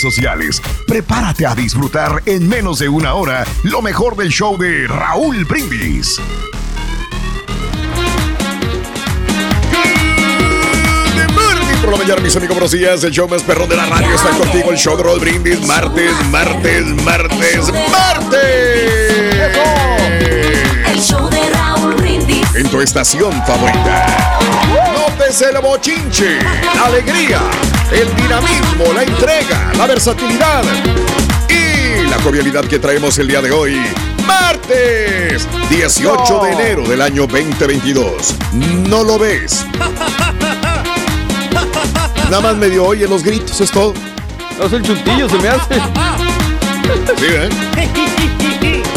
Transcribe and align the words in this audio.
sociales. 0.00 0.62
Prepárate 0.86 1.46
a 1.46 1.54
disfrutar 1.54 2.22
en 2.26 2.48
menos 2.48 2.78
de 2.78 2.88
una 2.88 3.14
hora 3.14 3.44
lo 3.62 3.82
mejor 3.82 4.16
del 4.16 4.30
show 4.30 4.56
de 4.56 4.86
Raúl 4.86 5.44
Brindis. 5.44 6.20
Por 11.80 11.92
la 11.92 12.04
mañana, 12.04 12.20
mis 12.20 12.36
amigos, 12.36 12.56
buenos 12.56 12.72
días. 12.72 13.02
El 13.04 13.10
show 13.10 13.26
más 13.26 13.42
perrón 13.42 13.68
de 13.68 13.76
la 13.76 13.86
radio 13.86 14.14
está 14.14 14.30
contigo. 14.30 14.70
El 14.70 14.76
show 14.76 14.96
de 14.96 15.02
Raúl 15.02 15.18
Brindis. 15.18 15.66
Martes, 15.66 16.12
martes, 16.30 16.84
martes, 17.02 17.72
martes. 17.90 18.42
El 20.86 21.00
show 21.00 21.28
de 21.30 21.50
Raúl 21.50 21.94
Brindis. 21.94 22.54
En 22.54 22.68
tu 22.68 22.80
estación 22.80 23.32
favorita. 23.46 24.06
Nótese 24.94 25.46
el 25.50 25.60
bochinche, 25.62 26.38
la 26.74 26.86
alegría, 26.86 27.40
el 27.92 28.14
dinamismo, 28.14 28.92
la 28.94 29.02
entrega, 29.02 29.72
la 29.76 29.86
versatilidad 29.86 30.62
y 31.48 32.08
la 32.08 32.20
jovialidad 32.22 32.64
que 32.64 32.78
traemos 32.78 33.18
el 33.18 33.28
día 33.28 33.42
de 33.42 33.50
hoy. 33.50 33.80
Martes 34.26 35.46
18 35.68 36.40
de 36.44 36.52
enero 36.52 36.82
del 36.88 37.02
año 37.02 37.26
2022. 37.26 38.34
¿No 38.88 39.02
lo 39.02 39.18
ves? 39.18 39.64
Nada 42.24 42.40
más 42.40 42.56
medio 42.56 42.84
oye 42.84 43.08
los 43.08 43.24
gritos, 43.24 43.60
es 43.60 43.70
todo. 43.70 43.94
No 44.58 44.66
es 44.66 44.72
el 44.72 44.82
chuntillo, 44.82 45.28
se 45.28 45.38
me 45.38 45.48
hace. 45.48 45.74
Sí, 47.18 47.26
¿eh? 47.26 47.48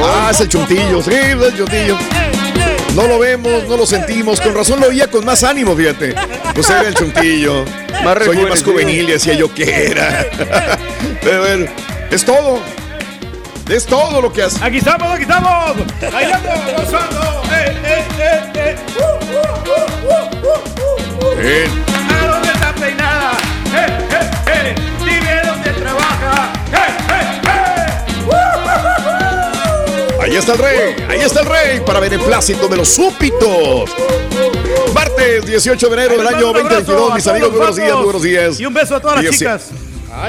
Ah, 0.00 0.28
es 0.30 0.40
el 0.40 0.48
chuntillo, 0.48 1.02
sí, 1.02 1.10
es 1.12 1.42
el 1.42 1.56
chuntillo. 1.56 1.98
No 2.94 3.06
lo 3.06 3.18
vemos, 3.18 3.64
no 3.68 3.76
lo 3.76 3.86
sentimos. 3.86 4.40
Con 4.40 4.54
razón 4.54 4.80
lo 4.80 4.86
oía 4.88 5.08
con 5.08 5.24
más 5.24 5.42
ánimo, 5.42 5.74
fíjate. 5.74 6.14
Pues 6.54 6.70
era 6.70 6.88
el 6.88 6.94
chuntillo. 6.94 7.64
Más 8.04 8.24
Soy 8.24 8.36
más 8.36 8.48
rejuvenecido. 8.60 8.72
juvenil, 8.72 9.06
decía 9.06 9.34
yo 9.34 9.52
que 9.52 9.86
era. 9.86 10.26
Pero 11.22 11.40
bueno, 11.40 11.66
es 12.10 12.24
todo. 12.24 12.60
Es 13.68 13.84
todo 13.86 14.22
lo 14.22 14.32
que 14.32 14.42
hace. 14.44 14.64
Aquí 14.64 14.78
estamos, 14.78 15.12
aquí 15.12 15.22
estamos. 15.22 15.76
Bailando, 16.12 16.48
gozando. 16.76 17.42
Eh, 17.52 17.76
eh, 17.84 18.04
eh, 18.18 18.40
eh. 18.54 18.76
Uh, 18.96 19.02
uh, 19.02 19.40
uh, 19.68 20.16
uh, 20.46 21.26
uh, 21.26 21.32
uh. 21.32 21.36
Bien. 21.42 21.70
¿A 22.10 22.26
dónde 22.28 22.48
está 22.48 22.72
peinada? 22.74 23.32
Eh, 23.74 23.86
eh, 24.10 24.30
eh. 24.46 24.74
Dime 25.00 25.42
dónde 25.44 25.70
trabaja. 25.72 26.52
Eh, 26.72 26.76
eh, 26.76 26.78
eh. 26.78 27.07
Ahí 30.28 30.36
está 30.36 30.52
el 30.52 30.58
rey, 30.58 30.94
ahí 31.08 31.20
está 31.20 31.40
el 31.40 31.46
rey 31.46 31.80
para 31.86 32.00
beneplácito 32.00 32.68
de 32.68 32.76
los 32.76 32.88
súpitos. 32.88 33.88
Martes 34.92 35.46
18 35.46 35.88
de 35.88 35.94
enero 35.94 36.18
del 36.18 36.26
año 36.26 36.52
2022, 36.52 37.14
mis 37.14 37.26
amigos, 37.26 37.50
buenos 37.54 37.76
días, 37.76 37.96
buenos 37.96 38.22
días. 38.22 38.60
Y 38.60 38.66
un 38.66 38.74
beso 38.74 38.96
a 38.96 39.00
todas 39.00 39.24
las 39.24 39.34
chicas. 39.34 39.70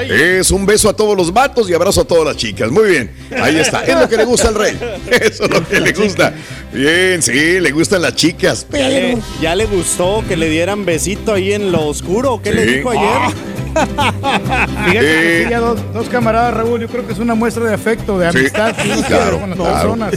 Es 0.08 0.50
un 0.52 0.64
beso 0.64 0.88
a 0.88 0.94
todos 0.94 1.14
los 1.14 1.30
vatos 1.30 1.68
y 1.68 1.74
abrazo 1.74 2.00
a 2.00 2.04
todas 2.04 2.24
las 2.24 2.36
chicas. 2.38 2.70
Muy 2.70 2.88
bien, 2.88 3.10
ahí 3.42 3.58
está. 3.58 3.84
Es 3.84 3.94
lo 3.94 4.08
que 4.08 4.16
le 4.16 4.24
gusta 4.24 4.48
al 4.48 4.54
rey. 4.54 4.78
Eso 5.10 5.44
es 5.44 5.50
lo 5.50 5.68
que 5.68 5.78
le 5.78 5.92
gusta. 5.92 6.32
Bien, 6.72 7.20
sí, 7.20 7.60
le 7.60 7.70
gustan 7.70 8.00
las 8.00 8.14
chicas. 8.14 8.66
¿Ya 8.72 8.88
le, 8.88 9.18
ya 9.42 9.54
le 9.54 9.66
gustó 9.66 10.24
que 10.26 10.34
le 10.34 10.48
dieran 10.48 10.86
besito 10.86 11.34
ahí 11.34 11.52
en 11.52 11.72
lo 11.72 11.86
oscuro? 11.86 12.40
¿Qué 12.42 12.54
le 12.54 12.64
dijo 12.64 12.88
ayer? 12.88 13.36
Fíjate 14.86 14.90
que 15.00 15.40
Eh. 15.40 15.44
sí, 15.44 15.50
ya 15.50 15.58
dos, 15.60 15.78
dos 15.92 16.08
camaradas, 16.08 16.54
Raúl, 16.54 16.80
yo 16.80 16.88
creo 16.88 17.06
que 17.06 17.12
es 17.12 17.18
una 17.18 17.34
muestra 17.34 17.64
de 17.64 17.74
afecto, 17.74 18.18
de 18.18 18.30
Sí, 18.32 18.38
amistad 18.38 18.74
que 18.82 18.88
uno 18.92 19.02
claro, 19.02 19.40
con 19.40 19.50
las 19.50 19.58
claro. 19.58 19.74
personas. 19.96 20.14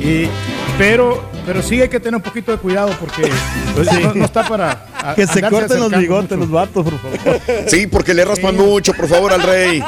Y- 0.00 0.06
y- 0.06 0.30
pero, 0.78 1.28
pero 1.44 1.60
sí 1.62 1.80
hay 1.80 1.88
que 1.88 1.98
tener 1.98 2.14
un 2.16 2.22
poquito 2.22 2.52
de 2.52 2.58
cuidado 2.58 2.90
porque 3.00 3.28
pues, 3.74 3.92
no, 4.00 4.14
no 4.14 4.24
está 4.24 4.46
para. 4.46 4.86
a- 5.02 5.14
Que 5.16 5.26
se 5.26 5.42
corten 5.42 5.80
los 5.80 5.90
bigotes 5.90 6.30
mucho. 6.38 6.40
los 6.40 6.50
vatos, 6.50 6.84
por 6.84 6.98
favor. 6.98 7.40
Sí, 7.66 7.86
porque 7.88 8.14
le 8.14 8.24
raspan 8.24 8.54
mucho, 8.56 8.92
por 8.94 9.08
favor, 9.08 9.32
al 9.32 9.42
rey. 9.42 9.82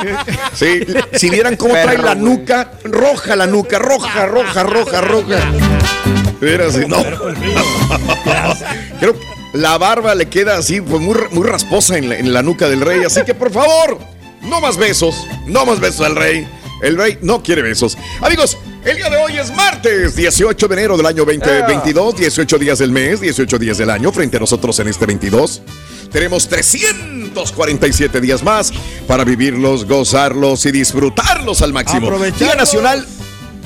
Sí, 0.53 0.81
si 1.13 1.31
vieran 1.31 1.57
cómo 1.57 1.75
trae 1.75 1.97
la 1.99 2.15
nuca, 2.17 2.73
roja 2.85 3.37
la 3.37 3.47
nuca, 3.47 3.79
roja, 3.79 4.27
roja, 4.27 4.63
roja, 4.65 5.01
roja. 5.01 5.37
Mira, 6.41 6.67
así, 6.67 6.81
no. 6.89 6.97
Creo 8.99 9.13
que 9.19 9.40
la 9.53 9.79
barba 9.79 10.15
le 10.15 10.29
queda 10.29 10.57
así, 10.57 10.81
pues 10.81 11.01
muy, 11.01 11.17
muy 11.31 11.47
rasposa 11.47 11.99
en 11.99 12.09
la, 12.09 12.17
en 12.17 12.33
la 12.33 12.43
nuca 12.43 12.69
del 12.69 12.81
rey. 12.81 13.03
Así 13.05 13.23
que, 13.25 13.35
por 13.35 13.53
favor, 13.53 13.99
no 14.43 14.61
más 14.61 14.77
besos, 14.77 15.27
no 15.47 15.67
más 15.67 15.81
besos 15.81 16.07
al 16.07 16.17
rey. 16.17 16.47
El 16.83 16.97
rey 16.97 17.19
no 17.21 17.43
quiere 17.43 17.63
besos. 17.63 17.99
Amigos, 18.21 18.57
el 18.85 18.97
día 18.97 19.11
de 19.11 19.17
hoy 19.19 19.37
es 19.37 19.55
martes, 19.55 20.17
18 20.17 20.69
de 20.69 20.75
enero 20.75 20.97
del 20.97 21.05
año 21.07 21.25
2022, 21.25 22.17
18 22.17 22.59
días 22.59 22.79
del 22.79 22.91
mes, 22.91 23.21
18 23.21 23.59
días 23.59 23.77
del 23.77 23.91
año, 23.91 24.11
frente 24.11 24.39
a 24.39 24.41
nosotros 24.41 24.79
en 24.79 24.89
este 24.89 25.05
22. 25.05 25.63
Tenemos 26.11 26.49
347 26.49 28.21
días 28.21 28.43
más 28.43 28.73
para 29.07 29.25
vivirlos, 29.25 29.85
gozarlos 29.85 30.65
y 30.65 30.73
disfrutarlos 30.73 31.61
al 31.61 31.73
máximo. 31.73 32.11
Día. 32.19 32.55
Nacional 32.55 33.07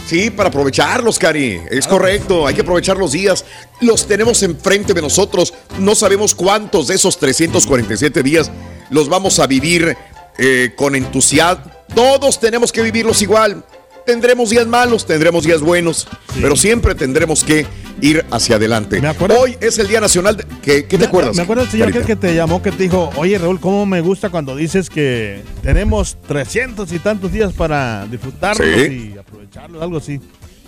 Sí, 0.06 0.30
para 0.30 0.50
aprovecharlos, 0.50 1.18
Cari. 1.18 1.60
Es 1.70 1.86
correcto. 1.86 2.46
Hay 2.46 2.54
que 2.54 2.60
aprovechar 2.60 2.96
los 2.96 3.12
días. 3.12 3.44
Los 3.80 4.06
tenemos 4.06 4.42
enfrente 4.42 4.92
de 4.92 5.00
nosotros. 5.00 5.54
No 5.78 5.94
sabemos 5.94 6.34
cuántos 6.34 6.88
de 6.88 6.94
esos 6.96 7.18
347 7.18 8.22
días 8.22 8.50
los 8.90 9.08
vamos 9.08 9.38
a 9.38 9.46
vivir 9.46 9.96
eh, 10.38 10.72
con 10.76 10.94
entusiasmo. 10.94 11.64
Todos 11.94 12.38
tenemos 12.38 12.70
que 12.70 12.82
vivirlos 12.82 13.22
igual. 13.22 13.64
Tendremos 14.04 14.50
días 14.50 14.66
malos, 14.66 15.06
tendremos 15.06 15.44
días 15.44 15.62
buenos, 15.62 16.06
pero 16.38 16.56
siempre 16.56 16.94
tendremos 16.94 17.42
que 17.42 17.66
ir 18.02 18.22
hacia 18.30 18.56
adelante. 18.56 19.00
Hoy 19.38 19.56
es 19.62 19.78
el 19.78 19.88
Día 19.88 19.98
Nacional. 19.98 20.36
De, 20.36 20.44
¿Qué, 20.60 20.84
qué 20.84 20.98
te 20.98 21.06
acuerdas? 21.06 21.34
Me 21.36 21.42
acuerdo 21.42 21.62
del 21.62 21.70
señor 21.70 21.90
que 22.04 22.14
te 22.14 22.34
llamó 22.34 22.62
que 22.62 22.70
te 22.70 22.82
dijo, 22.82 23.10
oye 23.16 23.38
Raúl, 23.38 23.60
¿cómo 23.60 23.86
me 23.86 24.02
gusta 24.02 24.28
cuando 24.28 24.54
dices 24.56 24.90
que 24.90 25.42
tenemos 25.62 26.18
300 26.28 26.92
y 26.92 26.98
tantos 26.98 27.32
días 27.32 27.54
para 27.54 28.06
disfrutarlos 28.06 28.66
Sí. 28.76 29.14
y 29.14 29.18
aprovecharlos, 29.54 29.82
algo 29.82 29.98
así? 29.98 30.20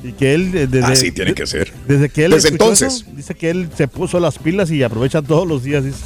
Y 0.02 0.12
que 0.12 0.34
él, 0.34 0.52
eh, 0.54 0.66
desde, 0.66 0.92
Así 0.92 1.12
tiene 1.12 1.34
que 1.34 1.46
ser. 1.46 1.72
desde 1.88 2.08
que 2.10 2.26
él 2.26 2.32
Desde 2.32 2.50
entonces. 2.50 2.94
eso, 2.96 3.06
dice 3.14 3.34
que 3.34 3.50
él 3.50 3.68
se 3.76 3.88
puso 3.88 4.20
las 4.20 4.38
pilas 4.38 4.70
y 4.70 4.82
aprovecha 4.82 5.22
todos 5.22 5.46
los 5.48 5.62
días. 5.62 5.84
dice. 5.84 5.98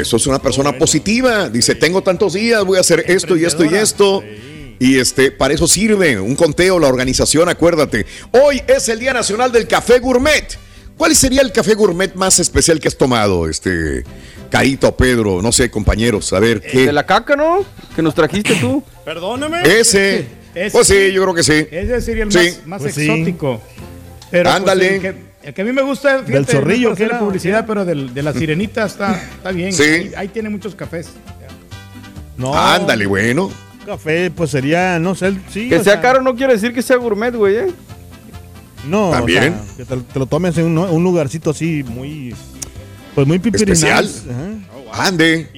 Eso 0.00 0.16
es 0.16 0.26
una 0.26 0.38
persona 0.40 0.72
positiva. 0.78 1.48
Dice, 1.48 1.74
tengo 1.74 2.02
tantos 2.02 2.34
días, 2.34 2.64
voy 2.64 2.78
a 2.78 2.80
hacer 2.80 3.04
esto 3.08 3.36
y 3.36 3.44
esto 3.44 3.64
y 3.64 3.74
esto. 3.74 4.22
Y 4.78 4.98
este, 4.98 5.30
para 5.30 5.52
eso 5.52 5.66
sirve 5.66 6.18
un 6.18 6.34
conteo, 6.36 6.78
la 6.78 6.88
organización, 6.88 7.48
acuérdate. 7.48 8.06
Hoy 8.30 8.62
es 8.66 8.88
el 8.88 8.98
Día 8.98 9.12
Nacional 9.12 9.52
del 9.52 9.66
Café 9.66 9.98
Gourmet. 9.98 10.58
¿Cuál 10.96 11.16
sería 11.16 11.40
el 11.40 11.50
café 11.50 11.72
gourmet 11.74 12.14
más 12.14 12.38
especial 12.40 12.78
que 12.78 12.86
has 12.86 12.96
tomado, 12.96 13.48
este 13.48 14.04
Carito, 14.50 14.94
Pedro, 14.94 15.40
no 15.40 15.50
sé, 15.50 15.70
compañeros? 15.70 16.30
A 16.34 16.40
ver, 16.40 16.60
¿qué? 16.60 16.84
De 16.84 16.92
la 16.92 17.06
caca, 17.06 17.36
¿no? 17.36 17.64
Que 17.96 18.02
nos 18.02 18.14
trajiste 18.14 18.54
tú. 18.56 18.84
Perdóname. 19.06 19.62
Ese. 19.62 20.39
Ese 20.54 20.70
Pues 20.70 20.86
sí, 20.86 20.94
sí. 21.08 21.12
yo 21.12 21.22
creo 21.22 21.34
que 21.34 21.42
sí. 21.42 21.66
Ese 21.70 22.00
sería 22.00 22.24
el 22.24 22.32
Sí. 22.32 22.38
más, 22.38 22.66
más 22.66 22.82
Pues 22.82 22.94
sí. 22.94 23.02
exótico. 23.10 23.60
Pero, 24.30 24.44
pues, 24.50 24.56
Ándale. 24.56 24.94
el, 24.96 25.00
que, 25.00 25.14
el 25.44 25.54
que 25.54 25.62
a 25.62 25.64
mí 25.64 25.72
me 25.72 25.82
gusta, 25.82 26.18
fíjate, 26.24 26.32
Del 26.32 26.46
zorrillo, 26.46 26.88
no 26.88 26.94
es 26.94 26.96
por 26.96 26.96
¿qué 26.98 27.04
hacer 27.04 27.16
era? 27.16 27.18
publicidad, 27.18 27.64
pero 27.66 27.84
del- 27.84 28.14
de 28.14 28.22
la 28.22 28.32
sirenita 28.32 28.86
está, 28.86 29.20
está 29.36 29.50
bien. 29.52 29.72
Sí. 29.72 29.82
Ahí, 29.82 30.12
ahí 30.16 30.28
tiene 30.28 30.48
muchos 30.50 30.74
cafés. 30.74 31.08
No, 32.36 32.56
Ándale, 32.58 33.06
bueno. 33.06 33.50
Café, 33.84 34.30
pues 34.30 34.50
sería, 34.50 34.98
no 34.98 35.14
sé, 35.14 35.34
sí. 35.52 35.68
Que 35.68 35.76
o 35.76 35.82
sea 35.84 35.94
sea, 35.94 36.02
caro 36.02 36.22
no 36.22 36.34
quiere 36.36 36.52
decir 36.54 36.72
que 36.72 36.82
sea 36.82 36.96
gourmet, 36.96 37.34
güey, 37.34 37.56
¿eh? 37.56 37.66
No, 38.86 39.08
o 39.08 39.12
También. 39.12 39.54
sea, 39.54 39.76
que 39.76 39.84
te, 39.84 39.96
te 40.12 40.18
lo 40.18 40.26
tomes 40.26 40.56
en 40.58 40.66
un, 40.66 40.78
un 40.78 41.02
lugarcito 41.02 41.50
así 41.50 41.82
muy, 41.82 42.34
pues 43.14 43.26
muy 43.26 43.38
pipirinal. 43.38 44.04
Especial. 44.04 44.10
Ande. 44.92 45.48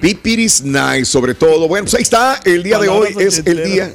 Pipiris 0.00 0.62
nice, 0.62 1.04
sobre 1.06 1.34
todo. 1.34 1.68
Bueno, 1.68 1.84
pues 1.84 1.94
ahí 1.94 2.02
está. 2.02 2.40
El 2.44 2.62
día 2.62 2.78
de 2.78 2.88
hoy 2.88 3.14
es 3.18 3.42
el 3.44 3.64
día. 3.64 3.92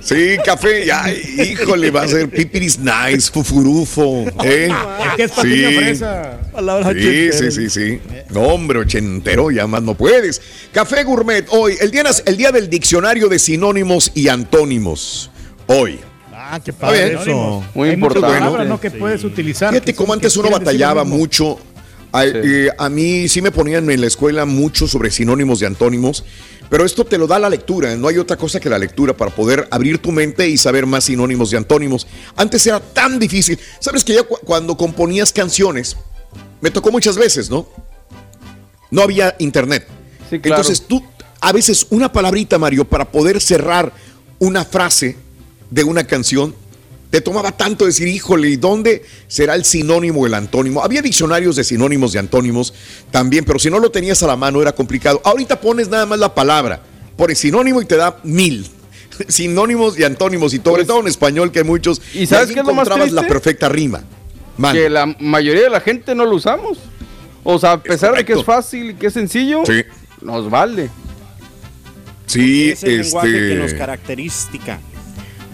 Sí, 0.00 0.36
café, 0.44 0.86
ya, 0.86 1.06
híjole, 1.12 1.90
va 1.90 2.02
a 2.02 2.08
ser 2.08 2.28
pipiris 2.28 2.78
nice, 2.78 3.30
fufurufo. 3.32 4.24
¿eh? 4.44 4.68
Es 4.68 5.14
que 5.16 5.22
es 5.24 5.30
patiño 5.32 5.70
fresa. 5.80 6.40
Palabras 6.52 6.94
Sí, 6.96 7.32
sí, 7.32 7.50
sí, 7.50 7.70
sí. 7.70 8.00
No, 8.30 8.42
hombre, 8.42 8.78
ochentero, 8.78 9.50
ya 9.50 9.66
más 9.66 9.82
no 9.82 9.94
puedes. 9.96 10.40
Café 10.72 11.02
Gourmet, 11.02 11.46
hoy, 11.50 11.74
el 11.80 11.90
día, 11.90 12.04
nas- 12.04 12.22
el 12.26 12.36
día 12.36 12.52
del 12.52 12.70
diccionario 12.70 13.28
de 13.28 13.38
sinónimos 13.40 14.12
y 14.14 14.28
antónimos. 14.28 15.30
Hoy. 15.66 15.98
Ah, 16.32 16.60
qué 16.64 16.72
padre 16.72 17.14
eso. 17.14 17.64
Muy 17.74 17.88
Hay 17.90 17.96
muchas 17.96 18.16
importante. 18.16 18.38
palabras 18.38 18.68
¿no? 18.68 18.80
que 18.80 18.90
puedes 18.90 19.24
utilizar. 19.24 19.70
Fíjate 19.72 19.94
cómo 19.94 20.12
antes 20.12 20.32
que 20.34 20.38
uno 20.40 20.50
batallaba 20.50 21.02
mucho. 21.02 21.58
A, 22.12 22.24
eh, 22.26 22.68
a 22.76 22.88
mí 22.90 23.26
sí 23.28 23.40
me 23.40 23.50
ponían 23.50 23.90
en 23.90 24.00
la 24.00 24.06
escuela 24.06 24.44
mucho 24.44 24.86
sobre 24.86 25.10
sinónimos 25.10 25.62
y 25.62 25.64
antónimos, 25.64 26.24
pero 26.68 26.84
esto 26.84 27.04
te 27.04 27.16
lo 27.18 27.26
da 27.26 27.38
la 27.38 27.48
lectura. 27.48 27.96
No 27.96 28.08
hay 28.08 28.18
otra 28.18 28.36
cosa 28.36 28.60
que 28.60 28.68
la 28.68 28.78
lectura 28.78 29.16
para 29.16 29.30
poder 29.34 29.66
abrir 29.70 29.98
tu 29.98 30.12
mente 30.12 30.46
y 30.48 30.58
saber 30.58 30.84
más 30.86 31.04
sinónimos 31.04 31.52
y 31.52 31.56
antónimos. 31.56 32.06
Antes 32.36 32.66
era 32.66 32.80
tan 32.80 33.18
difícil. 33.18 33.58
Sabes 33.80 34.04
que 34.04 34.14
ya 34.14 34.22
cu- 34.24 34.38
cuando 34.44 34.76
componías 34.76 35.32
canciones, 35.32 35.96
me 36.60 36.70
tocó 36.70 36.90
muchas 36.92 37.16
veces, 37.16 37.48
¿no? 37.50 37.66
No 38.90 39.02
había 39.02 39.34
internet. 39.38 39.86
Sí, 40.30 40.38
claro. 40.38 40.60
Entonces 40.62 40.86
tú, 40.86 41.02
a 41.40 41.52
veces 41.52 41.86
una 41.90 42.12
palabrita, 42.12 42.58
Mario, 42.58 42.84
para 42.84 43.10
poder 43.10 43.40
cerrar 43.40 43.92
una 44.38 44.64
frase 44.64 45.16
de 45.70 45.82
una 45.84 46.04
canción, 46.04 46.54
te 47.12 47.20
tomaba 47.20 47.52
tanto 47.52 47.84
decir, 47.84 48.08
híjole, 48.08 48.48
¿y 48.48 48.56
dónde 48.56 49.04
será 49.28 49.54
el 49.54 49.66
sinónimo 49.66 50.22
o 50.22 50.26
el 50.26 50.32
antónimo? 50.32 50.82
Había 50.82 51.02
diccionarios 51.02 51.56
de 51.56 51.62
sinónimos 51.62 52.14
y 52.14 52.18
antónimos 52.18 52.72
también, 53.10 53.44
pero 53.44 53.58
si 53.58 53.68
no 53.68 53.78
lo 53.80 53.90
tenías 53.90 54.22
a 54.22 54.26
la 54.26 54.34
mano 54.34 54.62
era 54.62 54.72
complicado. 54.72 55.20
Ahorita 55.22 55.60
pones 55.60 55.90
nada 55.90 56.06
más 56.06 56.18
la 56.18 56.34
palabra, 56.34 56.80
pones 57.14 57.38
sinónimo 57.38 57.82
y 57.82 57.84
te 57.84 57.96
da 57.96 58.16
mil. 58.22 58.66
Sinónimos 59.28 59.98
y 59.98 60.04
antónimos, 60.04 60.54
y 60.54 60.60
sobre 60.64 60.86
todo 60.86 61.00
en 61.00 61.08
español, 61.08 61.52
que 61.52 61.58
hay 61.58 61.66
muchos. 61.66 62.00
¿Y 62.14 62.24
sabes 62.24 62.48
más 62.56 62.66
encontrabas 62.66 63.12
la 63.12 63.26
perfecta 63.26 63.68
rima. 63.68 64.02
Man. 64.56 64.74
Que 64.74 64.88
la 64.88 65.04
mayoría 65.20 65.64
de 65.64 65.70
la 65.70 65.82
gente 65.82 66.14
no 66.14 66.24
lo 66.24 66.36
usamos. 66.36 66.78
O 67.44 67.58
sea, 67.58 67.72
a 67.72 67.82
pesar 67.82 68.16
de 68.16 68.24
que 68.24 68.32
es 68.32 68.42
fácil 68.42 68.92
y 68.92 68.94
que 68.94 69.08
es 69.08 69.12
sencillo, 69.12 69.64
Sí. 69.66 69.82
nos 70.22 70.48
vale. 70.48 70.88
Sí, 72.24 72.70
Es 72.70 72.82
el 72.84 73.02
lenguaje 73.02 73.32
que 73.32 73.54
nos 73.56 73.66
este. 73.66 73.76
característica. 73.78 74.80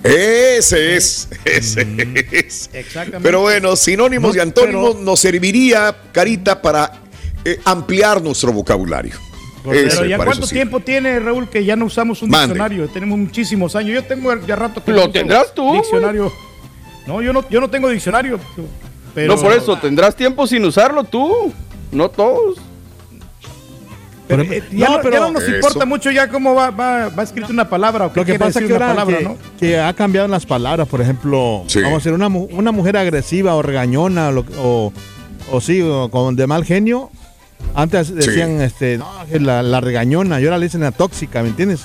Ese 0.05 0.97
es, 0.97 1.29
ese 1.45 1.87
es. 2.33 2.71
Exactamente. 2.73 3.21
Pero 3.23 3.41
bueno, 3.41 3.75
sinónimos 3.77 4.31
No, 4.35 4.37
y 4.37 4.41
antónimos 4.41 4.93
pero- 4.95 5.05
nos 5.05 5.21
serviría, 5.21 5.95
Carita, 6.13 6.63
para 6.63 6.93
eh, 7.45 7.59
ampliar 7.65 8.23
nuestro 8.23 8.53
vocabulario. 8.53 9.15
Ese, 9.73 9.97
Pero 9.99 10.05
ya 10.07 10.17
cuánto 10.19 10.47
sí. 10.47 10.55
tiempo 10.55 10.81
tiene, 10.81 11.19
Raúl, 11.19 11.51
que 11.51 11.65
ya 11.65 11.77
no 11.77 11.87
usamos 11.87 12.23
un 12.23 12.31
Mande. 12.31 12.55
diccionario. 12.55 12.89
Tenemos 12.89 13.19
muchísimos 13.19 13.75
años. 13.77 13.95
Yo 13.95 14.05
tengo 14.05 14.35
ya 14.47 14.57
rato 14.57 14.83
que 14.83 14.93
¿Lo 14.93 15.11
tendrás 15.11 15.53
tú? 15.55 15.75
Diccionario. 15.75 16.33
No, 17.07 17.21
yo 17.21 17.33
no, 17.33 17.47
yo 17.51 17.61
no 17.61 17.69
tengo 17.69 17.89
diccionario. 17.91 18.39
Pero, 19.15 19.35
no 19.35 19.41
por 19.43 19.53
eso, 19.53 19.77
tendrás 19.79 20.15
tiempo 20.15 20.47
sin 20.47 20.65
usarlo 20.65 21.05
tú. 21.05 21.53
No 21.91 22.09
todos. 22.09 22.59
Pero, 24.29 24.43
eh, 24.43 24.63
ya, 24.71 24.89
no, 24.91 24.97
no, 24.99 25.03
pero- 25.03 25.15
ya 25.15 25.21
no 25.21 25.31
nos 25.33 25.43
Eso. 25.43 25.55
importa 25.57 25.85
mucho 25.87 26.11
ya 26.11 26.29
cómo 26.29 26.55
va, 26.55 26.71
va, 26.71 27.09
va 27.09 27.23
escrita 27.25 27.49
una 27.51 27.69
palabra 27.69 28.07
o 28.07 28.13
qué 28.13 28.21
Lo 28.21 28.27
que 28.27 28.39
pasa 28.39 28.49
es 28.51 28.55
decir 28.57 28.69
que 28.69 28.75
una 28.75 28.87
palabra, 28.89 29.19
que, 29.19 29.25
¿no? 29.25 29.37
que 29.59 29.81
ha 29.81 29.93
cambiado 29.95 30.29
las 30.29 30.47
palabras, 30.47 30.87
por 30.87 31.01
ejemplo, 31.01 31.65
Sí. 31.67 31.81
vamos 31.81 31.97
a 31.97 31.99
decir, 31.99 32.13
una, 32.13 32.29
una 32.29 32.71
mujer 32.73 32.97
agresiva 32.97 33.55
o 33.57 33.63
regañona 33.63 34.29
o, 34.31 34.45
o, 34.59 34.93
o 35.51 35.61
sí, 35.61 35.81
o 35.83 36.09
con 36.11 36.37
de 36.37 36.47
mal 36.47 36.65
genio. 36.65 37.11
Antes 37.75 38.15
decían, 38.15 38.61
este, 38.61 38.99
no, 38.99 39.07
la, 39.41 39.65
la 39.65 39.81
regañona, 39.81 40.41
y 40.41 40.45
ahora 40.45 40.59
le 40.59 40.67
dicen 40.67 40.81
la 40.81 40.93
tóxica, 40.93 41.43
¿me 41.43 41.49
entiendes? 41.49 41.81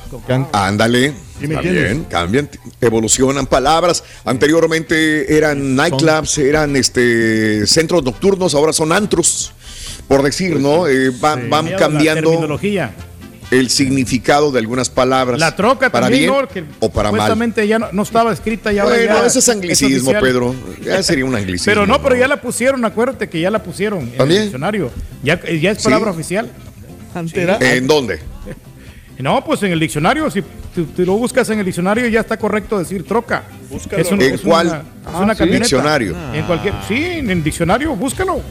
Ándale, 0.52 1.14
¿Sí 1.40 1.48
me 1.48 1.56
está 1.56 1.68
entiendes? 1.68 1.84
bien, 1.84 2.04
cambian, 2.06 2.50
evolucionan 2.80 3.48
palabras. 3.48 4.04
Anteriormente 4.24 5.36
eran 5.36 5.76
nightclubs, 5.76 6.38
eran 6.38 6.76
este 6.76 7.66
centros 7.66 8.04
nocturnos, 8.04 8.54
ahora 8.54 8.72
son 8.72 8.92
antros, 8.92 9.52
por 10.08 10.24
decir, 10.24 10.60
¿no? 10.60 10.88
Eh, 10.88 11.12
van, 11.20 11.50
van 11.50 11.70
cambiando 11.78 12.30
terminología. 12.30 12.92
el 13.52 13.70
significado 13.70 14.52
de 14.52 14.60
algunas 14.60 14.90
palabras. 14.90 15.40
La 15.40 15.56
troca 15.56 15.90
para 15.92 16.06
también, 16.08 16.30
bien 16.32 16.42
¿no? 16.42 16.48
Que 16.48 16.64
o 16.80 16.90
para 16.92 17.12
mal. 17.12 17.54
ya 17.68 17.80
no, 17.80 17.88
no 17.92 18.02
estaba 18.04 18.32
escrita 18.34 18.72
y 18.74 18.80
ahora 18.80 18.96
Bueno, 18.96 19.14
ya 19.22 19.26
ese 19.26 19.40
es 19.40 19.50
anglicismo. 19.50 20.12
Pedro. 20.20 20.56
Ya 20.84 21.02
sería 21.04 21.26
un 21.26 21.36
anglicismo. 21.36 21.72
Pero 21.72 21.86
no, 21.86 22.02
pero 22.02 22.16
ya 22.16 22.28
la 22.28 22.42
pusieron, 22.42 22.84
acuérdate 22.86 23.30
que 23.30 23.40
ya 23.40 23.52
la 23.52 23.62
pusieron 23.62 24.12
en 24.16 24.22
el 24.22 24.30
diccionario. 24.44 24.92
Ya, 25.24 25.40
ya 25.44 25.72
es 25.72 25.78
¿Sí? 25.80 25.84
palabra 25.86 26.12
oficial. 26.12 26.50
era- 27.34 27.58
¿En 27.60 27.88
dónde? 27.88 28.20
No, 29.20 29.42
pues 29.46 29.62
en 29.64 29.72
el 29.72 29.80
diccionario, 29.80 30.30
si 30.32 30.42
tú, 30.74 30.86
tú 30.86 31.06
lo 31.06 31.14
buscas 31.14 31.48
en 31.52 31.60
el 31.60 31.66
diccionario 31.66 32.08
ya 32.08 32.22
está 32.22 32.36
correcto 32.36 32.80
decir 32.80 33.06
troca. 33.06 33.44
Es 33.96 34.12
un- 34.12 34.20
¿En 34.22 34.34
es 34.34 34.42
cuál? 34.42 34.68
Una, 34.68 34.78
es 34.80 34.84
Ah, 35.06 35.20
una 35.20 35.34
sí. 35.34 35.40
camioneta. 35.40 35.64
Diccionario. 35.66 36.16
En 36.34 36.46
cualquier, 36.46 36.74
sí, 36.88 36.96
en 36.96 37.30
el 37.30 37.44
diccionario, 37.44 37.96
búscalo. 37.96 38.42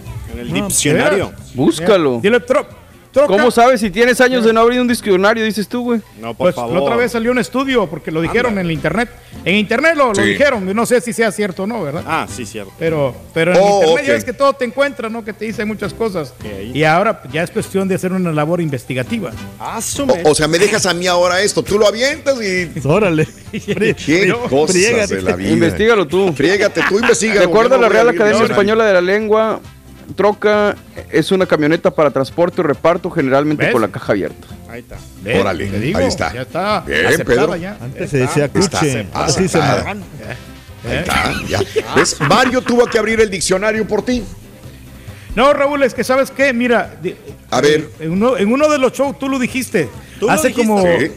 El 0.43 0.53
No, 0.53 0.67
diccionario. 0.67 1.33
Búscalo. 1.55 2.21
Dile 2.23 2.39
tro- 2.41 2.67
troca. 3.13 3.27
¿Cómo 3.29 3.51
sabes 3.51 3.79
si 3.81 3.91
tienes 3.91 4.23
años 4.23 4.43
de 4.43 4.55
no 4.55 4.61
abrir 4.63 4.81
un 4.81 4.89
diccionario, 4.89 5.45
dices 5.45 5.69
tú, 5.69 5.83
güey? 5.83 6.01
No, 6.19 6.29
por 6.29 6.47
Pues 6.47 6.55
favor. 6.55 6.73
la 6.75 6.81
otra 6.81 6.97
vez 6.97 7.13
salió 7.13 7.31
un 7.31 7.39
estudio 7.39 7.87
porque 7.87 8.11
lo 8.11 8.23
dijeron 8.23 8.55
en 8.55 8.61
el 8.61 8.71
internet. 8.71 9.11
En 9.45 9.57
internet 9.57 9.97
lo, 9.97 10.09
lo 10.09 10.15
Sí. 10.15 10.23
dijeron, 10.23 10.67
y 10.71 10.73
no 10.73 10.87
sé 10.87 10.99
si 11.03 11.13
sea 11.13 11.31
cierto 11.31 11.65
o 11.65 11.67
no, 11.67 11.83
¿verdad? 11.83 12.05
Ah, 12.07 12.27
sí, 12.35 12.47
cierto. 12.47 12.73
Pero, 12.79 13.15
pero 13.35 13.53
en 13.53 13.59
Oh, 13.61 13.81
internet 13.83 14.07
ya 14.07 14.13
ves 14.15 14.25
que 14.25 14.33
todo 14.33 14.55
te 14.55 14.65
encuentra, 14.65 15.11
¿no? 15.11 15.23
Que 15.23 15.35
te 15.35 15.45
dice 15.45 15.63
muchas 15.67 15.93
cosas. 15.93 16.33
Y 16.73 16.85
ahora 16.85 17.23
ya 17.31 17.43
es 17.43 17.51
cuestión 17.51 17.87
de 17.87 17.97
hacer 17.97 18.13
una 18.15 18.33
labor 18.33 18.63
investigativa. 18.63 19.31
Asume. 19.59 20.23
O, 20.25 20.31
o 20.31 20.35
sea, 20.35 20.49
me 20.49 20.59
dejas 20.59 20.87
a 20.87 20.95
mí 20.95 21.07
ahora 21.07 21.43
esto, 21.43 21.63
tú 21.63 21.79
lo 21.79 21.87
avientas 21.87 22.39
y... 22.43 22.71
Órale. 22.89 23.29
Qué 23.53 24.35
cosas 24.49 25.11
de 25.11 25.21
la 25.21 25.37
vida. 25.37 25.51
Investígalo 25.51 26.07
tú. 26.07 26.33
Friégate, 26.33 26.81
tú 26.89 26.99
investiga. 27.01 27.35
De 27.41 27.45
acuerdo 27.45 27.75
a 27.75 27.79
la 27.79 27.91
Real 27.91 28.09
Academia 28.09 28.45
Española 28.45 28.87
de 28.87 28.93
la 28.95 29.01
Lengua, 29.03 29.61
troca 30.13 30.77
es 31.11 31.31
una 31.33 31.47
camioneta 31.47 31.91
para 31.91 32.11
transporte 32.11 32.61
o 32.61 32.65
reparto, 32.65 33.11
generalmente 33.11 33.65
¿Ves? 33.65 33.73
con 33.73 33.83
la 33.83 33.89
caja 33.89 34.13
abierta. 34.13 34.47
Ahí 34.69 34.81
está. 34.81 34.97
Órale, 35.41 35.67
Te 35.67 35.79
digo, 35.81 35.99
ahí 35.99 36.07
está. 36.07 36.33
Ya 36.33 36.43
está. 36.43 36.81
Bien, 36.81 37.07
aceptada 37.07 37.41
Pedro. 37.41 37.57
ya. 37.57 37.77
Antes 37.81 38.11
se 38.11 38.19
decía 38.19 38.45
Está 38.47 38.79
cuche, 38.79 39.07
así 39.15 39.49
se 39.49 39.59
marran. 39.59 40.03
Ahí 40.89 40.97
está, 40.99 41.33
ya. 41.49 41.61
¿Ves? 41.97 42.17
Mario 42.21 42.63
tuvo 42.63 42.87
que 42.87 42.99
abrir 42.99 43.21
el 43.21 43.31
diccionario 43.31 43.87
por 43.87 44.03
ti. 44.05 44.25
No, 45.35 45.53
Raúl, 45.53 45.83
es 45.83 45.95
que 45.95 46.05
sabes 46.05 46.31
qué, 46.31 46.53
mira, 46.53 46.97
A 47.51 47.61
ver. 47.61 47.89
en 48.01 48.13
uno, 48.13 48.37
en 48.37 48.53
uno 48.53 48.69
de 48.69 48.79
los 48.79 48.93
shows 48.93 49.19
tú 49.19 49.29
lo 49.29 49.39
dijiste. 49.39 49.89
Tú 50.21 50.27
lo 50.27 50.33
hace 50.33 50.49
dijiste. 50.49 50.69
como 50.69 50.83
Sí. 50.83 51.11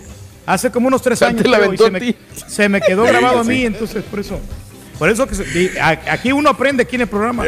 hace 0.45 0.71
como 0.71 0.87
unos 0.87 1.01
tres 1.01 1.21
años 1.21 1.41
creo, 1.41 1.73
y 1.73 1.77
se, 1.77 1.91
me, 1.91 2.15
se 2.47 2.69
me 2.69 2.79
quedó 2.81 3.03
Sí, 3.05 3.11
grabado 3.11 3.39
a 3.39 3.43
sí. 3.43 3.49
mí, 3.49 3.65
entonces 3.65 4.03
por 4.03 4.19
eso. 4.19 4.39
Por 4.97 5.09
eso 5.09 5.27
que 5.27 5.35
se- 5.35 5.71
aquí 5.81 6.31
uno 6.31 6.49
aprende 6.49 6.83
aquí 6.83 6.95
en 6.95 7.01
el 7.01 7.07
programa. 7.07 7.43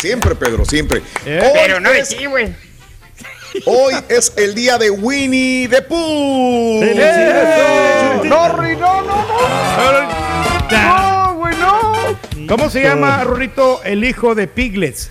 ¿Eh? 0.00 0.06
Siempre, 0.08 0.34
Pedro, 0.34 0.64
siempre. 0.64 1.02
Eh, 1.26 1.40
Hoy 1.42 1.50
pero 1.54 1.80
no 1.80 1.90
de 1.90 2.00
es- 2.00 2.08
ti, 2.08 2.24
güey. 2.26 2.54
Hoy 3.66 3.94
es 4.08 4.32
el 4.36 4.54
día 4.54 4.78
de 4.78 4.90
Winnie 4.90 5.68
the 5.68 5.82
Pooh. 5.82 6.80
No, 8.24 8.48
Rui, 8.50 8.76
no, 8.76 9.02
no, 9.02 9.26
no. 9.26 10.70
No, 10.70 11.34
güey, 11.34 11.56
no. 11.56 12.16
¿Cómo 12.48 12.70
se 12.70 12.82
llama, 12.82 13.24
Rorrito, 13.24 13.82
el 13.84 14.04
hijo 14.04 14.34
de 14.36 14.46
Piglets? 14.46 15.10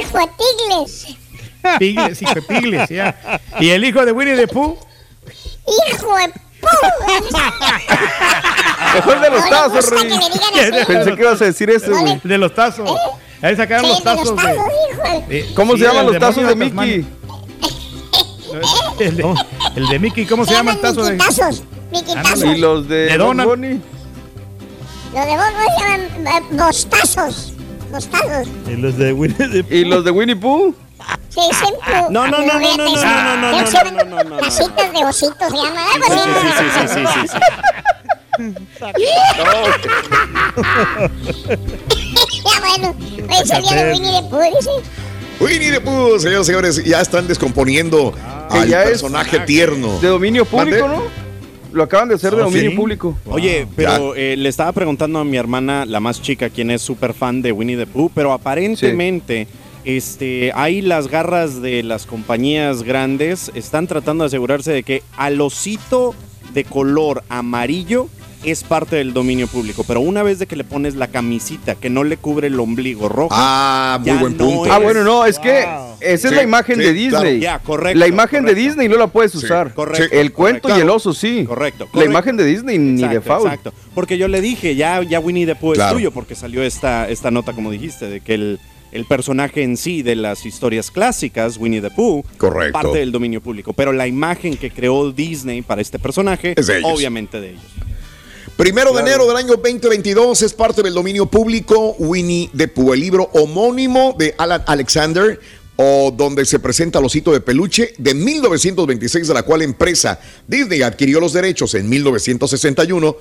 Hijo 0.00 0.18
de 0.18 0.28
Tigles. 0.38 1.06
Piglets, 1.78 2.22
hijo 2.22 2.34
de 2.34 2.42
Piglets, 2.42 2.88
ya. 2.90 3.40
¿Y 3.60 3.70
el 3.70 3.84
hijo 3.84 4.04
de 4.04 4.12
Winnie 4.12 4.36
the 4.36 4.48
Pooh? 4.48 4.78
Hijo 5.90 6.16
de 6.16 6.32
Mejor 8.94 9.20
de 9.20 9.30
los 9.30 9.40
No 9.44 9.50
tazos, 9.50 9.90
Rui. 9.90 10.02
que 10.08 10.14
me. 10.14 10.84
Pensé 10.86 11.14
que 11.16 11.22
ibas 11.22 11.42
a 11.42 11.44
decir 11.46 11.70
ese, 11.70 11.90
güey. 11.90 12.20
De 12.22 12.38
los 12.38 12.54
tazos. 12.54 12.90
Ahí 13.42 13.56
sacaron 13.56 13.84
Sí, 13.84 13.90
los 13.90 14.04
de 14.04 14.10
los 14.10 14.18
tazos. 14.22 14.36
tazos, 14.36 14.54
de- 14.56 15.12
hijo 15.18 15.28
de- 15.28 15.38
Eh, 15.38 15.52
¿Cómo 15.54 15.72
sí, 15.74 15.80
se 15.80 15.84
llaman 15.86 16.06
los 16.06 16.18
tazos 16.18 16.46
de. 16.48 16.54
Mickey? 16.56 17.06
El 19.00 19.16
de, 19.16 19.34
el 19.76 19.86
de 19.88 19.98
Mickey, 19.98 20.24
¿cómo 20.26 20.44
se, 20.46 20.52
llama 20.54 20.72
el 20.72 20.80
tazo 20.80 21.02
de 21.02 21.12
Miquitazos. 21.14 21.64
Miquitazos. 21.90 22.44
Y 22.44 22.56
los 22.58 22.88
de, 22.88 22.96
De 23.06 23.18
Donald. 23.18 23.48
Los 23.50 23.60
de 23.60 23.80
vos 25.36 25.44
se 25.58 25.82
llaman 25.82 26.26
eh, 26.26 26.42
bostazos. 26.52 27.52
Bostazos. 27.90 28.48
Y 28.68 28.76
los 28.76 28.96
de 28.96 29.12
Winnie 29.12 29.36
the 29.64 29.76
¿Y 29.76 29.84
los 29.84 30.04
de 30.04 30.10
Winnie 30.12 30.36
Pooh? 30.36 30.74
Sí. 31.28 31.40
No, 32.10 32.26
no, 32.28 32.38
no, 32.38 32.46
no, 32.46 32.60
no, 32.60 32.76
no, 32.76 32.76
no, 32.76 33.36
no, 33.36 33.50
no, 33.50 33.58
que 33.58 33.66
se 33.66 33.76
llaman 33.76 34.38
Tacitas 34.38 34.92
de 34.92 35.04
ositos, 35.04 35.50
se 35.50 35.56
llaman 35.56 35.84
algo 35.94 36.06
así. 36.06 36.20
Sí, 36.40 36.48
sí, 36.58 36.88
sí, 36.88 36.88
sí, 36.94 37.04
sí, 37.14 37.28
sí. 37.28 37.38
Ya 42.44 42.60
bueno, 42.60 42.94
hoy 43.30 43.74
de 43.74 43.92
Winnie 43.92 44.20
the 44.20 44.28
Pooh, 44.28 44.42
dice. 44.56 44.70
Winnie 45.40 45.70
the 45.72 45.80
Pooh, 45.80 46.18
señores 46.18 46.42
y 46.42 46.46
señores, 46.46 46.84
ya 46.84 47.00
están 47.00 47.26
descomponiendo 47.26 48.14
al 48.50 48.68
ya 48.68 48.82
es 48.84 48.90
personaje 48.90 49.40
tierno. 49.40 49.98
De 50.00 50.08
dominio 50.08 50.44
público. 50.44 50.86
¿no? 50.88 51.02
Lo 51.72 51.82
acaban 51.82 52.08
de 52.08 52.14
hacer 52.14 52.34
de 52.34 52.42
Oh, 52.42 52.44
dominio 52.44 52.70
sí. 52.70 52.76
público. 52.76 53.18
Oye, 53.26 53.66
pero 53.74 54.14
eh, 54.14 54.36
le 54.36 54.48
estaba 54.48 54.70
preguntando 54.72 55.18
a 55.18 55.24
mi 55.24 55.36
hermana, 55.36 55.84
la 55.86 55.98
más 55.98 56.22
chica, 56.22 56.48
quien 56.50 56.70
es 56.70 56.82
súper 56.82 57.14
fan 57.14 57.42
de 57.42 57.50
Winnie 57.50 57.76
the 57.76 57.86
Pooh, 57.86 58.10
pero 58.14 58.32
aparentemente 58.32 59.48
este, 59.84 60.52
ahí 60.54 60.80
las 60.82 61.08
garras 61.08 61.60
de 61.60 61.82
las 61.82 62.06
compañías 62.06 62.82
grandes 62.82 63.50
están 63.54 63.86
tratando 63.86 64.24
de 64.24 64.28
asegurarse 64.28 64.72
de 64.72 64.82
que 64.82 65.02
al 65.16 65.40
osito 65.40 66.14
de 66.52 66.64
color 66.64 67.22
amarillo 67.28 68.08
es 68.44 68.62
parte 68.62 68.96
del 68.96 69.14
dominio 69.14 69.46
público, 69.46 69.84
pero 69.88 70.00
una 70.00 70.22
vez 70.22 70.38
de 70.38 70.46
que 70.46 70.54
le 70.54 70.64
pones 70.64 70.96
la 70.96 71.08
camisita 71.08 71.76
que 71.76 71.88
no 71.88 72.04
le 72.04 72.18
cubre 72.18 72.48
el 72.48 72.60
ombligo 72.60 73.08
rojo, 73.08 73.30
Ah, 73.32 73.98
muy 74.04 74.18
buen 74.18 74.34
punto. 74.36 74.70
Ah, 74.70 74.78
bueno, 74.78 75.02
no, 75.02 75.24
es 75.24 75.38
que 75.38 75.60
esa 76.00 76.28
es 76.28 76.34
la 76.34 76.42
imagen 76.42 76.76
sí, 76.76 76.82
de 76.82 76.92
Disney. 76.92 77.10
claro. 77.10 77.30
Ya, 77.36 77.58
correcto, 77.60 77.98
La 77.98 78.06
imagen 78.06 78.40
correcto. 78.42 78.54
de 78.60 78.66
Disney 78.68 78.88
no 78.90 78.98
la 78.98 79.06
puedes 79.06 79.34
usar. 79.34 79.72
Correcto, 79.72 80.14
El 80.14 80.32
cuento 80.34 80.62
correcto. 80.68 80.78
y 80.78 80.82
el 80.82 80.90
oso 80.90 81.14
sí. 81.14 81.44
Correcto, 81.46 81.88
La 81.94 82.04
imagen 82.04 82.36
de 82.36 82.44
Disney 82.44 82.76
ni 82.78 83.08
de 83.08 83.22
foul. 83.22 83.46
Exacto. 83.46 83.72
Porque 83.94 84.18
yo 84.18 84.28
le 84.28 84.42
dije, 84.42 84.76
ya, 84.76 85.02
ya 85.02 85.20
Winnie 85.20 85.46
the 85.46 85.54
Pooh 85.56 85.72
Claro. 85.72 85.92
es 85.92 85.94
tuyo, 85.96 86.10
porque 86.12 86.34
salió 86.34 86.62
esta, 86.62 87.08
esta 87.08 87.30
nota, 87.30 87.54
como 87.54 87.70
dijiste, 87.70 88.10
de 88.10 88.20
que 88.20 88.34
el, 88.34 88.60
el 88.94 89.04
personaje 89.06 89.62
en 89.62 89.76
sí 89.76 90.02
de 90.02 90.14
las 90.14 90.46
historias 90.46 90.90
clásicas, 90.90 91.56
Winnie 91.58 91.80
the 91.80 91.90
Pooh, 91.90 92.24
Correcto. 92.38 92.72
parte 92.72 92.98
del 92.98 93.10
dominio 93.12 93.40
público. 93.40 93.72
Pero 93.72 93.92
la 93.92 94.06
imagen 94.06 94.56
que 94.56 94.70
creó 94.70 95.10
Disney 95.10 95.62
para 95.62 95.82
este 95.82 95.98
personaje, 95.98 96.54
Es 96.56 96.68
de 96.68 96.80
obviamente 96.84 97.40
de 97.40 97.50
ellos. 97.50 97.62
Primero 98.56 98.92
de 98.92 99.00
enero 99.00 99.26
del 99.26 99.36
año 99.36 99.56
2022 99.56 100.42
es 100.42 100.52
parte 100.52 100.80
del 100.80 100.94
dominio 100.94 101.26
público 101.26 101.96
Winnie 101.98 102.50
the 102.56 102.68
Pooh, 102.68 102.94
el 102.94 103.00
libro 103.00 103.28
homónimo 103.32 104.14
de 104.16 104.32
Alan 104.38 104.62
Alexander, 104.68 105.40
o 105.74 106.14
donde 106.16 106.44
se 106.44 106.60
presenta 106.60 107.00
el 107.00 107.04
osito 107.04 107.32
de 107.32 107.40
peluche 107.40 107.94
de 107.98 108.14
1926, 108.14 109.26
de 109.26 109.34
la 109.34 109.42
cual 109.42 109.62
empresa 109.62 110.20
Disney 110.46 110.82
adquirió 110.82 111.18
los 111.18 111.32
derechos 111.32 111.74
en 111.74 111.88
1961. 111.88 113.16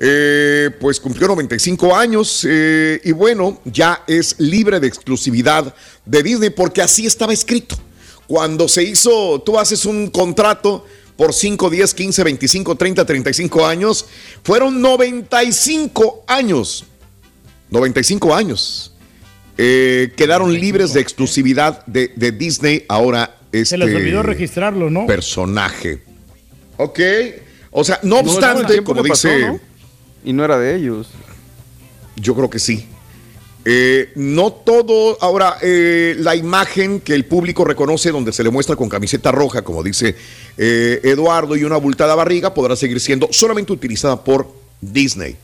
Eh, 0.00 0.70
pues 0.80 1.00
cumplió 1.00 1.26
95 1.26 1.96
años 1.96 2.46
eh, 2.48 3.00
y 3.02 3.12
bueno, 3.12 3.60
ya 3.64 4.04
es 4.06 4.36
libre 4.38 4.78
de 4.78 4.86
exclusividad 4.86 5.74
de 6.04 6.22
Disney 6.22 6.50
porque 6.50 6.82
así 6.82 7.06
estaba 7.06 7.32
escrito. 7.32 7.76
Cuando 8.28 8.68
se 8.68 8.82
hizo, 8.84 9.42
tú 9.44 9.58
haces 9.58 9.84
un 9.84 10.08
contrato 10.10 10.86
por 11.16 11.34
5, 11.34 11.68
10, 11.68 11.94
15, 11.94 12.24
25, 12.24 12.76
30, 12.76 13.04
35 13.04 13.66
años, 13.66 14.06
fueron 14.44 14.80
95 14.80 16.24
años. 16.28 16.84
95 17.70 18.34
años. 18.34 18.94
Eh, 19.56 20.12
quedaron 20.16 20.52
libres 20.52 20.92
de 20.92 21.00
exclusividad 21.00 21.84
de, 21.86 22.12
de 22.14 22.30
Disney 22.30 22.84
ahora 22.88 23.38
este 23.50 23.64
Se 23.64 23.78
les 23.78 23.94
olvidó 23.94 24.22
registrarlo, 24.22 24.90
¿no? 24.90 25.06
personaje. 25.06 26.02
Ok. 26.76 27.00
O 27.70 27.82
sea, 27.84 27.98
no 28.02 28.18
obstante, 28.18 28.82
como 28.82 29.02
pasó, 29.02 29.28
dice, 29.28 29.46
¿no? 29.46 29.60
Y 30.28 30.34
no 30.34 30.44
era 30.44 30.58
de 30.58 30.76
ellos. 30.76 31.06
yo 32.16 32.34
creo 32.34 32.50
que 32.50 32.58
sí. 32.58 32.86
Eh, 33.64 34.12
no 34.14 34.52
todo, 34.52 35.16
ahora, 35.22 35.56
eh, 35.62 36.16
la 36.18 36.36
imagen 36.36 37.00
que 37.00 37.14
el 37.14 37.24
público 37.24 37.64
reconoce 37.64 38.10
donde 38.10 38.32
se 38.32 38.42
le 38.44 38.50
muestra 38.50 38.76
con 38.76 38.90
camiseta 38.90 39.32
roja, 39.32 39.62
como 39.62 39.82
dice 39.82 40.14
eh, 40.58 41.00
Eduardo, 41.02 41.56
y 41.56 41.64
una 41.64 41.76
abultada 41.76 42.14
barriga, 42.14 42.52
podrá 42.52 42.76
seguir 42.76 43.00
siendo 43.00 43.28
solamente 43.30 43.72
utilizada 43.72 44.22
por 44.22 44.52
Disney. 44.82 45.36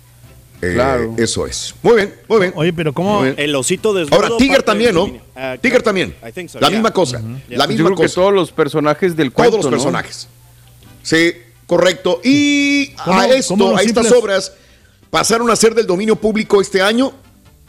Eh, 0.60 0.72
Claro. 0.74 1.14
Eso 1.16 1.46
es. 1.46 1.74
Muy 1.82 1.96
bien, 1.96 2.14
muy 2.28 2.40
bien. 2.40 2.52
Oye, 2.56 2.72
pero 2.74 2.92
¿cómo? 2.92 3.24
El 3.24 3.54
osito 3.56 3.94
desnudo. 3.94 4.16
Ahora, 4.22 4.36
Tiger 4.36 4.56
parte 4.56 4.66
también, 4.66 4.94
¿no? 4.94 5.10
Ah, 5.34 5.56
Tiger 5.60 5.78
creo- 5.78 5.82
también. 5.82 6.14
I 6.26 6.30
think 6.32 6.50
so, 6.50 6.60
La 6.60 6.68
yeah. 6.68 6.76
misma 6.78 6.90
cosa. 6.92 7.20
Yeah. 7.20 7.58
La 7.58 7.64
Yo 7.64 7.68
misma 7.70 7.84
creo 7.86 7.96
que 7.96 8.02
cosa. 8.04 8.14
todos 8.16 8.32
los 8.34 8.52
personajes 8.52 9.16
del 9.16 9.32
cuento, 9.32 9.52
Todos 9.58 9.64
los 9.64 9.70
¿no? 9.72 9.76
personajes. 9.78 10.28
Sí, 11.02 11.32
correcto. 11.66 12.20
Y 12.22 12.88
¿Cómo- 13.04 13.18
a 13.20 13.26
esto, 13.28 13.76
a 13.76 13.82
estas 13.82 14.12
obras, 14.12 14.52
pasaron 15.14 15.48
a 15.48 15.54
ser 15.54 15.76
del 15.76 15.86
dominio 15.86 16.16
público 16.16 16.60
este 16.60 16.82
año 16.82 17.12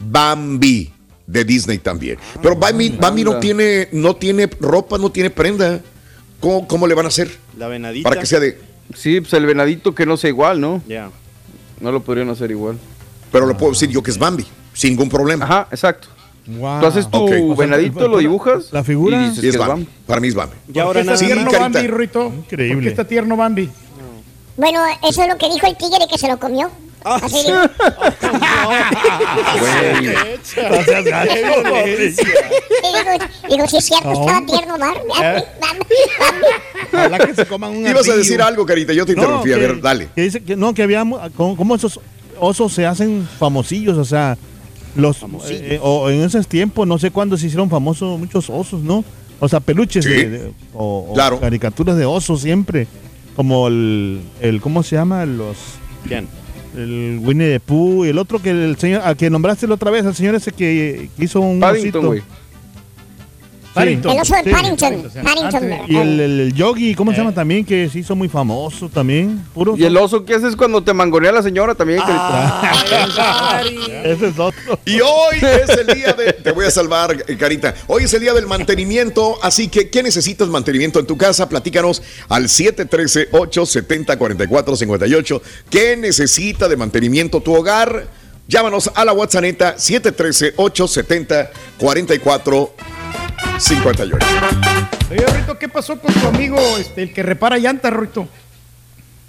Bambi 0.00 0.92
de 1.28 1.44
Disney 1.44 1.78
también. 1.78 2.18
Pero 2.42 2.56
Bambi, 2.56 2.88
Bambi 2.88 3.22
no 3.22 3.38
tiene, 3.38 3.88
no 3.92 4.16
tiene 4.16 4.50
ropa, 4.58 4.98
no 4.98 5.12
tiene 5.12 5.30
prenda. 5.30 5.80
¿Cómo, 6.40 6.66
cómo 6.66 6.88
le 6.88 6.94
van 6.96 7.04
a 7.04 7.08
hacer? 7.08 7.30
La 7.56 7.68
venadita. 7.68 8.08
Para 8.08 8.20
que 8.20 8.26
sea 8.26 8.40
de. 8.40 8.58
Sí, 8.96 9.20
pues 9.20 9.32
el 9.34 9.46
venadito 9.46 9.94
que 9.94 10.06
no 10.06 10.16
sea 10.16 10.28
igual, 10.28 10.60
¿no? 10.60 10.82
Ya. 10.88 11.08
No 11.80 11.92
lo 11.92 12.02
podrían 12.02 12.28
hacer 12.30 12.50
igual. 12.50 12.78
Pero 13.30 13.46
lo 13.46 13.56
puedo 13.56 13.70
decir 13.70 13.90
yo 13.90 14.02
que 14.02 14.10
es 14.10 14.18
Bambi, 14.18 14.44
sin 14.72 14.90
ningún 14.90 15.08
problema. 15.08 15.44
Ajá, 15.44 15.68
exacto. 15.70 16.08
Wow. 16.48 16.80
Tú 16.80 16.86
haces 16.86 17.08
tu 17.08 17.16
Ok. 17.16 17.30
O 17.30 17.54
sea, 17.54 17.64
venadito, 17.64 18.08
lo 18.08 18.18
dibujas. 18.18 18.72
la 18.72 18.82
figura- 18.82 19.22
Y 19.22 19.28
dices 19.28 19.44
Y 19.44 19.48
es 19.48 19.54
que 19.56 19.62
es 19.62 19.68
Bambi. 19.68 19.84
Bambi. 19.84 19.88
Para 20.04 20.20
mí 20.20 20.26
es 20.28 20.34
Bambi. 20.34 20.56
Y 20.74 20.78
ahora 20.80 21.00
¿Por 21.00 21.02
qué 21.02 21.04
nada 21.04 21.14
está 21.14 21.26
tierno. 21.26 21.60
Bambi, 21.60 21.86
Ruito? 21.86 22.26
Increíble. 22.26 22.74
¿Por 22.74 22.82
qué 22.82 22.88
está 22.88 23.04
tierno 23.04 23.36
Bambi? 23.36 23.70
Bueno, 24.56 24.80
eso 25.08 25.22
es 25.22 25.28
lo 25.28 25.38
que 25.38 25.48
dijo 25.48 25.64
el 25.68 25.76
tigre 25.76 26.06
que 26.10 26.18
se 26.18 26.26
lo 26.26 26.38
comió. 26.40 26.70
Ah, 27.08 27.20
Así 27.22 27.36
digo, 27.46 27.60
digo, 33.48 33.66
sí 33.68 33.76
es 33.76 33.84
cierto, 33.84 34.10
estaba 34.12 34.44
tierno. 34.46 34.74
Eh. 35.22 35.44
Bambi, 35.60 35.84
Bambi. 36.20 36.46
Ojalá 36.92 37.18
que 37.26 37.34
se 37.34 37.46
coman 37.46 37.76
un 37.76 37.86
Ibas 37.86 38.08
a 38.08 38.16
decir 38.16 38.42
algo, 38.42 38.66
Carita, 38.66 38.92
yo 38.92 39.06
te 39.06 39.12
interrumpí. 39.12 39.52
a 39.52 39.56
ver, 39.56 39.80
dale. 39.80 40.08
Que 40.14 40.22
dice 40.22 40.42
que 40.42 40.56
no, 40.56 40.74
que 40.74 40.82
cómo, 41.36 41.76
esos 41.76 42.00
osos 42.38 42.72
se 42.72 42.84
hacen 42.86 43.26
famosillos, 43.38 43.96
o 43.96 44.04
sea, 44.04 44.36
los 44.96 45.16
eh, 45.48 45.78
o 45.82 46.10
en 46.10 46.22
esos 46.22 46.46
tiempos, 46.48 46.86
no 46.86 46.98
sé 46.98 47.10
cuándo 47.10 47.36
se 47.36 47.46
hicieron 47.46 47.70
famosos 47.70 48.18
muchos 48.18 48.50
osos, 48.50 48.80
¿no? 48.82 49.04
O 49.38 49.48
sea, 49.48 49.60
peluches 49.60 50.04
Sí. 50.04 50.10
de- 50.10 50.28
de- 50.30 50.52
o, 50.74 51.06
o 51.10 51.14
Claro. 51.14 51.38
caricaturas 51.40 51.96
de 51.96 52.04
osos 52.04 52.40
siempre, 52.40 52.86
como 53.36 53.68
el, 53.68 54.22
el 54.40 54.60
¿cómo 54.60 54.82
se 54.82 54.96
llama? 54.96 55.24
Los 55.26 55.56
¿Quién? 56.08 56.28
El 56.76 57.20
Winnie 57.22 57.52
the 57.52 57.60
Pooh 57.60 58.04
y 58.04 58.10
el 58.10 58.18
otro 58.18 58.40
que 58.40 58.50
el 58.50 58.76
señor 58.76 59.02
al 59.02 59.16
que 59.16 59.30
nombraste 59.30 59.66
la 59.66 59.74
otra 59.74 59.90
vez, 59.90 60.04
el 60.04 60.14
señor 60.14 60.34
ese 60.34 60.52
que, 60.52 61.10
que 61.16 61.24
hizo 61.24 61.40
un 61.40 61.60
Paddington, 61.60 62.06
osito. 62.06 62.26
Paddington. 63.76 64.12
El 64.12 64.20
oso 64.20 64.34
de 64.34 64.42
Sí. 64.44 64.50
Paddington. 64.50 65.10
Paddington. 65.22 65.72
Antes- 65.72 65.88
Y 65.88 65.96
el, 65.96 66.20
el, 66.20 66.40
el 66.40 66.54
Yogi, 66.54 66.94
¿cómo 66.94 67.12
se 67.12 67.18
llama 67.18 67.32
también? 67.34 67.64
Que 67.64 67.88
se 67.88 67.98
hizo 68.00 68.16
muy 68.16 68.28
famoso 68.28 68.88
también. 68.88 69.44
Puro 69.54 69.76
Y 69.76 69.84
el 69.84 69.96
oso 69.96 70.24
que 70.24 70.34
haces 70.34 70.56
cuando 70.56 70.82
te 70.82 70.92
mangonea 70.92 71.32
la 71.32 71.42
señora 71.42 71.74
también. 71.74 72.00
Ah. 72.02 72.72
que- 72.88 72.96
Ese 74.12 74.28
es 74.28 74.38
otro. 74.38 74.78
Y 74.84 75.00
hoy 75.00 75.36
es 75.40 75.68
el 75.76 75.86
día 75.94 76.12
de. 76.12 76.32
Te 76.32 76.52
voy 76.52 76.66
a 76.66 76.70
salvar, 76.70 77.16
eh, 77.26 77.36
Carita. 77.36 77.74
Hoy 77.86 78.04
es 78.04 78.14
el 78.14 78.20
día 78.20 78.32
del 78.34 78.46
mantenimiento. 78.46 79.38
Así 79.42 79.68
que, 79.68 79.88
¿qué 79.90 80.02
necesitas 80.02 80.48
mantenimiento 80.48 80.98
en 81.00 81.06
tu 81.06 81.16
casa? 81.16 81.48
Platícanos 81.48 82.02
al 82.28 82.44
713-870-4458. 82.48 85.40
¿Qué 85.70 85.96
necesita 85.96 86.68
de 86.68 86.76
mantenimiento 86.76 87.40
tu 87.40 87.54
hogar? 87.54 88.06
Llámanos 88.48 88.90
a 88.94 89.04
la 89.04 89.12
WhatsApp 89.12 89.44
713-870-4458. 93.58 95.10
Oye, 95.10 95.26
Ruito, 95.26 95.58
¿qué 95.58 95.68
pasó 95.68 95.98
con 96.00 96.12
tu 96.12 96.26
amigo, 96.28 96.58
este, 96.78 97.02
el 97.04 97.12
que 97.12 97.22
repara 97.22 97.58
llantas, 97.58 97.92
Ruito? 97.92 98.28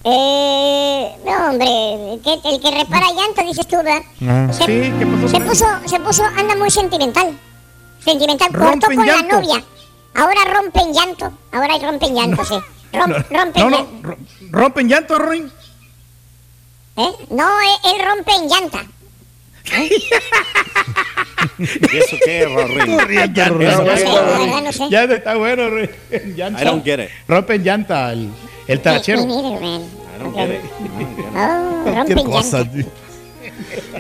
Eh, 0.03 1.12
no, 1.25 1.50
hombre, 1.50 2.13
el 2.13 2.21
que, 2.21 2.33
el 2.50 2.62
que 2.62 2.71
repara 2.71 3.07
llantas, 3.13 3.45
dices 3.45 3.67
tú, 3.67 3.77
¿verdad? 3.77 4.01
Ah. 4.21 4.47
Se, 4.53 4.65
Sí, 4.65 4.93
¿qué 4.97 5.05
pasó 5.05 5.27
se 5.27 5.39
puso, 5.41 5.65
se 5.86 6.00
puso, 6.00 6.24
anda 6.24 6.55
muy 6.55 6.71
sentimental. 6.71 7.38
Sentimental, 8.03 8.50
cortó 8.51 8.88
con 8.88 9.05
llantos. 9.05 9.27
la 9.27 9.55
novia. 9.55 9.63
Ahora 10.15 10.41
rompen 10.53 10.93
llanto. 10.93 11.31
Ahora 11.51 11.77
rompen 11.79 12.15
llanto, 12.15 12.45
sí. 12.45 12.55
Rom- 12.93 13.25
rompen 13.29 13.63
No, 13.63 13.69
no, 13.69 13.77
llanto. 13.77 14.07
ro- 14.07 14.17
rompen 14.51 14.88
llanto, 14.89 15.19
Rorín. 15.19 15.51
¿Eh? 16.95 17.12
No, 17.29 17.47
él, 17.62 17.69
él 17.95 18.05
rompe 18.07 18.31
en 18.33 18.47
llanta. 18.50 18.86
¿Y 21.59 21.97
eso 21.97 22.17
qué, 22.24 22.45
Rorín? 22.45 22.97
Corriente, 22.97 23.41
¿Eso 23.41 23.53
Rorín. 23.53 23.67
qué? 23.67 24.03
Verdad 24.03 24.62
no 24.63 24.71
sé. 24.71 24.83
Ya 24.89 25.03
está 25.03 25.36
bueno. 25.36 25.63
I 25.79 26.63
don't 26.63 26.83
get 26.83 27.00
it. 27.00 27.09
Rompen 27.27 27.63
llanta, 27.63 28.12
el, 28.13 28.29
el 28.67 28.79
tarachero. 28.79 29.21
I 29.21 29.25
don't 30.19 30.36
get 30.36 30.50
it. 30.50 30.62
Oh, 31.36 31.83
rompen 31.86 32.27
llanta. 32.27 32.65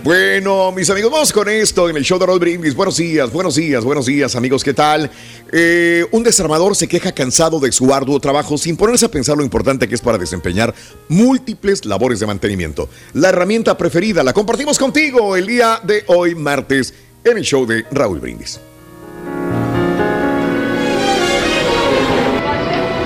Bueno, 0.03 0.71
mis 0.71 0.89
amigos, 0.89 1.11
vamos 1.11 1.33
con 1.33 1.49
esto 1.49 1.89
en 1.89 1.97
el 1.97 2.03
show 2.03 2.17
de 2.19 2.25
Raúl 2.25 2.39
Brindis. 2.39 2.75
Buenos 2.75 2.97
días, 2.97 3.31
buenos 3.31 3.55
días, 3.55 3.83
buenos 3.83 4.05
días, 4.05 4.35
amigos, 4.35 4.63
¿qué 4.63 4.73
tal? 4.73 5.09
Eh, 5.51 6.05
un 6.11 6.23
desarmador 6.23 6.75
se 6.75 6.87
queja 6.87 7.11
cansado 7.11 7.59
de 7.59 7.71
su 7.71 7.93
arduo 7.93 8.19
trabajo 8.19 8.57
sin 8.57 8.77
ponerse 8.77 9.05
a 9.05 9.11
pensar 9.11 9.37
lo 9.37 9.43
importante 9.43 9.87
que 9.87 9.95
es 9.95 10.01
para 10.01 10.17
desempeñar 10.17 10.73
múltiples 11.09 11.85
labores 11.85 12.19
de 12.19 12.27
mantenimiento. 12.27 12.89
La 13.13 13.29
herramienta 13.29 13.77
preferida 13.77 14.23
la 14.23 14.33
compartimos 14.33 14.77
contigo 14.77 15.35
el 15.35 15.47
día 15.47 15.81
de 15.83 16.03
hoy, 16.07 16.35
martes, 16.35 16.93
en 17.23 17.37
el 17.37 17.43
show 17.43 17.65
de 17.65 17.85
Raúl 17.91 18.19
Brindis. 18.19 18.59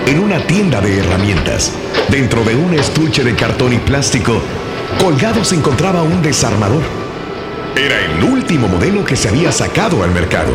En 0.07 0.19
una 0.19 0.45
tienda 0.45 0.81
de 0.81 0.99
herramientas, 0.99 1.71
dentro 2.09 2.43
de 2.43 2.53
un 2.53 2.73
estuche 2.73 3.23
de 3.23 3.33
cartón 3.33 3.71
y 3.71 3.77
plástico, 3.77 4.41
colgado 5.01 5.43
se 5.43 5.55
encontraba 5.55 6.03
un 6.03 6.21
desarmador. 6.21 6.83
Era 7.75 7.99
el 8.05 8.23
último 8.23 8.67
modelo 8.67 9.03
que 9.03 9.15
se 9.15 9.29
había 9.29 9.51
sacado 9.51 10.03
al 10.03 10.11
mercado. 10.11 10.51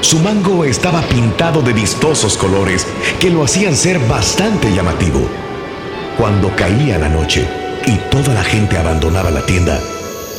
Su 0.00 0.20
mango 0.20 0.64
estaba 0.64 1.02
pintado 1.02 1.62
de 1.62 1.72
vistosos 1.72 2.36
colores 2.36 2.86
que 3.18 3.28
lo 3.28 3.42
hacían 3.42 3.74
ser 3.74 3.98
bastante 4.06 4.72
llamativo. 4.72 5.28
Cuando 6.16 6.54
caía 6.54 6.96
la 6.96 7.08
noche 7.08 7.48
y 7.84 7.96
toda 8.08 8.34
la 8.34 8.44
gente 8.44 8.78
abandonaba 8.78 9.32
la 9.32 9.44
tienda, 9.44 9.80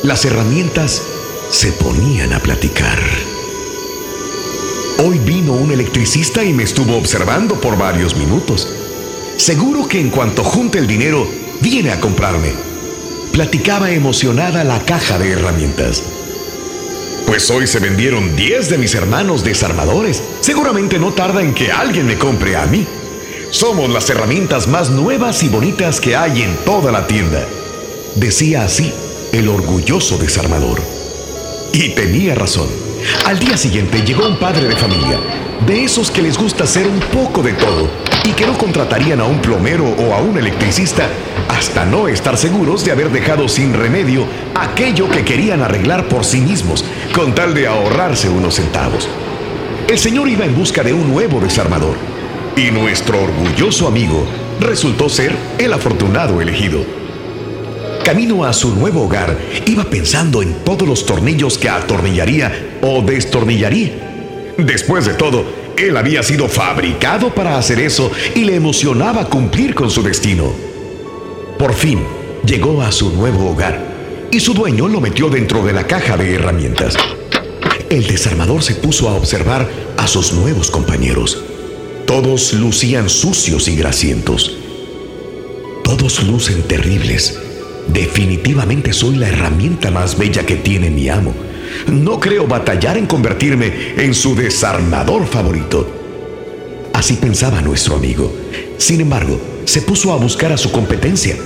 las 0.02 0.24
herramientas 0.24 1.02
se 1.50 1.70
ponían 1.72 2.32
a 2.32 2.38
platicar. 2.38 2.98
Hoy 5.04 5.18
vino 5.18 5.52
un 5.52 5.70
electricista 5.70 6.42
y 6.44 6.54
me 6.54 6.62
estuvo 6.62 6.96
observando 6.96 7.60
por 7.60 7.76
varios 7.76 8.16
minutos. 8.16 8.72
Seguro 9.36 9.86
que 9.86 10.00
en 10.00 10.08
cuanto 10.08 10.42
junte 10.42 10.78
el 10.78 10.86
dinero, 10.86 11.28
viene 11.60 11.90
a 11.90 12.00
comprarme. 12.00 12.73
Platicaba 13.34 13.90
emocionada 13.90 14.62
la 14.62 14.78
caja 14.78 15.18
de 15.18 15.32
herramientas. 15.32 16.04
Pues 17.26 17.50
hoy 17.50 17.66
se 17.66 17.80
vendieron 17.80 18.36
10 18.36 18.70
de 18.70 18.78
mis 18.78 18.94
hermanos 18.94 19.42
desarmadores. 19.42 20.22
Seguramente 20.38 21.00
no 21.00 21.12
tarda 21.14 21.42
en 21.42 21.52
que 21.52 21.72
alguien 21.72 22.06
me 22.06 22.16
compre 22.16 22.54
a 22.54 22.64
mí. 22.66 22.86
Somos 23.50 23.90
las 23.90 24.08
herramientas 24.08 24.68
más 24.68 24.90
nuevas 24.90 25.42
y 25.42 25.48
bonitas 25.48 26.00
que 26.00 26.14
hay 26.14 26.42
en 26.42 26.54
toda 26.58 26.92
la 26.92 27.08
tienda. 27.08 27.44
Decía 28.14 28.62
así 28.62 28.92
el 29.32 29.48
orgulloso 29.48 30.16
desarmador. 30.16 30.80
Y 31.72 31.88
tenía 31.88 32.36
razón. 32.36 32.68
Al 33.26 33.40
día 33.40 33.56
siguiente 33.56 34.02
llegó 34.02 34.28
un 34.28 34.38
padre 34.38 34.68
de 34.68 34.76
familia, 34.76 35.18
de 35.66 35.84
esos 35.84 36.10
que 36.10 36.20
les 36.20 36.36
gusta 36.36 36.64
hacer 36.64 36.86
un 36.86 37.00
poco 37.00 37.42
de 37.42 37.52
todo 37.54 37.88
y 38.24 38.32
que 38.32 38.46
no 38.46 38.56
contratarían 38.58 39.20
a 39.20 39.24
un 39.24 39.40
plomero 39.40 39.84
o 39.86 40.12
a 40.12 40.18
un 40.18 40.36
electricista 40.36 41.08
hasta 41.48 41.84
no 41.84 42.08
estar 42.08 42.36
seguros 42.36 42.84
de 42.84 42.92
haber 42.92 43.10
dejado 43.10 43.48
sin 43.48 43.72
remedio 43.72 44.26
aquello 44.54 45.08
que 45.08 45.24
querían 45.24 45.62
arreglar 45.62 46.08
por 46.08 46.24
sí 46.24 46.40
mismos, 46.40 46.84
con 47.14 47.34
tal 47.34 47.54
de 47.54 47.66
ahorrarse 47.66 48.28
unos 48.28 48.56
centavos. 48.56 49.08
El 49.88 49.98
señor 49.98 50.28
iba 50.28 50.44
en 50.44 50.54
busca 50.54 50.82
de 50.82 50.92
un 50.92 51.10
nuevo 51.10 51.40
desarmador 51.40 51.96
y 52.56 52.70
nuestro 52.70 53.22
orgulloso 53.22 53.86
amigo 53.86 54.26
resultó 54.60 55.08
ser 55.08 55.34
el 55.58 55.72
afortunado 55.72 56.40
elegido. 56.40 56.84
Camino 58.04 58.44
a 58.44 58.52
su 58.52 58.74
nuevo 58.74 59.04
hogar, 59.04 59.38
iba 59.66 59.84
pensando 59.84 60.42
en 60.42 60.62
todos 60.62 60.86
los 60.86 61.06
tornillos 61.06 61.56
que 61.56 61.70
atornillaría 61.70 62.78
o 62.82 63.00
destornillaría. 63.00 64.13
Después 64.58 65.06
de 65.06 65.14
todo, 65.14 65.44
él 65.76 65.96
había 65.96 66.22
sido 66.22 66.48
fabricado 66.48 67.34
para 67.34 67.58
hacer 67.58 67.80
eso 67.80 68.10
y 68.34 68.44
le 68.44 68.54
emocionaba 68.54 69.28
cumplir 69.28 69.74
con 69.74 69.90
su 69.90 70.02
destino. 70.02 70.52
Por 71.58 71.74
fin, 71.74 72.00
llegó 72.46 72.82
a 72.82 72.92
su 72.92 73.10
nuevo 73.10 73.50
hogar 73.50 73.94
y 74.30 74.40
su 74.40 74.54
dueño 74.54 74.88
lo 74.88 75.00
metió 75.00 75.28
dentro 75.28 75.64
de 75.64 75.72
la 75.72 75.86
caja 75.86 76.16
de 76.16 76.34
herramientas. 76.34 76.96
El 77.90 78.06
desarmador 78.06 78.62
se 78.62 78.74
puso 78.74 79.08
a 79.08 79.14
observar 79.14 79.68
a 79.96 80.06
sus 80.06 80.32
nuevos 80.32 80.70
compañeros. 80.70 81.42
Todos 82.06 82.52
lucían 82.54 83.08
sucios 83.08 83.68
y 83.68 83.76
grasientos. 83.76 84.56
Todos 85.82 86.22
lucen 86.24 86.62
terribles. 86.62 87.38
Definitivamente 87.88 88.92
soy 88.92 89.16
la 89.16 89.28
herramienta 89.28 89.90
más 89.90 90.16
bella 90.18 90.44
que 90.46 90.56
tiene 90.56 90.90
mi 90.90 91.08
amo. 91.08 91.34
No 91.86 92.20
creo 92.20 92.46
batallar 92.46 92.96
en 92.96 93.06
convertirme 93.06 93.94
en 93.96 94.14
su 94.14 94.34
desarmador 94.34 95.26
favorito. 95.26 95.86
Así 96.92 97.14
pensaba 97.14 97.60
nuestro 97.60 97.96
amigo. 97.96 98.32
Sin 98.78 99.00
embargo, 99.00 99.40
se 99.64 99.82
puso 99.82 100.12
a 100.12 100.16
buscar 100.16 100.52
a 100.52 100.56
su 100.56 100.70
competencia. 100.70 101.36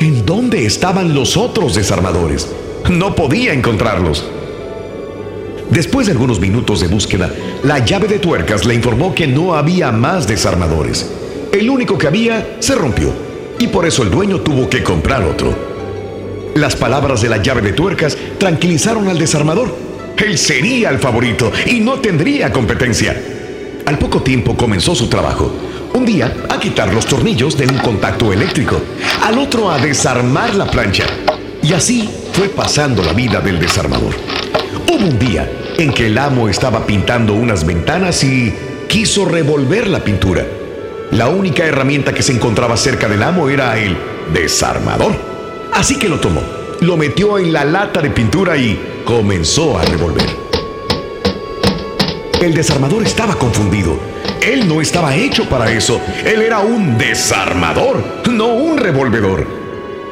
¿En 0.00 0.26
dónde 0.26 0.66
estaban 0.66 1.14
los 1.14 1.36
otros 1.36 1.74
desarmadores? 1.74 2.48
No 2.90 3.14
podía 3.14 3.52
encontrarlos. 3.52 4.24
Después 5.70 6.06
de 6.06 6.12
algunos 6.12 6.40
minutos 6.40 6.80
de 6.80 6.88
búsqueda, 6.88 7.32
la 7.62 7.84
llave 7.84 8.06
de 8.06 8.18
tuercas 8.18 8.64
le 8.66 8.74
informó 8.74 9.14
que 9.14 9.26
no 9.26 9.54
había 9.54 9.90
más 9.90 10.26
desarmadores. 10.28 11.10
El 11.52 11.70
único 11.70 11.96
que 11.96 12.06
había 12.06 12.56
se 12.60 12.74
rompió 12.74 13.10
y 13.58 13.68
por 13.68 13.86
eso 13.86 14.02
el 14.02 14.10
dueño 14.10 14.40
tuvo 14.40 14.68
que 14.68 14.82
comprar 14.82 15.22
otro. 15.22 15.73
Las 16.54 16.76
palabras 16.76 17.20
de 17.20 17.28
la 17.28 17.42
llave 17.42 17.62
de 17.62 17.72
tuercas 17.72 18.16
tranquilizaron 18.38 19.08
al 19.08 19.18
desarmador. 19.18 19.76
Él 20.16 20.38
sería 20.38 20.90
el 20.90 21.00
favorito 21.00 21.50
y 21.66 21.80
no 21.80 21.94
tendría 21.94 22.52
competencia. 22.52 23.20
Al 23.86 23.98
poco 23.98 24.22
tiempo 24.22 24.56
comenzó 24.56 24.94
su 24.94 25.08
trabajo. 25.08 25.52
Un 25.94 26.04
día 26.04 26.32
a 26.48 26.60
quitar 26.60 26.94
los 26.94 27.06
tornillos 27.06 27.58
de 27.58 27.66
un 27.66 27.78
contacto 27.78 28.32
eléctrico, 28.32 28.80
al 29.22 29.38
otro 29.38 29.68
a 29.68 29.78
desarmar 29.78 30.54
la 30.54 30.66
plancha. 30.66 31.06
Y 31.60 31.72
así 31.72 32.08
fue 32.32 32.48
pasando 32.48 33.02
la 33.02 33.12
vida 33.12 33.40
del 33.40 33.58
desarmador. 33.58 34.14
Hubo 34.88 35.06
un 35.06 35.18
día 35.18 35.50
en 35.76 35.92
que 35.92 36.06
el 36.06 36.16
amo 36.18 36.48
estaba 36.48 36.86
pintando 36.86 37.34
unas 37.34 37.66
ventanas 37.66 38.22
y 38.22 38.54
quiso 38.88 39.24
revolver 39.24 39.88
la 39.88 40.04
pintura. 40.04 40.46
La 41.10 41.28
única 41.28 41.64
herramienta 41.64 42.14
que 42.14 42.22
se 42.22 42.32
encontraba 42.32 42.76
cerca 42.76 43.08
del 43.08 43.24
amo 43.24 43.48
era 43.48 43.76
el 43.76 43.96
desarmador. 44.32 45.33
Así 45.74 45.98
que 45.98 46.08
lo 46.08 46.20
tomó, 46.20 46.40
lo 46.80 46.96
metió 46.96 47.36
en 47.36 47.52
la 47.52 47.64
lata 47.64 48.00
de 48.00 48.10
pintura 48.10 48.56
y 48.56 49.02
comenzó 49.04 49.76
a 49.76 49.82
revolver. 49.82 50.24
El 52.40 52.54
desarmador 52.54 53.02
estaba 53.02 53.34
confundido. 53.34 53.98
Él 54.40 54.68
no 54.68 54.80
estaba 54.80 55.16
hecho 55.16 55.48
para 55.48 55.72
eso. 55.72 56.00
Él 56.24 56.42
era 56.42 56.60
un 56.60 56.96
desarmador, 56.96 58.22
no 58.30 58.54
un 58.54 58.78
revolvedor. 58.78 59.46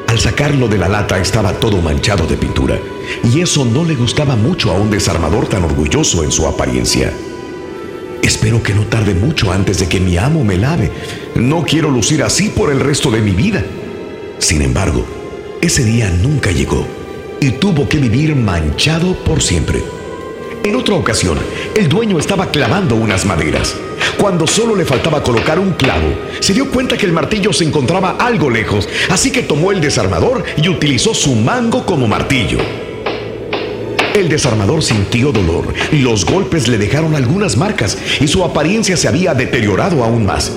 Al 0.07 0.19
sacarlo 0.19 0.67
de 0.67 0.77
la 0.77 0.89
lata 0.89 1.17
estaba 1.17 1.53
todo 1.53 1.81
manchado 1.81 2.27
de 2.27 2.35
pintura, 2.35 2.77
y 3.23 3.39
eso 3.39 3.63
no 3.63 3.85
le 3.85 3.95
gustaba 3.95 4.35
mucho 4.35 4.69
a 4.69 4.73
un 4.73 4.91
desarmador 4.91 5.47
tan 5.47 5.63
orgulloso 5.63 6.23
en 6.25 6.31
su 6.31 6.45
apariencia. 6.45 7.13
Espero 8.21 8.61
que 8.61 8.73
no 8.73 8.83
tarde 8.87 9.13
mucho 9.13 9.51
antes 9.51 9.79
de 9.79 9.87
que 9.87 10.01
mi 10.01 10.17
amo 10.17 10.43
me 10.43 10.57
lave. 10.57 10.91
No 11.35 11.63
quiero 11.63 11.89
lucir 11.89 12.21
así 12.21 12.49
por 12.49 12.69
el 12.69 12.81
resto 12.81 13.09
de 13.11 13.21
mi 13.21 13.31
vida. 13.31 13.63
Sin 14.39 14.61
embargo, 14.61 15.22
ese 15.63 15.85
día 15.85 16.09
nunca 16.09 16.51
llegó 16.51 16.85
y 17.39 17.51
tuvo 17.51 17.87
que 17.87 17.97
vivir 17.97 18.35
manchado 18.35 19.15
por 19.23 19.41
siempre. 19.41 19.81
En 20.61 20.75
otra 20.75 20.95
ocasión, 20.95 21.37
el 21.73 21.87
dueño 21.87 22.19
estaba 22.19 22.47
clavando 22.47 22.95
unas 22.95 23.25
maderas. 23.25 23.73
Cuando 24.17 24.45
solo 24.45 24.75
le 24.75 24.83
faltaba 24.83 25.23
colocar 25.23 25.59
un 25.59 25.71
clavo, 25.71 26.15
se 26.41 26.53
dio 26.53 26.69
cuenta 26.69 26.97
que 26.97 27.05
el 27.05 27.13
martillo 27.13 27.53
se 27.53 27.63
encontraba 27.63 28.17
algo 28.19 28.49
lejos, 28.49 28.89
así 29.09 29.31
que 29.31 29.41
tomó 29.41 29.71
el 29.71 29.79
desarmador 29.79 30.43
y 30.61 30.67
utilizó 30.67 31.13
su 31.13 31.33
mango 31.33 31.85
como 31.85 32.09
martillo. 32.09 32.57
El 34.15 34.27
desarmador 34.27 34.83
sintió 34.83 35.31
dolor, 35.31 35.73
los 35.93 36.25
golpes 36.25 36.67
le 36.67 36.77
dejaron 36.77 37.15
algunas 37.15 37.55
marcas 37.55 37.97
y 38.19 38.27
su 38.27 38.43
apariencia 38.43 38.97
se 38.97 39.07
había 39.07 39.33
deteriorado 39.33 40.03
aún 40.03 40.25
más. 40.25 40.51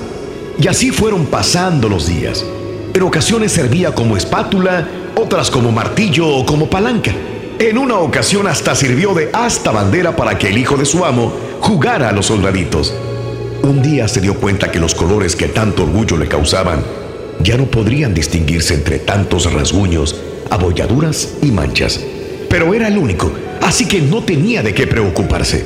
Y 0.59 0.67
así 0.67 0.91
fueron 0.91 1.27
pasando 1.27 1.87
los 1.87 2.07
días. 2.07 2.43
En 2.97 3.03
ocasiones 3.03 3.51
servía 3.51 3.93
como 3.93 4.17
espátula, 4.17 4.87
otras 5.17 5.49
como 5.49 5.71
martillo 5.71 6.27
o 6.27 6.45
como 6.45 6.69
palanca. 6.69 7.11
En 7.59 7.77
una 7.77 7.97
ocasión 7.97 8.47
hasta 8.47 8.75
sirvió 8.75 9.13
de 9.13 9.29
asta 9.33 9.71
bandera 9.71 10.15
para 10.15 10.37
que 10.37 10.49
el 10.49 10.57
hijo 10.57 10.77
de 10.77 10.85
su 10.85 11.03
amo 11.03 11.33
jugara 11.59 12.09
a 12.09 12.11
los 12.11 12.27
soldaditos. 12.27 12.93
Un 13.63 13.81
día 13.81 14.07
se 14.07 14.21
dio 14.21 14.35
cuenta 14.35 14.71
que 14.71 14.79
los 14.79 14.93
colores 14.93 15.35
que 15.35 15.47
tanto 15.47 15.83
orgullo 15.83 16.17
le 16.17 16.27
causaban 16.27 16.83
ya 17.41 17.57
no 17.57 17.65
podrían 17.65 18.13
distinguirse 18.13 18.73
entre 18.73 18.99
tantos 18.99 19.51
rasguños, 19.51 20.15
abolladuras 20.49 21.35
y 21.41 21.51
manchas. 21.51 21.99
Pero 22.49 22.73
era 22.73 22.87
el 22.87 22.97
único, 22.97 23.31
así 23.61 23.87
que 23.87 24.01
no 24.01 24.23
tenía 24.23 24.61
de 24.61 24.73
qué 24.73 24.87
preocuparse. 24.87 25.65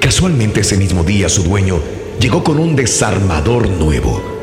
Casualmente 0.00 0.60
ese 0.60 0.76
mismo 0.76 1.04
día 1.04 1.28
su 1.28 1.42
dueño 1.42 1.80
llegó 2.18 2.42
con 2.42 2.58
un 2.58 2.74
desarmador 2.76 3.68
nuevo. 3.68 4.39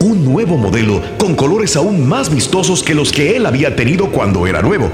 Un 0.00 0.24
nuevo 0.24 0.56
modelo 0.56 1.00
con 1.18 1.34
colores 1.34 1.76
aún 1.76 2.06
más 2.06 2.34
vistosos 2.34 2.82
que 2.82 2.94
los 2.94 3.12
que 3.12 3.36
él 3.36 3.46
había 3.46 3.74
tenido 3.76 4.10
cuando 4.10 4.46
era 4.46 4.62
nuevo. 4.62 4.90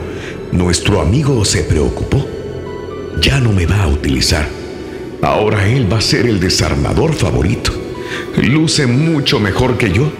Nuestro 0.52 1.00
amigo 1.00 1.44
se 1.44 1.62
preocupó. 1.62 2.26
Ya 3.20 3.40
no 3.40 3.52
me 3.52 3.66
va 3.66 3.82
a 3.82 3.88
utilizar. 3.88 4.46
Ahora 5.22 5.68
él 5.68 5.92
va 5.92 5.98
a 5.98 6.02
ser 6.02 6.26
el 6.26 6.40
desarmador 6.40 7.12
favorito. 7.12 7.72
Luce 8.36 8.86
mucho 8.86 9.38
mejor 9.40 9.76
que 9.76 9.92
yo. 9.92 10.10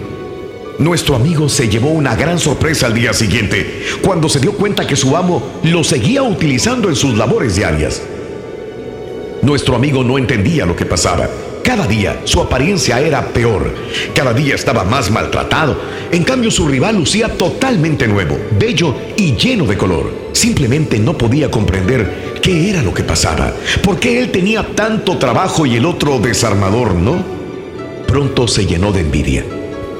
Nuestro 0.77 1.15
amigo 1.15 1.47
se 1.47 1.69
llevó 1.69 1.89
una 1.89 2.15
gran 2.15 2.39
sorpresa 2.39 2.87
al 2.87 2.93
día 2.93 3.13
siguiente, 3.13 3.83
cuando 4.01 4.29
se 4.29 4.39
dio 4.39 4.53
cuenta 4.53 4.87
que 4.87 4.95
su 4.95 5.15
amo 5.15 5.43
lo 5.63 5.83
seguía 5.83 6.23
utilizando 6.23 6.89
en 6.89 6.95
sus 6.95 7.17
labores 7.17 7.55
diarias. 7.55 8.01
Nuestro 9.41 9.75
amigo 9.75 10.03
no 10.03 10.17
entendía 10.17 10.65
lo 10.65 10.75
que 10.75 10.85
pasaba. 10.85 11.29
Cada 11.71 11.87
día 11.87 12.19
su 12.25 12.41
apariencia 12.41 12.99
era 12.99 13.25
peor. 13.27 13.73
Cada 14.13 14.33
día 14.33 14.55
estaba 14.55 14.83
más 14.83 15.09
maltratado. 15.09 15.79
En 16.11 16.25
cambio 16.25 16.51
su 16.51 16.67
rival 16.67 16.97
lucía 16.97 17.29
totalmente 17.29 18.09
nuevo, 18.09 18.37
bello 18.59 18.93
y 19.15 19.37
lleno 19.37 19.63
de 19.63 19.77
color. 19.77 20.11
Simplemente 20.33 20.99
no 20.99 21.17
podía 21.17 21.49
comprender 21.49 22.41
qué 22.41 22.71
era 22.71 22.83
lo 22.83 22.93
que 22.93 23.05
pasaba. 23.05 23.53
¿Por 23.81 24.01
qué 24.01 24.19
él 24.19 24.31
tenía 24.31 24.67
tanto 24.75 25.17
trabajo 25.17 25.65
y 25.65 25.77
el 25.77 25.85
otro 25.85 26.19
desarmador 26.19 26.93
no? 26.93 27.23
Pronto 28.05 28.49
se 28.49 28.65
llenó 28.65 28.91
de 28.91 28.99
envidia. 28.99 29.45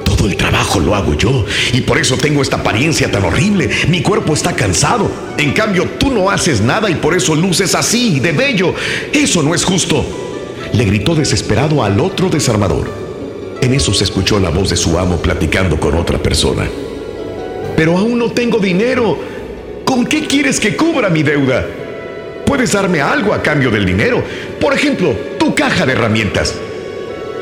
Todo 0.04 0.28
el 0.28 0.36
trabajo 0.36 0.78
lo 0.78 0.94
hago 0.94 1.14
yo 1.14 1.46
y 1.72 1.80
por 1.80 1.96
eso 1.96 2.18
tengo 2.18 2.42
esta 2.42 2.56
apariencia 2.56 3.10
tan 3.10 3.24
horrible. 3.24 3.70
Mi 3.88 4.02
cuerpo 4.02 4.34
está 4.34 4.52
cansado. 4.52 5.10
En 5.38 5.52
cambio, 5.52 5.88
tú 5.98 6.12
no 6.12 6.28
haces 6.28 6.60
nada 6.60 6.90
y 6.90 6.96
por 6.96 7.14
eso 7.14 7.34
luces 7.34 7.74
así, 7.74 8.20
de 8.20 8.32
bello. 8.32 8.74
Eso 9.14 9.42
no 9.42 9.54
es 9.54 9.64
justo. 9.64 10.28
Le 10.72 10.84
gritó 10.84 11.14
desesperado 11.14 11.84
al 11.84 12.00
otro 12.00 12.28
desarmador. 12.28 12.90
En 13.60 13.74
eso 13.74 13.92
se 13.92 14.04
escuchó 14.04 14.40
la 14.40 14.50
voz 14.50 14.70
de 14.70 14.76
su 14.76 14.98
amo 14.98 15.16
platicando 15.16 15.78
con 15.78 15.94
otra 15.94 16.18
persona. 16.18 16.68
Pero 17.76 17.96
aún 17.96 18.18
no 18.18 18.30
tengo 18.30 18.58
dinero. 18.58 19.18
¿Con 19.84 20.06
qué 20.06 20.26
quieres 20.26 20.58
que 20.58 20.76
cubra 20.76 21.08
mi 21.10 21.22
deuda? 21.22 21.66
Puedes 22.46 22.72
darme 22.72 23.00
algo 23.00 23.32
a 23.34 23.42
cambio 23.42 23.70
del 23.70 23.86
dinero. 23.86 24.22
Por 24.60 24.72
ejemplo, 24.72 25.14
tu 25.38 25.54
caja 25.54 25.86
de 25.86 25.92
herramientas. 25.92 26.54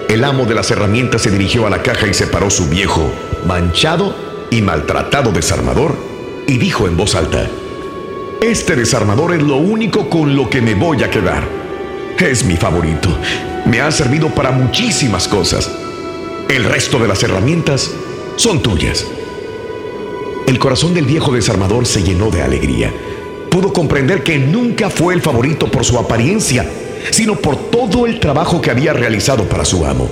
El 0.08 0.24
amo 0.24 0.44
de 0.44 0.54
las 0.54 0.70
herramientas 0.70 1.22
se 1.22 1.30
dirigió 1.30 1.66
a 1.66 1.70
la 1.70 1.82
caja 1.82 2.06
y 2.08 2.14
separó 2.14 2.50
su 2.50 2.68
viejo, 2.68 3.10
manchado 3.46 4.14
y 4.50 4.60
maltratado 4.60 5.30
desarmador 5.30 5.96
y 6.46 6.58
dijo 6.58 6.88
en 6.88 6.96
voz 6.96 7.14
alta, 7.14 7.48
Este 8.42 8.74
desarmador 8.74 9.34
es 9.34 9.42
lo 9.42 9.56
único 9.56 10.10
con 10.10 10.34
lo 10.34 10.50
que 10.50 10.60
me 10.60 10.74
voy 10.74 11.04
a 11.04 11.10
quedar. 11.10 11.59
Es 12.20 12.44
mi 12.44 12.54
favorito. 12.54 13.08
Me 13.64 13.80
ha 13.80 13.90
servido 13.90 14.28
para 14.28 14.50
muchísimas 14.50 15.26
cosas. 15.26 15.70
El 16.50 16.64
resto 16.64 16.98
de 16.98 17.08
las 17.08 17.22
herramientas 17.22 17.92
son 18.36 18.62
tuyas. 18.62 19.06
El 20.46 20.58
corazón 20.58 20.92
del 20.92 21.06
viejo 21.06 21.32
desarmador 21.32 21.86
se 21.86 22.02
llenó 22.02 22.30
de 22.30 22.42
alegría. 22.42 22.92
Pudo 23.50 23.72
comprender 23.72 24.22
que 24.22 24.38
nunca 24.38 24.90
fue 24.90 25.14
el 25.14 25.22
favorito 25.22 25.70
por 25.70 25.82
su 25.82 25.98
apariencia, 25.98 26.68
sino 27.10 27.36
por 27.36 27.56
todo 27.70 28.06
el 28.06 28.20
trabajo 28.20 28.60
que 28.60 28.70
había 28.70 28.92
realizado 28.92 29.44
para 29.44 29.64
su 29.64 29.86
amo. 29.86 30.10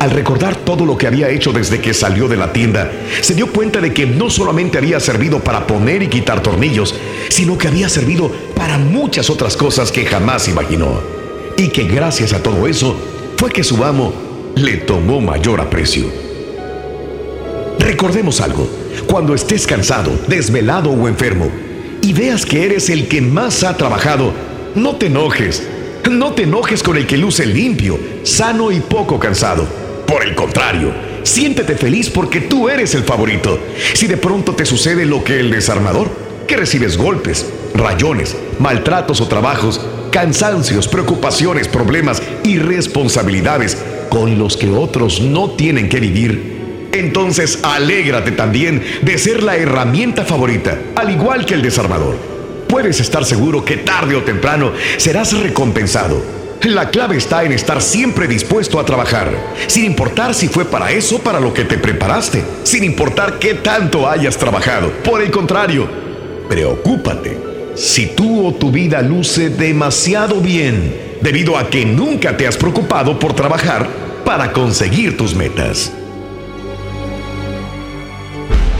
Al 0.00 0.10
recordar 0.10 0.54
todo 0.54 0.84
lo 0.84 0.98
que 0.98 1.06
había 1.06 1.30
hecho 1.30 1.52
desde 1.52 1.80
que 1.80 1.94
salió 1.94 2.28
de 2.28 2.36
la 2.36 2.52
tienda, 2.52 2.92
se 3.22 3.34
dio 3.34 3.50
cuenta 3.50 3.80
de 3.80 3.94
que 3.94 4.04
no 4.04 4.28
solamente 4.28 4.76
había 4.76 5.00
servido 5.00 5.40
para 5.40 5.66
poner 5.66 6.02
y 6.02 6.08
quitar 6.08 6.42
tornillos, 6.42 6.94
sino 7.30 7.56
que 7.56 7.68
había 7.68 7.88
servido 7.88 8.30
para 8.54 8.76
muchas 8.76 9.30
otras 9.30 9.56
cosas 9.56 9.90
que 9.90 10.04
jamás 10.04 10.46
imaginó. 10.46 11.17
Y 11.58 11.68
que 11.68 11.82
gracias 11.82 12.32
a 12.32 12.40
todo 12.40 12.68
eso 12.68 12.96
fue 13.36 13.50
que 13.50 13.64
su 13.64 13.84
amo 13.84 14.12
le 14.54 14.76
tomó 14.76 15.20
mayor 15.20 15.60
aprecio. 15.60 16.06
Recordemos 17.80 18.40
algo, 18.40 18.68
cuando 19.08 19.34
estés 19.34 19.66
cansado, 19.66 20.12
desvelado 20.28 20.90
o 20.90 21.08
enfermo, 21.08 21.50
y 22.00 22.12
veas 22.12 22.46
que 22.46 22.64
eres 22.64 22.88
el 22.90 23.08
que 23.08 23.20
más 23.20 23.64
ha 23.64 23.76
trabajado, 23.76 24.32
no 24.76 24.96
te 24.96 25.06
enojes. 25.06 25.66
No 26.08 26.32
te 26.32 26.44
enojes 26.44 26.82
con 26.82 26.96
el 26.96 27.06
que 27.08 27.18
luce 27.18 27.44
limpio, 27.44 27.98
sano 28.22 28.70
y 28.70 28.78
poco 28.78 29.18
cansado. 29.18 29.66
Por 30.06 30.24
el 30.24 30.36
contrario, 30.36 30.92
siéntete 31.24 31.74
feliz 31.74 32.08
porque 32.08 32.40
tú 32.40 32.68
eres 32.68 32.94
el 32.94 33.02
favorito. 33.02 33.58
Si 33.94 34.06
de 34.06 34.16
pronto 34.16 34.54
te 34.54 34.64
sucede 34.64 35.04
lo 35.04 35.24
que 35.24 35.40
el 35.40 35.50
desarmador, 35.50 36.08
que 36.46 36.56
recibes 36.56 36.96
golpes, 36.96 37.46
rayones, 37.74 38.36
maltratos 38.58 39.20
o 39.20 39.26
trabajos, 39.26 39.80
cansancios, 40.10 40.88
preocupaciones, 40.88 41.68
problemas 41.68 42.22
y 42.44 42.58
responsabilidades 42.58 43.76
con 44.08 44.38
los 44.38 44.56
que 44.56 44.70
otros 44.70 45.20
no 45.20 45.50
tienen 45.50 45.88
que 45.88 46.00
vivir, 46.00 46.88
entonces 46.92 47.60
alégrate 47.62 48.32
también 48.32 48.82
de 49.02 49.18
ser 49.18 49.42
la 49.42 49.56
herramienta 49.56 50.24
favorita, 50.24 50.78
al 50.96 51.10
igual 51.10 51.44
que 51.44 51.54
el 51.54 51.62
desarmador. 51.62 52.16
Puedes 52.68 53.00
estar 53.00 53.24
seguro 53.24 53.64
que 53.64 53.78
tarde 53.78 54.14
o 54.14 54.22
temprano 54.22 54.72
serás 54.96 55.32
recompensado. 55.38 56.20
La 56.62 56.90
clave 56.90 57.16
está 57.16 57.44
en 57.44 57.52
estar 57.52 57.80
siempre 57.80 58.26
dispuesto 58.26 58.80
a 58.80 58.84
trabajar, 58.84 59.30
sin 59.68 59.84
importar 59.84 60.34
si 60.34 60.48
fue 60.48 60.64
para 60.64 60.90
eso 60.90 61.20
para 61.20 61.38
lo 61.38 61.54
que 61.54 61.64
te 61.64 61.78
preparaste, 61.78 62.42
sin 62.64 62.82
importar 62.82 63.38
qué 63.38 63.54
tanto 63.54 64.08
hayas 64.08 64.36
trabajado. 64.36 64.92
Por 65.04 65.22
el 65.22 65.30
contrario, 65.30 65.88
preocúpate 66.48 67.47
si 67.78 68.08
tú 68.08 68.44
o 68.44 68.52
tu 68.52 68.72
vida 68.72 69.02
luce 69.02 69.50
demasiado 69.50 70.40
bien 70.40 71.16
debido 71.22 71.56
a 71.56 71.70
que 71.70 71.84
nunca 71.84 72.36
te 72.36 72.48
has 72.48 72.56
preocupado 72.56 73.20
por 73.20 73.34
trabajar 73.34 73.88
para 74.24 74.52
conseguir 74.52 75.16
tus 75.16 75.36
metas. 75.36 75.92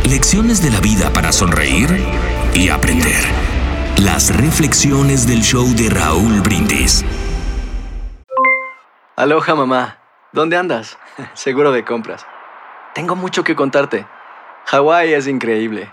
Lecciones 0.02 0.60
de 0.62 0.70
la 0.70 0.80
vida 0.80 1.12
para 1.12 1.30
sonreír 1.30 1.88
y 2.54 2.70
aprender. 2.70 3.22
Las 3.98 4.36
reflexiones 4.36 5.28
del 5.28 5.42
show 5.42 5.66
de 5.76 5.90
Raúl 5.90 6.40
Brindis. 6.40 7.04
Aloha 9.14 9.54
mamá, 9.54 9.98
¿dónde 10.32 10.56
andas? 10.56 10.98
Seguro 11.34 11.70
de 11.70 11.84
compras. 11.84 12.26
Tengo 12.94 13.14
mucho 13.14 13.44
que 13.44 13.54
contarte. 13.54 14.06
Hawái 14.66 15.12
es 15.12 15.28
increíble. 15.28 15.92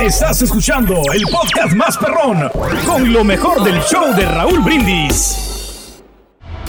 Estás 0.00 0.42
escuchando 0.42 1.02
el 1.14 1.22
podcast 1.22 1.74
más 1.74 1.96
perrón 1.96 2.50
con 2.86 3.12
lo 3.12 3.24
mejor 3.24 3.62
del 3.62 3.80
show 3.82 4.14
de 4.14 4.26
Raúl 4.26 4.60
Brindis. 4.60 6.00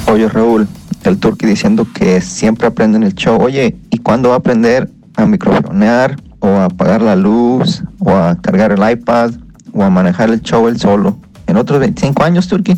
Oye 0.08 0.28
Raúl, 0.30 0.68
el 1.04 1.18
turqui 1.18 1.46
diciendo 1.46 1.88
que 1.94 2.22
siempre 2.22 2.68
aprende 2.68 2.98
en 2.98 3.04
el 3.04 3.16
show. 3.16 3.42
Oye, 3.42 3.76
¿y 3.90 3.98
cuándo 4.00 4.30
va 4.30 4.36
a 4.36 4.38
aprender 4.40 4.90
a 5.16 5.26
microfonear 5.26 6.18
o 6.40 6.48
a 6.48 6.66
apagar 6.66 7.02
la 7.02 7.16
luz 7.16 7.84
o 8.00 8.12
a 8.16 8.36
cargar 8.42 8.72
el 8.72 8.92
iPad 8.92 9.32
o 9.74 9.84
a 9.84 9.90
manejar 9.90 10.30
el 10.30 10.42
show 10.42 10.68
él 10.68 10.80
solo? 10.80 11.18
En 11.48 11.58
otros 11.58 11.80
25 11.80 12.24
años, 12.24 12.48
turqui. 12.48 12.76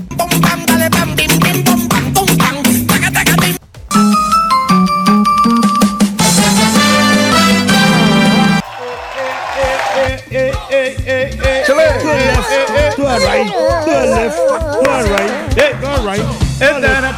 right, 13.20 13.48
to 13.86 13.92
left, 13.92 14.40
all 14.88 15.04
right, 15.06 15.84
to 15.84 16.06
right. 16.06 16.46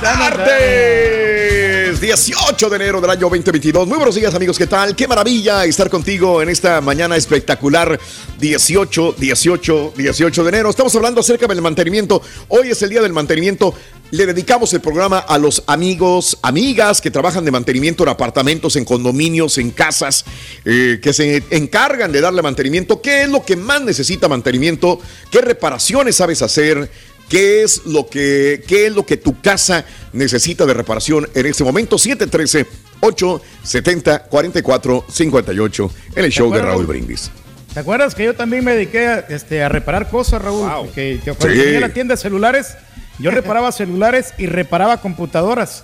¡Arte! 0.04 1.77
Martes 1.88 2.02
18 2.02 2.69
de 2.69 2.76
enero 2.76 3.00
del 3.00 3.10
año 3.10 3.30
2022. 3.30 3.88
Muy 3.88 3.95
buenos 3.95 4.15
días 4.15 4.36
amigos, 4.36 4.58
¿qué 4.58 4.67
tal? 4.67 4.93
Qué 4.93 5.08
maravilla 5.08 5.63
estar 5.63 5.89
contigo 5.89 6.41
en 6.41 6.50
esta 6.50 6.82
mañana 6.82 7.15
espectacular 7.15 7.97
18, 8.41 9.15
18, 9.17 9.93
18 9.95 10.43
de 10.43 10.50
enero. 10.50 10.69
Estamos 10.69 10.93
hablando 10.97 11.21
acerca 11.21 11.47
del 11.47 11.62
mantenimiento. 11.62 12.21
Hoy 12.50 12.71
es 12.71 12.82
el 12.82 12.89
día 12.89 13.02
del 13.02 13.13
mantenimiento. 13.13 13.73
Le 14.12 14.26
dedicamos 14.26 14.73
el 14.73 14.82
programa 14.82 15.19
a 15.19 15.38
los 15.38 15.63
amigos, 15.67 16.38
amigas 16.41 17.00
que 17.00 17.10
trabajan 17.10 17.45
de 17.45 17.52
mantenimiento 17.52 18.04
en 18.04 18.10
apartamentos, 18.10 18.76
en 18.76 18.84
condominios, 18.84 19.58
en 19.58 19.71
casas, 19.71 20.26
eh, 20.65 21.00
que 21.02 21.13
se 21.13 21.41
encargan 21.52 22.12
de 22.12 22.19
darle 22.19 22.41
mantenimiento. 22.41 23.02
¿Qué 23.02 23.23
es 23.23 23.30
lo 23.30 23.45
que 23.45 23.56
más 23.56 23.82
necesita 23.82 24.28
mantenimiento? 24.28 25.00
¿Qué 25.32 25.39
reparaciones 25.39 26.17
sabes 26.17 26.41
hacer? 26.41 26.89
¿Qué 27.30 27.63
es 27.63 27.86
lo 27.86 28.08
que, 28.08 28.63
qué 28.68 28.88
es 28.88 28.94
lo 28.94 29.06
que 29.06 29.18
tu 29.18 29.42
casa 29.42 29.84
necesita 30.13 30.66
de 30.66 30.74
reparación 30.74 31.28
en 31.36 31.46
este 31.46 31.63
momento? 31.63 31.98
713 31.98 32.66
870 33.02 34.24
4458 34.30 35.92
en 36.16 36.26
el 36.26 36.32
show 36.32 36.46
de 36.50 36.58
acuerdas? 36.58 36.74
Raúl 36.74 36.86
Brindis. 36.86 37.32
¿Te 37.74 37.82
acuerdas 37.82 38.16
que 38.16 38.24
yo 38.26 38.34
también 38.34 38.63
me 38.63 38.74
dediqué 38.74 39.08
a, 39.08 39.20
este, 39.30 39.62
a 39.62 39.70
reparar 39.70 40.10
cosas, 40.10 40.42
Raúl? 40.42 40.90
Que, 40.96 41.20
que 41.24 41.34
cuando 41.34 41.56
Sí. 41.56 41.62
tenía 41.62 41.80
la 41.82 41.90
tienda 41.94 42.16
de 42.16 42.22
celulares, 42.22 42.76
yo 43.20 43.30
reparaba 43.32 43.72
celulares 43.74 44.34
y 44.38 44.48
reparaba 44.48 45.00
computadoras. 45.02 45.84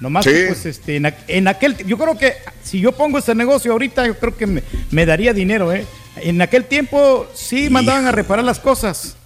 Nomás 0.00 0.24
Sí. 0.24 0.32
que, 0.32 0.46
pues, 0.48 0.66
este, 0.66 0.96
en 1.28 1.48
aquel, 1.48 1.76
yo 1.86 1.96
creo 1.98 2.18
que 2.18 2.34
si 2.64 2.80
yo 2.80 2.92
pongo 2.92 3.18
este 3.18 3.34
negocio 3.34 3.72
ahorita, 3.72 4.06
yo 4.06 4.18
creo 4.18 4.36
que 4.36 4.46
me, 4.46 4.62
me 4.90 5.06
daría 5.06 5.32
dinero, 5.32 5.72
¿eh? 5.72 5.86
En 6.16 6.42
aquel 6.42 6.64
tiempo 6.64 7.26
sí 7.34 7.70
mandaban 7.70 8.06
a 8.06 8.12
reparar 8.12 8.44
las 8.44 8.58
cosas, 8.58 9.16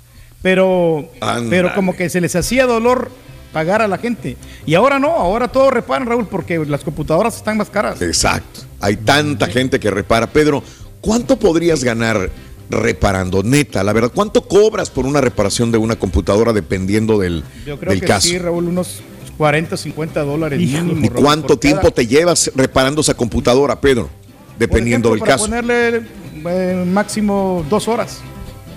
pero, 0.44 1.08
pero 1.48 1.74
como 1.74 1.96
que 1.96 2.10
se 2.10 2.20
les 2.20 2.36
hacía 2.36 2.66
dolor 2.66 3.10
pagar 3.50 3.80
a 3.80 3.88
la 3.88 3.96
gente. 3.96 4.36
Y 4.66 4.74
ahora 4.74 4.98
no, 4.98 5.08
ahora 5.08 5.48
todo 5.48 5.70
reparan, 5.70 6.06
Raúl, 6.06 6.26
porque 6.28 6.58
las 6.66 6.84
computadoras 6.84 7.34
están 7.36 7.56
más 7.56 7.70
caras. 7.70 8.02
Exacto. 8.02 8.60
Hay 8.78 8.96
tanta 8.96 9.46
gente 9.46 9.80
que 9.80 9.90
repara. 9.90 10.26
Pedro, 10.26 10.62
¿cuánto 11.00 11.38
podrías 11.38 11.82
ganar 11.82 12.28
reparando? 12.68 13.42
Neta, 13.42 13.82
la 13.82 13.94
verdad, 13.94 14.12
¿cuánto 14.14 14.42
cobras 14.46 14.90
por 14.90 15.06
una 15.06 15.22
reparación 15.22 15.72
de 15.72 15.78
una 15.78 15.96
computadora 15.96 16.52
dependiendo 16.52 17.18
del, 17.18 17.42
Yo 17.64 17.78
creo 17.78 17.92
del 17.92 18.00
que 18.02 18.06
caso? 18.06 18.28
sí, 18.28 18.36
Raúl, 18.38 18.64
unos 18.68 19.00
40, 19.38 19.78
50 19.78 20.20
dólares 20.24 20.58
mínimo. 20.60 21.06
¿Y 21.06 21.08
Raúl, 21.08 21.24
cuánto 21.24 21.46
cada- 21.48 21.60
tiempo 21.60 21.90
te 21.90 22.06
llevas 22.06 22.50
reparando 22.54 23.00
esa 23.00 23.14
computadora, 23.14 23.80
Pedro? 23.80 24.10
Dependiendo 24.58 25.08
ejemplo, 25.14 25.24
del 25.26 25.34
caso. 25.38 25.48
para 25.48 25.62
ponerle 25.62 26.06
eh, 26.50 26.84
máximo 26.84 27.64
dos 27.70 27.88
horas, 27.88 28.20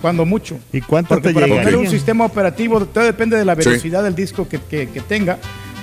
cuando 0.01 0.25
mucho. 0.25 0.57
¿Y 0.71 0.81
cuánto 0.81 1.09
Porque 1.09 1.29
te 1.29 1.33
para 1.33 1.47
llegaría? 1.47 1.63
poner 1.71 1.79
un 1.87 1.89
sistema 1.91 2.25
operativo, 2.25 2.85
todo 2.85 3.03
depende 3.03 3.37
de 3.37 3.45
la 3.45 3.55
Sí. 3.55 3.67
velocidad 3.69 4.03
del 4.03 4.15
disco 4.15 4.47
que, 4.47 4.59
que- 4.59 4.87
que 4.89 5.01
tenga. 5.01 5.37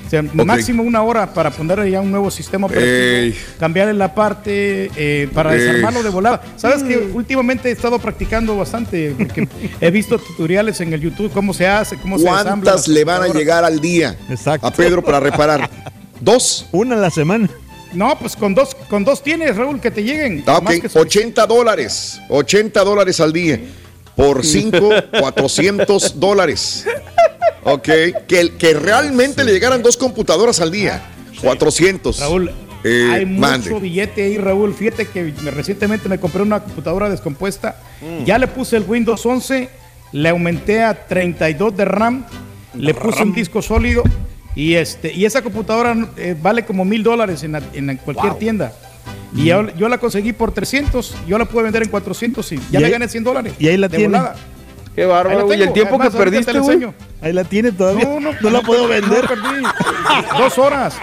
O 0.06 0.10
sea, 0.10 0.22
máximo 0.22 0.82
una 0.82 1.02
hora 1.02 1.32
para 1.32 1.50
ponerle 1.50 1.90
ya 1.90 2.00
un 2.02 2.10
nuevo 2.10 2.30
sistema 2.30 2.66
operativo, 2.66 2.92
Ey. 2.94 3.34
cambiarle 3.58 3.94
la 3.94 4.14
parte 4.14 4.90
eh, 4.96 5.28
para 5.32 5.54
Ey. 5.54 5.60
desarmarlo 5.60 6.02
de 6.02 6.10
volada. 6.10 6.42
Sabes 6.56 6.82
que 6.82 6.98
últimamente 7.14 7.70
he 7.70 7.72
estado 7.72 7.98
practicando 7.98 8.54
bastante 8.56 9.14
porque 9.18 9.48
he 9.80 9.90
visto 9.90 10.18
tutoriales 10.18 10.80
en 10.82 10.92
el 10.92 11.00
YouTube 11.00 11.32
cómo 11.32 11.54
se 11.54 11.66
hace, 11.66 11.96
cómo 11.96 12.18
se 12.18 12.28
ensambla. 12.28 12.72
¿Cuántas 12.72 12.86
le 12.86 13.02
van 13.02 13.22
a 13.22 13.28
llegar 13.28 13.64
al 13.64 13.80
día 13.80 14.14
a 14.60 14.70
Pedro 14.70 15.02
para 15.02 15.20
reparar? 15.20 15.68
¿Dos? 16.20 16.66
Una 16.70 16.96
a 16.96 16.98
la 16.98 17.10
semana. 17.10 17.48
No, 17.94 18.16
pues 18.18 18.36
con 18.36 18.54
dos, 18.54 18.74
con 18.90 19.04
dos 19.04 19.22
tienes, 19.22 19.56
Raúl, 19.56 19.80
que 19.80 19.90
te 19.90 20.02
lleguen. 20.02 20.42
Ah, 20.46 20.60
Más 20.62 20.76
ok, 20.76 20.82
que 20.92 20.98
80 20.98 21.46
dólares. 21.46 22.20
80 22.28 22.82
dólares 22.84 23.20
al 23.20 23.32
día. 23.32 23.58
Por 24.16 24.44
5, 24.44 24.78
400 25.20 26.20
dólares. 26.20 26.86
Ok, 27.64 27.88
que, 28.28 28.52
que 28.58 28.74
realmente 28.74 29.42
le 29.44 29.52
llegaran 29.52 29.82
dos 29.82 29.96
computadoras 29.96 30.60
al 30.60 30.70
día. 30.70 31.02
400. 31.42 32.20
Raúl, 32.20 32.50
Eh, 32.86 33.08
Hay 33.10 33.24
mucho 33.26 33.40
mande. 33.40 33.80
billete 33.80 34.22
ahí, 34.24 34.36
Raúl. 34.36 34.74
Fíjate 34.74 35.06
que 35.06 35.32
me- 35.42 35.50
recientemente 35.50 36.06
me 36.08 36.18
compré 36.20 36.42
una 36.42 36.60
computadora 36.62 37.08
descompuesta. 37.08 37.76
Mm. 38.02 38.24
Ya 38.24 38.36
le 38.38 38.46
puse 38.46 38.76
el 38.76 38.84
Windows 38.86 39.24
11, 39.24 39.70
le 40.12 40.28
aumenté 40.28 40.82
a 40.82 41.06
32 41.06 41.74
de 41.76 41.84
RAM, 41.86 42.26
le 42.74 42.92
puse 42.92 43.22
un 43.22 43.32
disco 43.32 43.62
sólido 43.62 44.02
y 44.54 44.74
este 44.74 45.12
y 45.14 45.24
esa 45.24 45.40
computadora 45.42 45.96
eh, 46.18 46.36
vale 46.40 46.64
como 46.66 46.84
mil 46.84 47.02
dólares 47.02 47.42
en, 47.42 47.54
en 47.72 47.96
cualquier 47.96 48.32
Wow. 48.32 48.38
tienda. 48.38 48.72
Mm. 49.34 49.38
Y 49.40 49.44
yo, 49.44 49.66
yo 49.76 49.88
la 49.88 49.98
conseguí 49.98 50.32
por 50.32 50.52
300, 50.52 51.14
yo 51.26 51.36
la 51.38 51.44
pude 51.44 51.64
vender 51.64 51.82
en 51.82 51.88
400 51.90 52.52
y 52.52 52.56
ya 52.56 52.62
Y 52.70 52.78
le 52.80 52.86
ahí- 52.86 52.92
gané 52.92 53.08
100 53.08 53.24
dólares. 53.24 53.52
y 53.58 53.68
ahí 53.68 53.76
la 53.76 53.88
de 53.88 53.96
tiene. 53.98 54.16
volada. 54.16 54.36
Qué 54.94 55.02
Ahí 55.02 55.08
bárbaro, 55.08 55.46
güey. 55.46 55.58
¿Y 55.58 55.62
el 55.62 55.72
tiempo 55.72 55.96
Además, 55.96 56.12
que 56.12 56.18
perdiste, 56.18 56.52
güey? 56.58 56.74
enseño. 56.76 56.94
Ahí 57.20 57.32
la 57.32 57.42
tiene 57.44 57.72
todavía. 57.72 58.04
No, 58.04 58.20
no, 58.20 58.30
no 58.40 58.50
la 58.50 58.60
puedo 58.62 58.86
vender. 58.86 59.22
No, 59.24 59.28
perdí. 59.28 59.62
Dos 60.38 60.56
horas. 60.58 60.96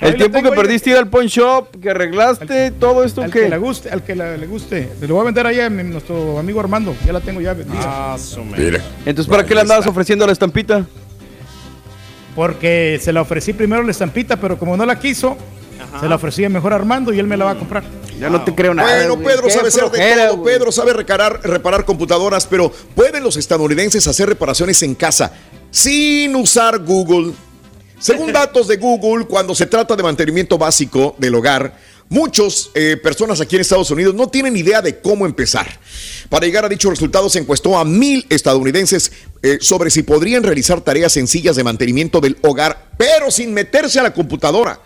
Ahí 0.00 0.10
El 0.10 0.16
tiempo 0.16 0.42
que 0.42 0.48
ahí. 0.48 0.54
perdiste 0.56 0.90
ir 0.90 0.96
al 0.96 1.08
pawn 1.08 1.26
shop, 1.26 1.80
que 1.80 1.90
arreglaste, 1.90 2.70
todo 2.72 3.02
esto 3.04 3.22
Al 3.22 3.30
que... 3.32 3.42
que 3.42 3.48
le 3.48 3.58
guste, 3.58 3.90
al 3.90 4.02
que 4.02 4.14
la- 4.16 4.36
le 4.36 4.46
guste. 4.46 4.88
Le 5.00 5.06
voy 5.08 5.20
a 5.20 5.24
vender 5.24 5.46
allá 5.46 5.66
a 5.66 5.70
mi- 5.70 5.82
nuestro 5.84 6.38
amigo 6.38 6.58
Armando. 6.60 6.94
Ya 7.06 7.12
la 7.12 7.20
tengo 7.20 7.40
ya 7.40 7.52
vendida. 7.54 7.80
Ah, 7.84 8.16
Entonces, 9.06 9.30
¿para 9.30 9.44
qué 9.46 9.54
le 9.54 9.60
andabas 9.60 9.86
ofreciendo 9.86 10.26
la 10.26 10.32
estampita? 10.32 10.84
Porque 12.34 12.98
se 13.02 13.12
la 13.12 13.20
ofrecí 13.22 13.52
primero 13.52 13.82
la 13.82 13.90
estampita, 13.90 14.36
pero 14.36 14.58
como 14.58 14.76
no 14.76 14.86
la 14.86 14.98
quiso, 14.98 15.36
se 16.00 16.08
la 16.08 16.16
ofrecía 16.16 16.48
mejor 16.48 16.72
a 16.72 16.76
Armando 16.76 17.12
y 17.12 17.18
él 17.18 17.26
me 17.26 17.36
la 17.36 17.44
va 17.44 17.50
a 17.52 17.58
comprar. 17.58 17.84
Ya 18.18 18.30
no 18.30 18.42
te 18.42 18.54
creo 18.54 18.74
nada. 18.74 19.06
Bueno. 19.06 19.18
Pedro 19.18 19.50
sabe 19.50 19.68
hacer 19.68 19.84
de 19.84 19.90
flojera, 19.90 20.28
todo. 20.28 20.38
güey. 20.38 20.54
Pedro 20.54 20.72
sabe 20.72 20.92
reparar, 20.92 21.40
reparar 21.42 21.84
computadoras, 21.84 22.46
pero 22.46 22.72
¿pueden 22.94 23.22
los 23.22 23.36
estadounidenses 23.36 24.06
hacer 24.06 24.28
reparaciones 24.28 24.82
en 24.82 24.94
casa 24.94 25.32
sin 25.70 26.34
usar 26.36 26.80
Google? 26.80 27.32
Según 27.98 28.32
datos 28.32 28.68
de 28.68 28.76
Google, 28.76 29.26
cuando 29.26 29.54
se 29.54 29.66
trata 29.66 29.94
de 29.96 30.02
mantenimiento 30.02 30.58
básico 30.58 31.14
del 31.18 31.34
hogar, 31.34 31.76
muchas 32.08 32.70
personas 33.02 33.40
aquí 33.40 33.56
en 33.56 33.62
Estados 33.62 33.90
Unidos 33.90 34.14
no 34.14 34.28
tienen 34.28 34.56
idea 34.56 34.82
de 34.82 35.00
cómo 35.00 35.26
empezar. 35.26 35.66
Para 36.28 36.46
llegar 36.46 36.64
a 36.64 36.68
dichos 36.68 36.90
resultados 36.90 37.32
se 37.32 37.38
encuestó 37.38 37.78
a 37.78 37.84
mil 37.84 38.26
estadounidenses 38.28 39.12
eh, 39.42 39.58
sobre 39.60 39.90
si 39.90 40.02
podrían 40.02 40.42
realizar 40.42 40.80
tareas 40.80 41.12
sencillas 41.12 41.56
de 41.56 41.64
mantenimiento 41.64 42.20
del 42.20 42.36
hogar, 42.42 42.88
pero 42.98 43.30
sin 43.30 43.54
meterse 43.54 44.00
a 44.00 44.02
la 44.02 44.12
computadora 44.12 44.80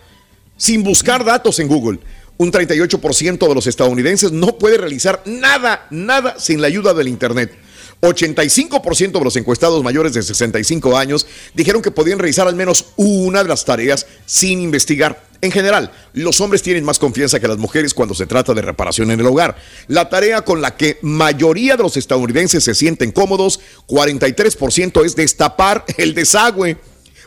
sin 0.63 0.85
buscar 0.85 1.25
datos 1.25 1.59
en 1.59 1.67
Google. 1.67 1.99
Un 2.37 2.53
38% 2.53 3.49
de 3.49 3.55
los 3.55 3.67
estadounidenses 3.67 4.31
no 4.31 4.59
puede 4.59 4.79
realizar 4.79 5.21
nada, 5.27 5.89
nada 5.91 6.37
sin 6.39 6.61
la 6.61 6.69
ayuda 6.69 6.95
del 6.95 7.09
Internet. 7.09 7.53
85% 8.01 9.19
de 9.19 9.25
los 9.25 9.35
encuestados 9.35 9.83
mayores 9.83 10.13
de 10.13 10.23
65 10.23 10.97
años 10.97 11.27
dijeron 11.55 11.83
que 11.83 11.91
podían 11.91 12.21
realizar 12.21 12.47
al 12.47 12.55
menos 12.55 12.93
una 12.95 13.43
de 13.43 13.49
las 13.49 13.65
tareas 13.65 14.07
sin 14.25 14.61
investigar. 14.61 15.25
En 15.41 15.51
general, 15.51 15.91
los 16.13 16.41
hombres 16.41 16.63
tienen 16.63 16.85
más 16.85 17.01
confianza 17.01 17.41
que 17.41 17.49
las 17.49 17.59
mujeres 17.59 17.93
cuando 17.93 18.15
se 18.15 18.27
trata 18.27 18.55
de 18.55 18.63
reparación 18.63 19.11
en 19.11 19.19
el 19.19 19.27
hogar. 19.27 19.57
La 19.89 20.09
tarea 20.09 20.43
con 20.43 20.63
la 20.63 20.77
que 20.77 20.99
mayoría 21.03 21.77
de 21.77 21.83
los 21.83 21.97
estadounidenses 21.97 22.63
se 22.63 22.77
sienten 22.77 23.11
cómodos, 23.11 23.59
43% 23.89 25.05
es 25.05 25.17
destapar 25.17 25.85
el 25.97 26.15
desagüe. 26.15 26.79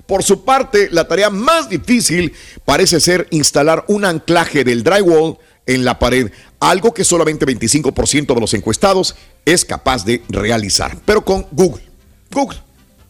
Por 0.08 0.24
su 0.24 0.44
parte, 0.46 0.90
la 0.92 1.08
tarea 1.08 1.30
más 1.30 1.70
difícil 1.70 2.34
parece 2.64 3.00
ser 3.00 3.28
instalar 3.32 3.86
un 3.88 4.06
anclaje 4.06 4.64
del 4.64 4.84
drywall 4.84 5.38
en 5.66 5.84
la 5.84 5.98
pared, 5.98 6.32
algo 6.60 6.94
que 6.94 7.04
solamente 7.04 7.46
25% 7.46 8.34
de 8.36 8.40
los 8.40 8.54
encuestados 8.54 9.16
es 9.46 9.66
capaz 9.66 10.06
de 10.06 10.22
realizar, 10.30 10.96
pero 11.06 11.26
con 11.26 11.48
Google. 11.52 11.84
Google. 12.32 12.60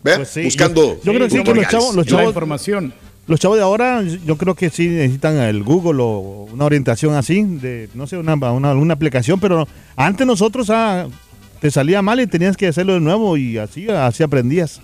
¿Ve? 0.03 0.15
Pues 0.17 0.29
sí, 0.29 0.43
Buscando. 0.43 0.99
Yo, 1.03 1.11
yo 1.11 1.13
creo 1.13 1.27
que 1.27 1.29
sí, 1.29 1.29
que 1.29 1.37
los 1.37 1.43
tutoriales. 1.43 1.71
chavos, 1.71 1.95
los 1.95 2.05
La 2.05 2.09
chavos, 2.11 2.27
información. 2.27 2.93
los 3.27 3.39
chavos 3.39 3.57
de 3.57 3.63
ahora, 3.63 4.01
yo 4.03 4.37
creo 4.37 4.55
que 4.55 4.69
sí 4.69 4.87
necesitan 4.87 5.35
el 5.37 5.63
Google 5.63 6.01
o 6.01 6.47
una 6.53 6.63
orientación 6.65 7.15
así, 7.15 7.43
de, 7.43 7.89
no 7.93 8.07
sé, 8.07 8.17
una, 8.17 8.35
una, 8.35 8.73
una 8.73 8.93
aplicación, 8.93 9.39
pero 9.39 9.67
antes 9.97 10.25
nosotros 10.25 10.69
ah, 10.69 11.07
te 11.59 11.71
salía 11.71 12.01
mal 12.01 12.21
y 12.21 12.27
tenías 12.27 12.55
que 12.55 12.67
hacerlo 12.67 12.93
de 12.93 12.99
nuevo 13.01 13.35
y 13.35 13.57
así, 13.57 13.89
así 13.89 14.23
aprendías. 14.23 14.79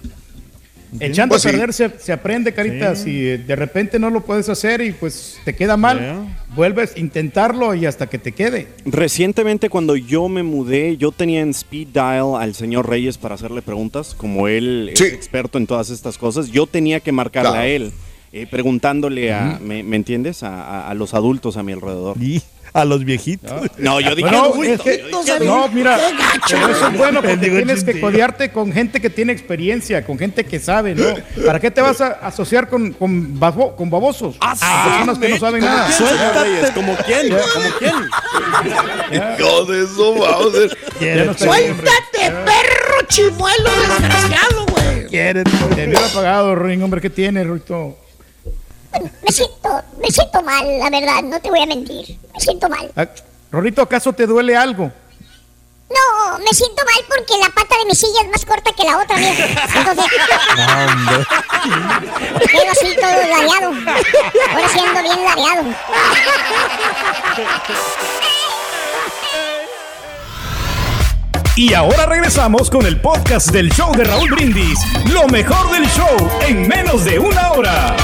Echando 1.00 1.34
Pues 1.34 1.46
a 1.46 1.50
perder 1.52 1.74
se, 1.74 1.90
se 2.00 2.12
aprende, 2.12 2.54
carita. 2.54 2.96
Sí. 2.96 3.04
Si 3.04 3.22
de 3.38 3.56
repente 3.56 3.98
no 3.98 4.10
lo 4.10 4.22
puedes 4.26 4.50
hacer 4.50 4.82
y 4.82 4.92
pues 4.92 5.40
te 5.46 5.56
queda 5.56 5.78
mal, 5.78 6.26
vuelves 6.56 6.94
a 6.96 7.00
intentarlo 7.00 7.74
y 7.76 7.86
hasta 7.86 8.08
que 8.08 8.18
te 8.18 8.34
quede. 8.34 8.68
Recientemente 8.86 9.70
cuando 9.70 9.96
yo 9.96 10.28
me 10.28 10.44
mudé, 10.44 10.98
yo 10.98 11.12
tenía 11.12 11.42
en 11.42 11.52
speed 11.52 11.88
dial 11.94 12.36
al 12.38 12.56
señor 12.56 12.90
Reyes 12.90 13.18
para 13.18 13.36
hacerle 13.36 13.62
preguntas, 13.62 14.14
como 14.16 14.48
él 14.50 14.90
es 14.94 15.00
experto 15.02 15.58
en 15.58 15.66
todas 15.68 15.90
estas 15.90 16.18
cosas, 16.18 16.50
yo 16.52 16.68
tenía 16.68 17.00
que 17.00 17.12
marcarle 17.14 17.50
Claro. 17.52 17.64
a 17.64 17.68
él, 17.68 17.92
eh, 18.34 18.46
preguntándole 18.50 19.32
a, 19.34 19.60
¿me, 19.62 19.84
me 19.84 19.96
entiendes? 19.96 20.44
A, 20.44 20.62
a- 20.62 20.90
a 20.90 20.94
los 20.94 21.14
adultos 21.14 21.56
a 21.58 21.64
mi 21.64 21.72
alrededor. 21.72 22.18
Y 22.22 22.42
a 22.74 22.86
los 22.86 23.04
viejitos. 23.04 23.52
No, 23.78 24.00
yo 24.00 24.16
dije 24.16 24.22
Bueno, 24.30 24.46
adultos, 24.46 24.68
es 24.68 24.82
que- 24.82 25.12
yo 25.12 25.22
dije 25.40 25.46
no, 25.46 25.68
mira, 25.70 25.98
Qué 25.98 26.16
gacho, 26.18 26.42
pero 26.62 26.70
eso 26.70 26.88
es 26.88 26.98
bueno 26.98 27.22
porque 27.22 27.38
tienes 27.38 27.84
que 27.84 28.00
codearte 28.00 28.52
con 28.52 28.72
gente 28.72 29.02
que 29.02 29.10
tiene 29.10 29.34
experiencia, 29.34 30.06
con 30.06 30.18
gente 30.18 30.46
que 30.46 30.60
sabe, 30.60 30.96
¿no? 30.96 31.06
¿Para 31.46 31.60
qué 31.60 31.70
te 31.72 31.82
vas 31.82 32.00
a 32.02 32.08
asociar 32.22 32.70
con, 32.70 32.94
con, 32.94 33.40
babo- 33.40 33.76
con 33.76 33.90
babosos? 33.90 34.36
Ah, 34.40 34.56
Con 35.06 35.06
personas 35.10 35.20
que 35.20 35.30
no 35.30 35.38
saben 35.40 35.64
nada. 35.66 35.90
Reyes, 36.44 36.72
¿como 36.72 36.96
quién? 36.98 37.30
¿Como 37.30 37.70
quién? 37.80 37.94
Hijo 39.40 39.66
de 39.66 39.84
eso, 39.84 40.14
vamos 40.16 40.54
no 40.54 41.34
¡Suéltate, 41.34 42.32
perro 42.46 43.08
chimuelo 43.08 43.70
desgraciado, 43.90 44.66
güey! 44.68 45.08
Quieren. 45.08 45.44
Te 45.44 45.88
hubiera 45.88 46.08
pagado, 46.14 46.56
Ruin, 46.56 46.82
hombre, 46.84 47.02
¿qué 47.02 47.10
tiene, 47.10 47.44
Ruito? 47.44 47.98
Me 49.00 49.32
siento, 49.32 49.82
me 50.00 50.12
siento 50.12 50.42
mal, 50.44 50.66
la 50.80 50.90
verdad, 50.90 51.22
no 51.24 51.40
te 51.40 51.50
voy 51.50 51.62
a 51.62 51.66
mentir. 51.66 52.18
Me 52.34 52.40
siento 52.40 52.68
mal. 52.70 52.92
Ah, 52.96 53.08
Rorrito, 53.52 53.82
¿acaso 53.82 54.14
te 54.14 54.26
duele 54.28 54.56
algo? 54.56 54.92
No, 55.90 56.38
me 56.40 56.54
siento 56.54 56.84
mal 56.86 57.04
porque 57.08 57.38
la 57.38 57.50
pata 57.50 57.78
de 57.78 57.86
mi 57.86 57.94
silla 57.96 58.22
es 58.22 58.30
más 58.30 58.46
corta 58.46 58.72
que 58.72 58.84
la 58.86 58.98
otra, 58.98 59.18
viejo. 59.18 59.44
Entonces, 59.76 60.06
quedo 62.52 62.72
así 62.72 62.96
todo. 62.96 63.08
Ahora 64.54 64.70
sí 64.70 64.80
ando 64.80 65.02
bien 65.04 65.24
lareado. 65.26 65.64
Y 71.56 71.74
ahora 71.74 72.06
regresamos 72.06 72.70
con 72.70 72.86
el 72.86 73.02
podcast 73.02 73.50
del 73.52 73.70
show 73.74 73.92
de 73.94 74.06
Raúl 74.06 74.30
Brindis. 74.32 74.80
Lo 75.12 75.28
mejor 75.28 75.70
del 75.72 75.86
show 75.90 76.16
en 76.48 76.66
menos 76.68 77.04
de 77.04 77.20
una 77.20 77.52
hora. 77.52 77.96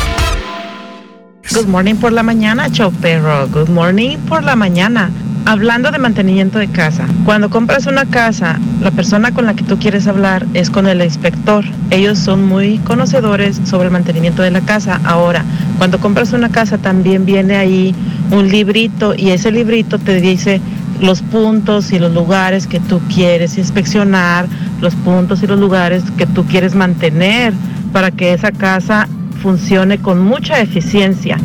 Good 1.58 1.70
morning 1.70 1.96
por 1.96 2.12
la 2.12 2.22
mañana, 2.22 2.70
show 2.70 2.92
perro. 2.92 3.48
Good 3.48 3.70
morning 3.70 4.18
por 4.30 4.44
la 4.44 4.56
mañana. 4.56 5.10
Hablando 5.46 5.90
de 5.90 5.98
mantenimiento 5.98 6.60
de 6.60 6.68
casa, 6.68 7.08
cuando 7.26 7.50
compras 7.50 7.88
una 7.88 8.06
casa, 8.06 8.60
la 8.80 8.92
persona 8.92 9.34
con 9.34 9.48
la 9.48 9.56
que 9.56 9.64
tú 9.64 9.80
quieres 9.80 10.06
hablar 10.06 10.46
es 10.54 10.70
con 10.70 10.86
el 10.86 11.02
inspector. 11.02 11.66
Ellos 11.90 12.20
son 12.20 12.46
muy 12.46 12.78
conocedores 12.86 13.60
sobre 13.66 13.86
el 13.86 13.92
mantenimiento 13.92 14.44
de 14.44 14.52
la 14.52 14.62
casa. 14.62 15.02
Ahora, 15.04 15.44
cuando 15.80 16.00
compras 16.00 16.32
una 16.32 16.50
casa 16.50 16.78
también 16.78 17.26
viene 17.26 17.56
ahí 17.56 17.96
un 18.30 18.50
librito 18.50 19.16
y 19.16 19.32
ese 19.32 19.52
librito 19.52 19.98
te 19.98 20.22
dice 20.22 20.62
los 21.02 21.24
puntos 21.24 21.92
y 21.92 21.98
los 21.98 22.14
lugares 22.14 22.68
que 22.68 22.80
tú 22.80 23.02
quieres 23.12 23.58
inspeccionar, 23.58 24.46
los 24.80 24.94
puntos 24.94 25.42
y 25.42 25.48
los 25.48 25.60
lugares 25.60 26.04
que 26.20 26.28
tú 26.28 26.46
quieres 26.46 26.76
mantener 26.76 27.52
para 27.94 28.12
que 28.12 28.34
esa 28.34 28.52
casa 28.52 29.08
funcione 29.38 30.00
con 30.00 30.20
mucha 30.22 30.60
eficiencia. 30.60 31.38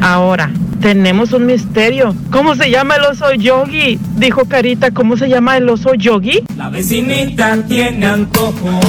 Ahora, 0.00 0.50
tenemos 0.80 1.32
un 1.32 1.46
misterio. 1.46 2.14
¿Cómo 2.30 2.54
se 2.54 2.70
llama 2.70 2.96
el 2.96 3.04
oso 3.04 3.32
yogi? 3.34 3.98
Dijo 4.16 4.46
Carita, 4.46 4.90
¿cómo 4.90 5.16
se 5.16 5.28
llama 5.28 5.56
el 5.56 5.68
oso 5.68 5.94
yogi? 5.94 6.42
La 6.56 6.70
vecinita 6.70 7.58
tiene 7.68 8.06
antojo. 8.06 8.80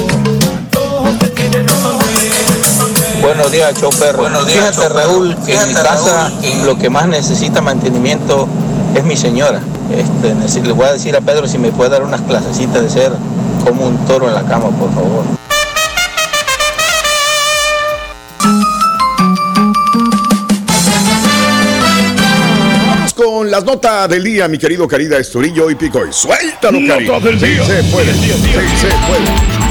Buenos 3.22 3.52
días, 3.52 3.80
chofer. 3.80 4.16
Fíjate, 4.48 4.90
Raúl, 4.90 5.36
que 5.46 5.56
en 5.56 5.68
mi 5.68 5.74
casa 5.74 6.32
lo 6.66 6.78
que 6.78 6.90
más 6.90 7.08
necesita 7.08 7.62
mantenimiento 7.62 8.48
es 8.96 9.04
mi 9.04 9.16
señora. 9.16 9.62
Este, 9.92 10.62
le 10.62 10.72
voy 10.72 10.86
a 10.86 10.94
decir 10.94 11.16
a 11.16 11.22
Pedro 11.22 11.48
si 11.48 11.58
me 11.58 11.72
puede 11.72 11.92
dar 11.92 12.04
unas 12.04 12.22
clasecitas 12.22 12.82
de 12.82 12.90
ser 12.90 13.12
como 13.66 13.86
un 13.88 13.98
toro 14.06 14.28
en 14.28 14.34
la 14.34 14.44
cama, 14.44 14.70
por 14.70 14.94
favor. 14.94 15.24
Vamos 22.88 23.14
con 23.14 23.52
las 23.52 23.64
notas 23.64 24.10
del 24.10 24.24
día, 24.24 24.48
mi 24.48 24.58
querido 24.58 24.88
Carida 24.88 25.18
Esturillo 25.18 25.70
y 25.70 25.76
Pico. 25.76 26.06
Y 26.08 26.12
suéltalo, 26.14 26.80
Cari. 26.88 27.08
Nota 27.08 27.26
del 27.28 27.40
Sí, 27.40 27.46
día. 27.48 27.64
se 27.66 27.84
puede. 27.86 28.14
Sí, 28.14 28.30
se 28.30 28.88
puede. 29.08 29.71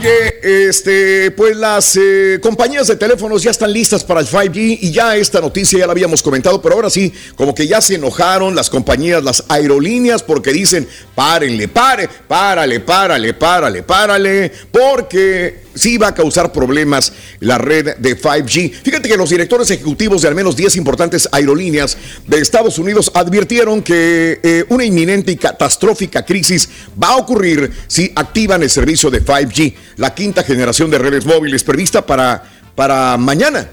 Oye, 0.00 0.68
este, 0.70 1.30
pues 1.32 1.54
las 1.54 1.94
eh, 1.94 2.38
compañías 2.40 2.86
de 2.86 2.96
teléfonos 2.96 3.42
ya 3.42 3.50
están 3.50 3.70
listas 3.70 4.02
para 4.02 4.20
el 4.20 4.26
5G 4.26 4.78
y 4.80 4.92
ya 4.92 5.14
esta 5.14 5.42
noticia 5.42 5.78
ya 5.78 5.84
la 5.84 5.92
habíamos 5.92 6.22
comentado, 6.22 6.62
pero 6.62 6.76
ahora 6.76 6.88
sí, 6.88 7.12
como 7.36 7.54
que 7.54 7.66
ya 7.66 7.82
se 7.82 7.96
enojaron 7.96 8.54
las 8.54 8.70
compañías, 8.70 9.22
las 9.22 9.44
aerolíneas, 9.46 10.22
porque 10.22 10.54
dicen, 10.54 10.88
párenle, 11.14 11.68
pare, 11.68 12.08
párale, 12.26 12.80
párale, 12.80 13.34
párale, 13.34 13.82
párale, 13.82 14.50
porque 14.72 15.64
sí 15.74 15.98
va 15.98 16.08
a 16.08 16.14
causar 16.14 16.52
problemas 16.52 17.12
la 17.40 17.58
red 17.58 17.96
de 17.96 18.18
5G. 18.18 18.72
Fíjate 18.82 19.08
que 19.08 19.16
los 19.16 19.30
directores 19.30 19.70
ejecutivos 19.70 20.22
de 20.22 20.28
al 20.28 20.34
menos 20.34 20.56
10 20.56 20.76
importantes 20.76 21.28
aerolíneas 21.32 21.96
de 22.26 22.40
Estados 22.40 22.78
Unidos 22.78 23.10
advirtieron 23.14 23.82
que 23.82 24.40
eh, 24.42 24.64
una 24.68 24.84
inminente 24.84 25.32
y 25.32 25.36
catastrófica 25.36 26.24
crisis 26.24 26.68
va 27.02 27.08
a 27.08 27.16
ocurrir 27.16 27.70
si 27.86 28.12
activan 28.14 28.62
el 28.62 28.70
servicio 28.70 29.10
de 29.10 29.24
5G, 29.24 29.74
la 29.96 30.14
quinta 30.14 30.42
generación 30.42 30.90
de 30.90 30.98
redes 30.98 31.24
móviles 31.24 31.64
prevista 31.64 32.04
para, 32.04 32.42
para 32.74 33.16
mañana. 33.16 33.68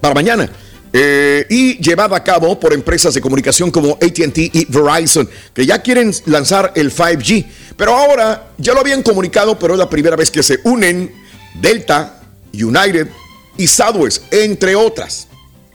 Para 0.00 0.14
mañana. 0.14 0.50
Eh, 0.92 1.46
y 1.50 1.76
llevada 1.78 2.16
a 2.16 2.24
cabo 2.24 2.58
por 2.58 2.72
empresas 2.72 3.12
de 3.12 3.20
comunicación 3.20 3.70
como 3.70 3.98
ATT 4.00 4.38
y 4.38 4.66
Verizon, 4.68 5.28
que 5.52 5.66
ya 5.66 5.82
quieren 5.82 6.10
lanzar 6.24 6.72
el 6.74 6.90
5G. 6.90 7.44
Pero 7.76 7.94
ahora 7.94 8.52
ya 8.56 8.72
lo 8.72 8.80
habían 8.80 9.02
comunicado, 9.02 9.58
pero 9.58 9.74
es 9.74 9.78
la 9.78 9.90
primera 9.90 10.16
vez 10.16 10.30
que 10.30 10.42
se 10.42 10.60
unen 10.64 11.25
Delta, 11.60 12.20
United 12.52 13.08
y 13.56 13.66
Southwest, 13.66 14.32
entre 14.32 14.74
otras. 14.74 15.28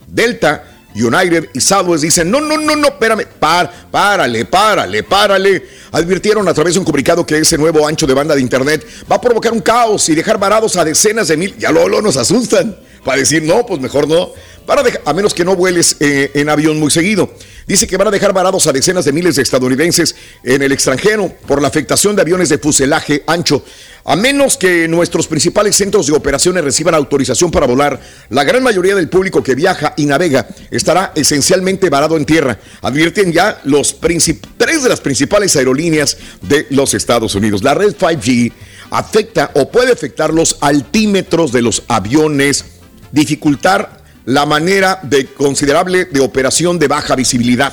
Delta, 0.06 0.64
United 0.94 1.48
y 1.54 1.60
Southwest 1.60 2.04
dicen, 2.04 2.30
no, 2.30 2.40
no, 2.40 2.56
no, 2.56 2.76
no, 2.76 2.88
espérame, 2.88 3.26
par, 3.38 3.72
párale, 3.90 4.44
párale, 4.44 5.02
párale. 5.02 5.66
Advirtieron 5.92 6.46
a 6.48 6.54
través 6.54 6.74
de 6.74 6.80
un 6.80 6.84
comunicado 6.84 7.24
que 7.24 7.38
ese 7.38 7.56
nuevo 7.56 7.86
ancho 7.86 8.06
de 8.06 8.14
banda 8.14 8.34
de 8.34 8.40
Internet 8.40 8.86
va 9.10 9.16
a 9.16 9.20
provocar 9.20 9.52
un 9.52 9.60
caos 9.60 10.08
y 10.08 10.14
dejar 10.14 10.38
varados 10.38 10.76
a 10.76 10.84
decenas 10.84 11.28
de 11.28 11.36
mil, 11.36 11.56
ya 11.58 11.70
lo, 11.70 11.88
nos 12.00 12.16
asustan, 12.16 12.76
para 13.04 13.18
decir, 13.18 13.42
no, 13.42 13.66
pues 13.66 13.80
mejor 13.80 14.08
no, 14.08 14.30
para 14.66 14.82
a 15.04 15.12
menos 15.12 15.34
que 15.34 15.44
no 15.44 15.56
vueles 15.56 15.96
eh, 16.00 16.30
en 16.34 16.48
avión 16.48 16.78
muy 16.78 16.90
seguido. 16.90 17.30
Dice 17.66 17.86
que 17.86 17.96
van 17.96 18.08
a 18.08 18.10
dejar 18.10 18.32
varados 18.32 18.66
a 18.66 18.72
decenas 18.72 19.04
de 19.04 19.12
miles 19.12 19.36
de 19.36 19.42
estadounidenses 19.42 20.14
en 20.42 20.62
el 20.62 20.72
extranjero 20.72 21.32
por 21.46 21.62
la 21.62 21.68
afectación 21.68 22.16
de 22.16 22.22
aviones 22.22 22.48
de 22.48 22.58
fuselaje 22.58 23.22
ancho. 23.26 23.64
A 24.04 24.16
menos 24.16 24.56
que 24.56 24.88
nuestros 24.88 25.28
principales 25.28 25.76
centros 25.76 26.08
de 26.08 26.12
operaciones 26.12 26.64
reciban 26.64 26.94
autorización 26.94 27.52
para 27.52 27.66
volar, 27.66 28.00
la 28.30 28.42
gran 28.42 28.62
mayoría 28.62 28.96
del 28.96 29.08
público 29.08 29.44
que 29.44 29.54
viaja 29.54 29.94
y 29.96 30.06
navega 30.06 30.48
estará 30.72 31.12
esencialmente 31.14 31.88
varado 31.88 32.16
en 32.16 32.24
tierra. 32.24 32.58
Advierten 32.80 33.32
ya 33.32 33.60
los 33.62 34.00
tres 34.00 34.82
de 34.82 34.88
las 34.88 35.00
principales 35.00 35.54
aerolíneas 35.54 36.16
de 36.40 36.66
los 36.70 36.94
Estados 36.94 37.36
Unidos. 37.36 37.62
La 37.62 37.74
red 37.74 37.94
5G 37.94 38.52
afecta 38.90 39.52
o 39.54 39.70
puede 39.70 39.92
afectar 39.92 40.34
los 40.34 40.58
altímetros 40.60 41.52
de 41.52 41.62
los 41.62 41.84
aviones, 41.86 42.64
dificultar 43.12 44.02
la 44.24 44.46
manera 44.46 44.98
de 45.02 45.26
considerable 45.26 46.06
de 46.06 46.20
operación 46.20 46.78
de 46.78 46.88
baja 46.88 47.14
visibilidad, 47.14 47.72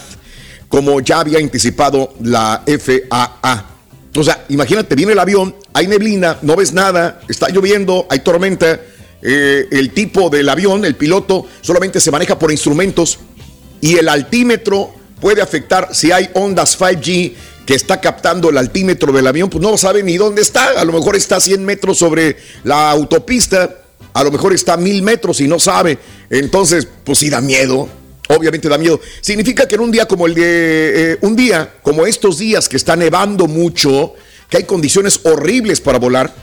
como 0.67 0.99
ya 0.99 1.21
había 1.21 1.39
anticipado 1.39 2.13
la 2.21 2.63
FAA. 2.65 3.65
O 4.15 4.23
sea, 4.23 4.45
imagínate, 4.49 4.95
viene 4.95 5.13
el 5.13 5.19
avión, 5.19 5.55
hay 5.73 5.87
neblina, 5.87 6.37
no 6.41 6.55
ves 6.55 6.73
nada, 6.73 7.21
está 7.27 7.49
lloviendo, 7.49 8.07
hay 8.09 8.19
tormenta, 8.19 8.79
eh, 9.21 9.67
el 9.71 9.91
tipo 9.91 10.29
del 10.29 10.49
avión, 10.49 10.85
el 10.85 10.95
piloto, 10.95 11.45
solamente 11.61 11.99
se 11.99 12.11
maneja 12.11 12.39
por 12.39 12.51
instrumentos 12.51 13.19
y 13.81 13.97
el 13.97 14.09
altímetro 14.09 14.93
puede 15.19 15.41
afectar 15.41 15.89
si 15.91 16.11
hay 16.11 16.29
ondas 16.33 16.79
5G 16.79 17.33
que 17.65 17.75
está 17.75 18.01
captando 18.01 18.49
el 18.49 18.57
altímetro 18.57 19.11
del 19.11 19.27
avión, 19.27 19.49
pues 19.49 19.61
no 19.61 19.77
sabe 19.77 20.01
ni 20.01 20.17
dónde 20.17 20.41
está, 20.41 20.79
a 20.79 20.85
lo 20.85 20.93
mejor 20.93 21.15
está 21.15 21.35
a 21.35 21.39
100 21.39 21.63
metros 21.63 21.99
sobre 21.99 22.37
la 22.63 22.89
autopista, 22.89 23.75
a 24.13 24.23
lo 24.23 24.31
mejor 24.31 24.53
está 24.53 24.73
a 24.73 24.77
1000 24.77 25.01
metros 25.03 25.41
y 25.41 25.47
no 25.47 25.59
sabe, 25.59 25.97
entonces 26.29 26.87
pues 27.03 27.19
sí 27.19 27.29
da 27.29 27.41
miedo, 27.41 27.89
obviamente 28.29 28.69
da 28.69 28.77
miedo. 28.77 28.99
Significa 29.21 29.67
que 29.67 29.75
en 29.75 29.81
un 29.81 29.91
día 29.91 30.07
como 30.07 30.25
el 30.25 30.33
de, 30.33 31.13
eh, 31.13 31.17
un 31.21 31.35
día 31.35 31.75
como 31.81 32.05
estos 32.05 32.37
días 32.37 32.69
que 32.69 32.77
está 32.77 32.95
nevando 32.95 33.47
mucho, 33.47 34.13
que 34.49 34.57
hay 34.57 34.63
condiciones 34.63 35.19
horribles 35.23 35.81
para 35.81 35.99
volar, 35.99 36.33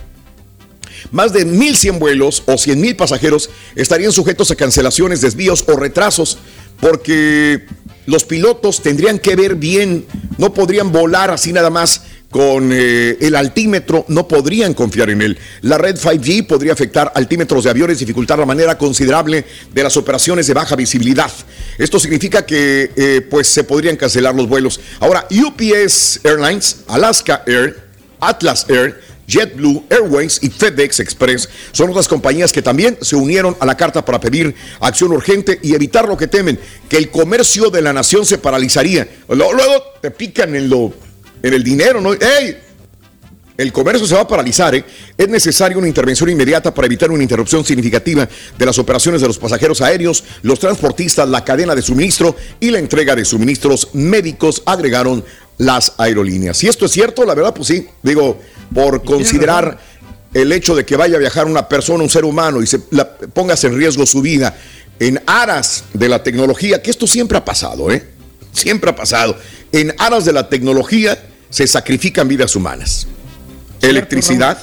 más 1.10 1.32
de 1.32 1.46
1.100 1.46 1.98
vuelos 1.98 2.42
o 2.46 2.54
100.000 2.54 2.96
pasajeros 2.96 3.50
estarían 3.74 4.12
sujetos 4.12 4.50
a 4.50 4.56
cancelaciones, 4.56 5.20
desvíos 5.20 5.64
o 5.68 5.76
retrasos, 5.76 6.38
porque 6.80 7.66
los 8.06 8.24
pilotos 8.24 8.82
tendrían 8.82 9.18
que 9.18 9.36
ver 9.36 9.56
bien, 9.56 10.06
no 10.38 10.52
podrían 10.54 10.92
volar 10.92 11.30
así 11.30 11.52
nada 11.52 11.70
más 11.70 12.02
con 12.36 12.70
eh, 12.70 13.16
el 13.22 13.34
altímetro, 13.34 14.04
no 14.08 14.28
podrían 14.28 14.74
confiar 14.74 15.08
en 15.08 15.22
él. 15.22 15.38
La 15.62 15.78
red 15.78 15.96
5G 15.96 16.46
podría 16.46 16.74
afectar 16.74 17.10
altímetros 17.14 17.64
de 17.64 17.70
aviones, 17.70 17.98
dificultar 17.98 18.38
la 18.38 18.44
manera 18.44 18.76
considerable 18.76 19.46
de 19.72 19.82
las 19.82 19.96
operaciones 19.96 20.46
de 20.46 20.52
baja 20.52 20.76
visibilidad. 20.76 21.32
Esto 21.78 21.98
significa 21.98 22.44
que 22.44 22.90
eh, 22.94 23.26
pues 23.30 23.48
se 23.48 23.64
podrían 23.64 23.96
cancelar 23.96 24.34
los 24.34 24.50
vuelos. 24.50 24.78
Ahora, 25.00 25.26
UPS 25.30 26.20
Airlines, 26.24 26.80
Alaska 26.88 27.42
Air, 27.46 27.84
Atlas 28.20 28.66
Air, 28.68 29.00
JetBlue 29.26 29.84
Airways 29.88 30.38
y 30.42 30.50
FedEx 30.50 31.00
Express 31.00 31.48
son 31.72 31.88
otras 31.88 32.06
compañías 32.06 32.52
que 32.52 32.60
también 32.60 32.98
se 33.00 33.16
unieron 33.16 33.56
a 33.60 33.64
la 33.64 33.78
carta 33.78 34.04
para 34.04 34.20
pedir 34.20 34.54
acción 34.80 35.10
urgente 35.10 35.58
y 35.62 35.74
evitar 35.74 36.06
lo 36.06 36.18
que 36.18 36.26
temen, 36.26 36.60
que 36.90 36.98
el 36.98 37.10
comercio 37.10 37.70
de 37.70 37.80
la 37.80 37.94
nación 37.94 38.26
se 38.26 38.36
paralizaría. 38.36 39.08
Luego, 39.26 39.82
te 40.02 40.10
pican 40.10 40.54
en, 40.54 40.68
lo, 40.68 40.92
en 41.42 41.54
el 41.54 41.62
dinero, 41.62 42.00
¿no? 42.00 42.12
¡Ey! 42.12 42.58
El 43.56 43.72
comercio 43.72 44.06
se 44.06 44.14
va 44.14 44.22
a 44.22 44.28
paralizar. 44.28 44.74
¿eh? 44.74 44.84
Es 45.16 45.28
necesaria 45.28 45.78
una 45.78 45.88
intervención 45.88 46.28
inmediata 46.28 46.74
para 46.74 46.86
evitar 46.86 47.10
una 47.10 47.22
interrupción 47.22 47.64
significativa 47.64 48.28
de 48.58 48.66
las 48.66 48.78
operaciones 48.78 49.20
de 49.22 49.28
los 49.28 49.38
pasajeros 49.38 49.80
aéreos, 49.80 50.24
los 50.42 50.58
transportistas, 50.58 51.28
la 51.28 51.42
cadena 51.44 51.74
de 51.74 51.82
suministro 51.82 52.36
y 52.60 52.70
la 52.70 52.78
entrega 52.78 53.14
de 53.14 53.24
suministros 53.24 53.88
médicos, 53.94 54.62
agregaron 54.66 55.24
las 55.58 55.94
aerolíneas. 55.96 56.58
Si 56.58 56.68
esto 56.68 56.84
es 56.84 56.92
cierto, 56.92 57.24
la 57.24 57.34
verdad, 57.34 57.54
pues 57.54 57.68
sí, 57.68 57.88
digo, 58.02 58.38
por 58.74 59.02
considerar 59.02 59.78
el 60.34 60.52
hecho 60.52 60.74
de 60.74 60.84
que 60.84 60.96
vaya 60.96 61.16
a 61.16 61.20
viajar 61.20 61.46
una 61.46 61.66
persona, 61.66 62.04
un 62.04 62.10
ser 62.10 62.26
humano, 62.26 62.62
y 62.62 62.66
se 62.66 62.80
la, 62.90 63.08
pongas 63.08 63.64
en 63.64 63.74
riesgo 63.74 64.04
su 64.04 64.20
vida 64.20 64.54
en 64.98 65.22
aras 65.26 65.84
de 65.94 66.08
la 66.10 66.22
tecnología, 66.22 66.82
que 66.82 66.90
esto 66.90 67.06
siempre 67.06 67.38
ha 67.38 67.44
pasado, 67.44 67.90
¿eh? 67.90 68.15
Siempre 68.56 68.90
ha 68.90 68.96
pasado. 68.96 69.36
En 69.72 69.94
aras 69.98 70.24
de 70.24 70.32
la 70.32 70.48
tecnología 70.48 71.18
se 71.50 71.66
sacrifican 71.66 72.26
vidas 72.28 72.56
humanas. 72.56 73.06
Electricidad, 73.82 74.58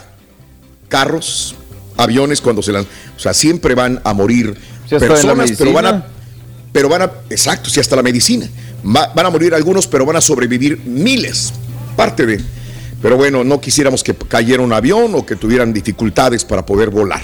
carros, 0.89 1.55
aviones 1.97 2.41
cuando 2.41 2.61
se 2.61 2.71
lanzan. 2.71 2.91
O 3.15 3.19
sea, 3.19 3.33
siempre 3.33 3.75
van 3.75 4.01
a 4.03 4.13
morir 4.13 4.55
personas, 5.07 5.49
pero 5.57 5.73
van 5.73 5.85
a. 5.85 6.07
Pero 6.71 6.89
van 6.89 7.01
a. 7.03 7.11
Exacto, 7.29 7.69
sí, 7.69 7.79
hasta 7.79 7.95
la 7.95 8.03
medicina. 8.03 8.49
Va- 8.85 9.11
van 9.15 9.25
a 9.25 9.29
morir 9.29 9.53
algunos, 9.53 9.87
pero 9.87 10.05
van 10.05 10.15
a 10.15 10.21
sobrevivir 10.21 10.79
miles. 10.85 11.53
Parte 11.95 12.25
de. 12.25 12.41
Pero 13.01 13.17
bueno, 13.17 13.43
no 13.43 13.61
quisiéramos 13.61 14.03
que 14.03 14.15
cayera 14.15 14.63
un 14.63 14.73
avión 14.73 15.13
o 15.13 15.25
que 15.25 15.35
tuvieran 15.35 15.71
dificultades 15.73 16.43
para 16.45 16.65
poder 16.65 16.89
volar. 16.89 17.21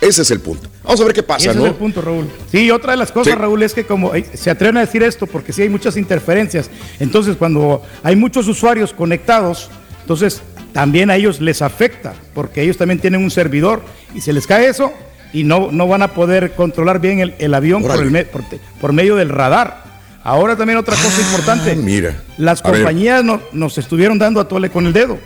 Ese 0.00 0.22
es 0.22 0.30
el 0.30 0.40
punto. 0.40 0.68
Vamos 0.84 1.00
a 1.00 1.04
ver 1.04 1.12
qué 1.14 1.22
pasa, 1.22 1.50
Ese 1.50 1.58
¿no? 1.58 1.64
es 1.66 1.72
el 1.72 1.76
punto, 1.76 2.02
Raúl. 2.02 2.26
Sí, 2.50 2.70
otra 2.70 2.92
de 2.92 2.98
las 2.98 3.10
cosas, 3.12 3.32
Sí. 3.32 3.38
Raúl, 3.38 3.62
es 3.62 3.72
que 3.74 3.84
como 3.84 4.14
eh, 4.14 4.24
se 4.34 4.50
atreven 4.50 4.76
a 4.76 4.80
decir 4.80 5.02
esto, 5.02 5.26
porque 5.26 5.52
sí 5.52 5.62
hay 5.62 5.68
muchas 5.68 5.96
interferencias. 5.96 6.70
Entonces, 7.00 7.36
cuando 7.36 7.82
hay 8.02 8.14
muchos 8.16 8.46
usuarios 8.48 8.92
conectados, 8.92 9.70
entonces 10.02 10.42
también 10.72 11.10
a 11.10 11.16
ellos 11.16 11.40
les 11.40 11.62
afecta, 11.62 12.14
porque 12.34 12.62
ellos 12.62 12.76
también 12.76 13.00
tienen 13.00 13.22
un 13.24 13.30
servidor 13.30 13.82
y 14.14 14.20
se 14.20 14.32
les 14.32 14.46
cae 14.46 14.68
eso 14.68 14.92
y 15.32 15.44
no, 15.44 15.70
no 15.72 15.88
van 15.88 16.02
a 16.02 16.08
poder 16.08 16.52
controlar 16.52 17.00
bien 17.00 17.20
el, 17.20 17.34
el 17.38 17.54
avión 17.54 17.80
por, 17.82 17.92
Órale. 17.92 18.06
el 18.06 18.10
me- 18.12 18.24
por, 18.26 18.42
te- 18.48 18.60
por 18.80 18.92
medio 18.92 19.16
del 19.16 19.30
radar. 19.30 19.84
Ahora 20.22 20.56
también 20.56 20.78
otra 20.78 20.94
cosa 20.96 21.20
importante. 21.20 21.70
Ah, 21.72 21.76
Mira. 21.76 22.22
Las 22.36 22.60
compañías 22.60 23.24
no- 23.24 23.40
nos 23.52 23.78
estuvieron 23.78 24.18
dando 24.18 24.40
a 24.40 24.48
tole 24.48 24.68
con 24.70 24.86
el 24.86 24.92
dedo. 24.92 25.18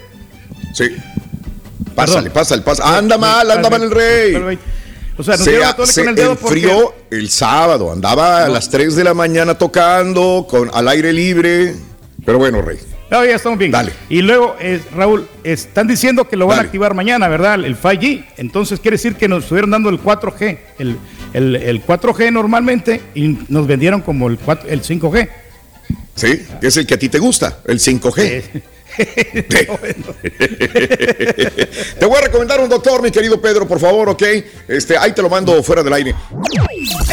Sí. 0.75 0.85
Pásale, 1.95 2.31
pásale, 2.31 2.63
pásale. 2.63 2.97
Anda 2.99 3.19
mal, 3.19 3.51
anda 3.51 3.71
mal 3.71 3.83
el 3.83 3.91
rey. 3.91 4.59
O 5.17 5.23
sea, 5.23 5.37
nos 5.37 5.45
se 5.45 5.63
a 5.63 5.77
se 5.87 6.01
con 6.01 6.09
el 6.11 6.15
dedo 6.15 6.37
porque- 6.37 6.61
enfrió 6.61 6.95
el 7.11 7.29
sábado. 7.31 7.93
Andaba 7.93 8.45
a 8.45 8.49
las 8.49 8.71
3 8.71 8.97
de 8.97 9.05
la 9.05 9.13
mañana 9.15 9.57
tocando, 9.59 10.47
con, 10.49 10.71
al 10.73 10.89
aire 10.89 11.13
libre. 11.13 11.75
Pero 12.25 12.39
bueno, 12.39 12.63
rey. 12.63 12.79
No, 13.11 13.25
ya 13.25 13.35
estamos 13.37 13.59
bien. 13.59 13.71
Dale. 13.73 13.93
Y 14.09 14.23
luego, 14.23 14.55
eh, 14.61 14.81
Raúl, 14.95 15.27
están 15.43 15.89
diciendo 15.89 16.29
que 16.29 16.37
lo 16.37 16.47
van 16.47 16.57
Dale. 16.59 16.67
a 16.67 16.69
activar 16.69 16.95
mañana, 16.95 17.29
¿verdad? 17.29 17.55
El 17.65 17.77
5G. 17.77 18.25
Entonces 18.37 18.79
quiere 18.81 18.97
decir 18.97 19.17
que 19.17 19.27
nos 19.29 19.43
estuvieron 19.43 19.71
dando 19.71 19.91
el 19.91 19.99
4G. 20.01 20.59
El, 20.79 20.97
el- 21.35 21.57
el 21.57 21.85
4G 21.85 22.31
normalmente 22.33 23.01
y 23.15 23.37
nos 23.49 23.67
vendieron 23.67 24.01
como 24.03 24.29
el, 24.29 24.39
4 24.39 24.69
el 24.71 24.83
5G. 24.83 25.29
Sí, 26.15 26.47
es 26.63 26.77
el 26.77 26.87
que 26.87 26.95
a 26.95 26.99
ti 26.99 27.09
te 27.09 27.19
gusta, 27.19 27.59
el 27.67 27.79
5G. 27.81 28.63
te 31.99 32.07
voy 32.07 32.17
a 32.17 32.21
recomendar 32.23 32.61
un 32.61 32.69
doctor, 32.69 33.03
mi 33.03 33.11
querido 33.11 33.41
Pedro, 33.41 33.67
por 33.67 33.81
favor, 33.81 34.11
¿ok? 34.11 34.23
Este, 34.69 34.97
ahí 34.97 35.13
te 35.13 35.23
lo 35.23 35.31
mando 35.31 35.63
fuera 35.63 35.83
del 35.83 35.93
aire. 35.95 36.15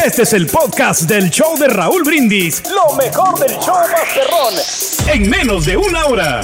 Este 0.06 0.24
es 0.24 0.34
el 0.34 0.48
podcast 0.48 1.04
del 1.04 1.30
show 1.30 1.58
de 1.58 1.68
Raúl 1.68 2.04
Brindis. 2.04 2.64
Lo 2.70 2.96
mejor 2.96 3.40
del 3.40 3.58
show 3.60 3.76
Masterrón. 3.92 4.54
En 5.14 5.30
menos 5.30 5.66
de 5.66 5.78
una 5.78 6.06
hora. 6.06 6.42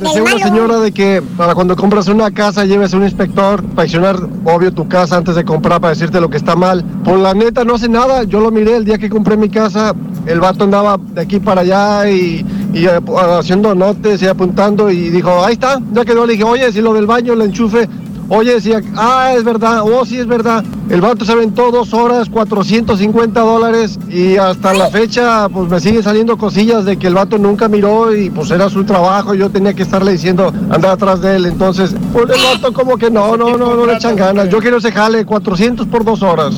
Decía 0.00 0.22
una 0.22 0.38
señora 0.38 0.80
de 0.80 0.90
que 0.90 1.22
para 1.36 1.54
cuando 1.54 1.76
compras 1.76 2.08
una 2.08 2.32
casa 2.32 2.64
lleves 2.64 2.92
a 2.92 2.96
un 2.96 3.04
inspector 3.04 3.62
para 3.62 3.86
inspeccionar, 3.86 4.16
obvio, 4.44 4.72
tu 4.72 4.88
casa 4.88 5.16
antes 5.16 5.36
de 5.36 5.44
comprar 5.44 5.80
para 5.80 5.94
decirte 5.94 6.20
lo 6.20 6.28
que 6.28 6.36
está 6.36 6.56
mal. 6.56 6.84
Pues 7.04 7.16
la 7.20 7.32
neta 7.32 7.64
no 7.64 7.76
hace 7.76 7.88
nada. 7.88 8.24
Yo 8.24 8.40
lo 8.40 8.50
miré 8.50 8.76
el 8.76 8.84
día 8.84 8.98
que 8.98 9.08
compré 9.08 9.36
mi 9.36 9.48
casa. 9.48 9.94
El 10.26 10.40
vato 10.40 10.64
andaba 10.64 10.98
de 10.98 11.20
aquí 11.20 11.38
para 11.38 11.60
allá 11.60 12.10
y, 12.10 12.44
y, 12.72 12.86
haciendo 12.86 13.74
notes 13.74 14.22
y 14.22 14.26
apuntando 14.26 14.90
y 14.90 15.10
dijo, 15.10 15.44
ahí 15.44 15.54
está, 15.54 15.80
ya 15.92 16.04
quedó. 16.04 16.26
Le 16.26 16.32
dije, 16.32 16.44
oye, 16.44 16.72
si 16.72 16.80
lo 16.80 16.92
del 16.92 17.06
baño, 17.06 17.32
el 17.32 17.42
enchufe. 17.42 17.88
Oye, 18.30 18.54
decía, 18.54 18.82
ah, 18.94 19.32
es 19.34 19.42
verdad, 19.42 19.80
oh, 19.84 20.04
sí 20.04 20.18
es 20.18 20.26
verdad. 20.26 20.62
El 20.90 21.00
vato 21.00 21.24
se 21.24 21.32
aventó 21.32 21.70
dos 21.70 21.94
horas, 21.94 22.28
450 22.28 23.40
dólares 23.40 23.98
y 24.10 24.36
hasta 24.36 24.74
la 24.74 24.90
fecha, 24.90 25.48
pues 25.48 25.70
me 25.70 25.80
siguen 25.80 26.02
saliendo 26.02 26.36
cosillas 26.36 26.84
de 26.84 26.98
que 26.98 27.06
el 27.06 27.14
vato 27.14 27.38
nunca 27.38 27.68
miró 27.68 28.14
y 28.14 28.28
pues 28.28 28.50
era 28.50 28.68
su 28.68 28.84
trabajo. 28.84 29.32
Yo 29.32 29.48
tenía 29.48 29.72
que 29.72 29.82
estarle 29.82 30.12
diciendo 30.12 30.52
andar 30.70 30.90
atrás 30.90 31.22
de 31.22 31.36
él. 31.36 31.46
Entonces, 31.46 31.94
pues 32.12 32.24
el 32.28 32.42
vato 32.42 32.74
como 32.74 32.98
que 32.98 33.10
no, 33.10 33.34
no, 33.38 33.56
no, 33.56 33.74
no 33.74 33.86
le 33.86 33.94
echan 33.94 34.14
ganas. 34.14 34.50
Yo 34.50 34.58
quiero 34.58 34.76
ese 34.76 34.92
jale, 34.92 35.24
400 35.24 35.86
por 35.86 36.04
dos 36.04 36.22
horas. 36.22 36.54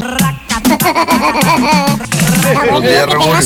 Buenos 2.55 2.83
días, 2.83 3.07
Raúl. 3.07 3.37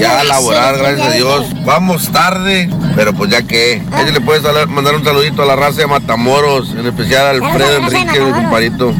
Ya 0.00 0.20
a 0.20 0.24
laborar, 0.24 0.76
gracias 0.78 1.08
a 1.08 1.10
Dios. 1.12 1.46
Vamos 1.64 2.08
tarde, 2.10 2.68
pero 2.96 3.12
pues 3.12 3.30
ya 3.30 3.42
que. 3.42 3.82
A 3.92 4.02
ella 4.02 4.12
le 4.12 4.20
puedes 4.20 4.42
dar- 4.42 4.66
mandar 4.68 4.94
un 4.94 5.04
saludito 5.04 5.42
a 5.42 5.46
la 5.46 5.56
raza 5.56 5.80
de 5.82 5.86
Matamoros, 5.86 6.70
en 6.70 6.86
especial 6.86 7.26
a 7.26 7.30
Alfredo 7.30 7.76
Enrique, 7.76 8.20
mi 8.20 8.32
compadrito. 8.32 8.94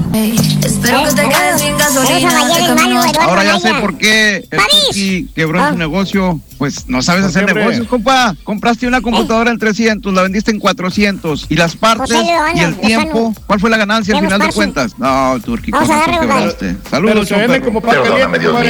Espero 0.65 1.05
que 1.05 1.15
te 1.15 1.29
quedes 1.29 1.61
sin 1.61 1.77
gasolina. 1.77 3.07
Ahora 3.21 3.45
ya 3.45 3.59
sé 3.59 3.75
por 3.75 3.97
qué 3.99 4.47
el 4.51 4.61
Tuki 4.87 5.29
quebró 5.35 5.69
su 5.71 5.77
negocio. 5.77 6.41
Pues 6.59 6.89
no 6.89 7.03
sabes 7.03 7.25
hacer 7.25 7.53
negocios, 7.53 7.89
compa. 7.89 8.37
Compraste 8.45 8.87
una 8.87 9.01
computadora 9.01 9.51
en 9.51 9.59
300, 9.59 10.15
la 10.15 10.23
vendiste 10.23 10.53
en 10.53 10.61
400. 10.61 11.47
Y 11.49 11.57
las 11.57 11.75
partes 11.75 12.17
y 12.55 12.61
el 12.61 12.77
tiempo. 12.77 13.35
¿cuál 13.47 13.59
fue 13.59 13.69
la 13.71 13.77
ganancia 13.77 14.17
al 14.17 14.25
final 14.25 14.41
de 14.41 14.53
cuentas? 14.53 14.97
No, 14.99 15.39
Turki, 15.45 15.73
con 15.73 15.81
compadre. 15.81 16.19
quebraste. 16.21 16.77
Saludos, 16.89 17.29
pan 17.29 17.41
caliente, 17.41 17.73
compadre. 17.73 17.99
no 17.99 18.05
¿Cómo 18.05 18.29
me 18.29 18.39
lo 18.39 18.53
van 18.53 18.67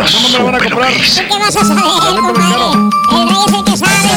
a 0.00 0.06
supe 0.06 0.42
lo 0.42 0.58
comprar? 0.58 0.92
que 0.92 0.98
hice. 0.98 1.22
¿Tú 1.22 1.34
qué 1.34 1.38
vas 1.42 1.56
a 1.56 1.64
saber, 1.64 2.20
compadre? 2.22 2.56
El 3.12 3.28
rey 3.28 3.38
es 3.46 3.52
el 3.52 3.64
que 3.64 3.76
sabe, 3.76 4.08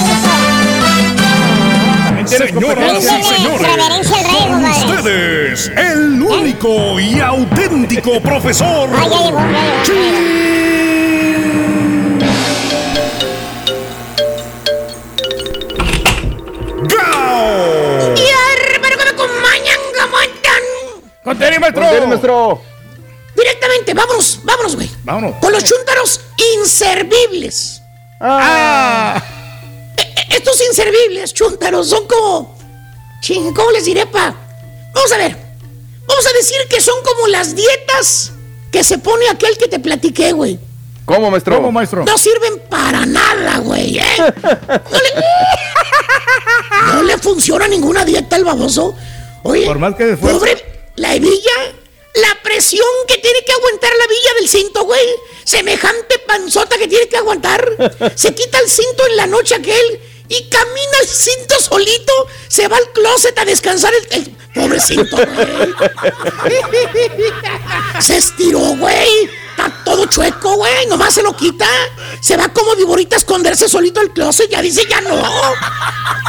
Señoras 2.29 3.03
y 3.03 3.23
señores, 3.23 3.67
con 4.31 4.63
ustedes, 4.65 5.71
el 5.75 6.21
único 6.21 6.99
y 6.99 7.19
auténtico 7.19 8.21
profesor. 8.21 8.87
¡Gao! 16.83 18.15
Y 18.15 18.27
hermano 18.75 18.95
que 18.97 19.03
me 19.03 19.09
acompañan, 19.09 19.79
¿cómo 19.99 20.19
están? 20.19 20.63
¡Con 21.23 21.39
tenis, 21.39 21.59
maestro! 21.59 21.81
Con 21.81 21.91
tenis, 21.91 22.07
maestro. 22.09 22.61
Directamente, 23.35 23.93
vámonos, 23.95 24.39
vámonos, 24.43 24.75
güey. 24.75 24.89
Vámonos. 25.03 25.35
Con 25.41 25.51
los 25.51 25.63
chúntaros 25.63 26.21
inservibles. 26.57 27.81
Ah. 28.21 29.19
Estos 30.29 30.61
inservibles, 30.61 31.33
chúntaros, 31.33 31.89
son 31.89 32.07
como. 32.07 32.57
Ching, 33.21 33.53
¿cómo 33.53 33.71
les 33.71 33.85
diré, 33.85 34.05
pa? 34.05 34.35
Vamos 34.93 35.11
a 35.11 35.17
ver. 35.17 35.35
Vamos 36.07 36.25
a 36.25 36.33
decir 36.33 36.57
que 36.69 36.81
son 36.81 36.95
como 37.03 37.27
las 37.27 37.55
dietas 37.55 38.31
que 38.71 38.83
se 38.83 38.97
pone 38.97 39.29
aquel 39.29 39.57
que 39.57 39.67
te 39.67 39.79
platiqué, 39.79 40.31
güey. 40.31 40.59
¿Cómo, 41.05 41.29
maestro? 41.31 41.55
¿Cómo, 41.55 41.71
maestro? 41.71 42.03
No 42.05 42.17
sirven 42.17 42.59
para 42.69 43.05
nada, 43.05 43.57
güey, 43.59 43.97
¿eh? 43.97 44.03
No 44.91 44.99
le, 44.99 46.93
no 46.93 47.03
le 47.03 47.17
funciona 47.17 47.67
ninguna 47.67 48.05
dieta 48.05 48.35
al 48.35 48.43
baboso. 48.45 48.95
Oye, 49.43 49.65
Por 49.65 49.79
más 49.79 49.95
que 49.95 50.11
esfuerce. 50.13 50.37
pobre, 50.39 50.65
la 50.95 51.15
hebilla, 51.15 51.73
la 52.15 52.37
presión 52.43 52.85
que 53.07 53.17
tiene 53.17 53.39
que 53.45 53.51
aguantar 53.51 53.91
la 53.97 54.07
villa 54.07 54.33
del 54.39 54.49
cinto, 54.49 54.83
güey. 54.85 55.05
Semejante 55.43 56.19
panzota 56.19 56.77
que 56.77 56.87
tiene 56.87 57.07
que 57.07 57.17
aguantar. 57.17 57.67
Se 58.15 58.33
quita 58.35 58.59
el 58.59 58.69
cinto 58.69 59.05
en 59.07 59.17
la 59.17 59.25
noche 59.27 59.55
aquel 59.55 59.99
y 60.29 60.47
camina 60.47 60.97
el 61.01 61.07
cinto 61.07 61.59
solito. 61.59 62.13
Se 62.47 62.67
va 62.67 62.77
al 62.77 62.91
closet 62.93 63.37
a 63.37 63.45
descansar 63.45 63.91
el, 63.93 64.07
el 64.11 64.37
pobrecito, 64.53 65.17
güey. 65.17 65.73
Se 67.99 68.17
estiró, 68.17 68.59
güey. 68.59 69.29
está 69.49 69.83
todo 69.83 70.05
chueco, 70.05 70.55
güey. 70.55 70.85
Nomás 70.87 71.13
se 71.15 71.23
lo 71.23 71.35
quita. 71.35 71.67
Se 72.21 72.37
va 72.37 72.47
como 72.49 72.75
viborita 72.75 73.15
a 73.15 73.19
esconderse 73.19 73.67
solito 73.67 73.99
el 74.01 74.11
closet. 74.11 74.49
Ya 74.49 74.61
dice, 74.61 74.83
ya 74.89 75.01
no. 75.01 75.21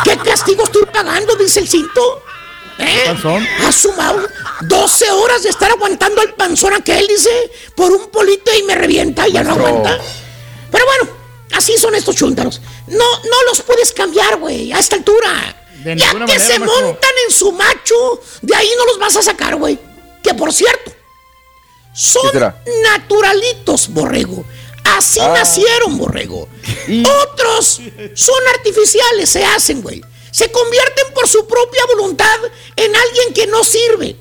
¿Qué 0.04 0.16
castigo 0.18 0.64
estoy 0.64 0.86
pagando? 0.86 1.36
Dice 1.36 1.60
el 1.60 1.68
cinto. 1.68 2.22
¿Eh? 2.78 3.02
Panzón. 3.06 3.46
Ha 3.66 3.72
sumado 3.72 4.26
12 4.62 5.10
horas 5.10 5.42
de 5.42 5.50
estar 5.50 5.70
aguantando 5.70 6.22
el 6.22 6.32
panzón 6.32 6.72
aquel, 6.72 7.06
dice, 7.06 7.28
por 7.74 7.92
un 7.92 8.08
polito 8.10 8.50
y 8.58 8.62
me 8.62 8.74
revienta 8.74 9.28
y 9.28 9.32
ya 9.32 9.42
no 9.42 9.52
aguanta. 9.52 9.98
Pero 10.70 10.84
bueno, 10.86 11.10
así 11.52 11.76
son 11.76 11.94
estos 11.94 12.16
chúntaros. 12.16 12.60
No, 12.90 13.18
no 13.22 13.42
los 13.48 13.62
puedes 13.62 13.92
cambiar, 13.92 14.38
güey, 14.38 14.72
a 14.72 14.78
esta 14.78 14.96
altura. 14.96 15.56
De 15.84 15.96
ya 15.96 16.10
que 16.10 16.18
manera, 16.18 16.44
se 16.46 16.58
montan 16.58 17.10
en 17.26 17.34
su 17.34 17.52
macho, 17.52 18.20
de 18.42 18.54
ahí 18.54 18.70
no 18.76 18.84
los 18.86 18.98
vas 18.98 19.16
a 19.16 19.22
sacar, 19.22 19.56
güey. 19.56 19.78
Que 20.22 20.34
por 20.34 20.52
cierto, 20.52 20.92
son 21.94 22.30
naturalitos, 22.82 23.88
borrego. 23.88 24.44
Así 24.84 25.20
Ah. 25.20 25.32
nacieron, 25.34 25.96
borrego. 25.98 26.48
Otros 27.22 27.80
son 28.14 28.48
artificiales, 28.54 29.30
se 29.30 29.44
hacen, 29.44 29.82
güey. 29.82 30.02
Se 30.30 30.50
convierten 30.50 31.12
por 31.14 31.28
su 31.28 31.46
propia 31.46 31.82
voluntad 31.94 32.38
en 32.76 32.94
alguien 32.96 33.34
que 33.34 33.46
no 33.46 33.64
sirve. 33.64 34.16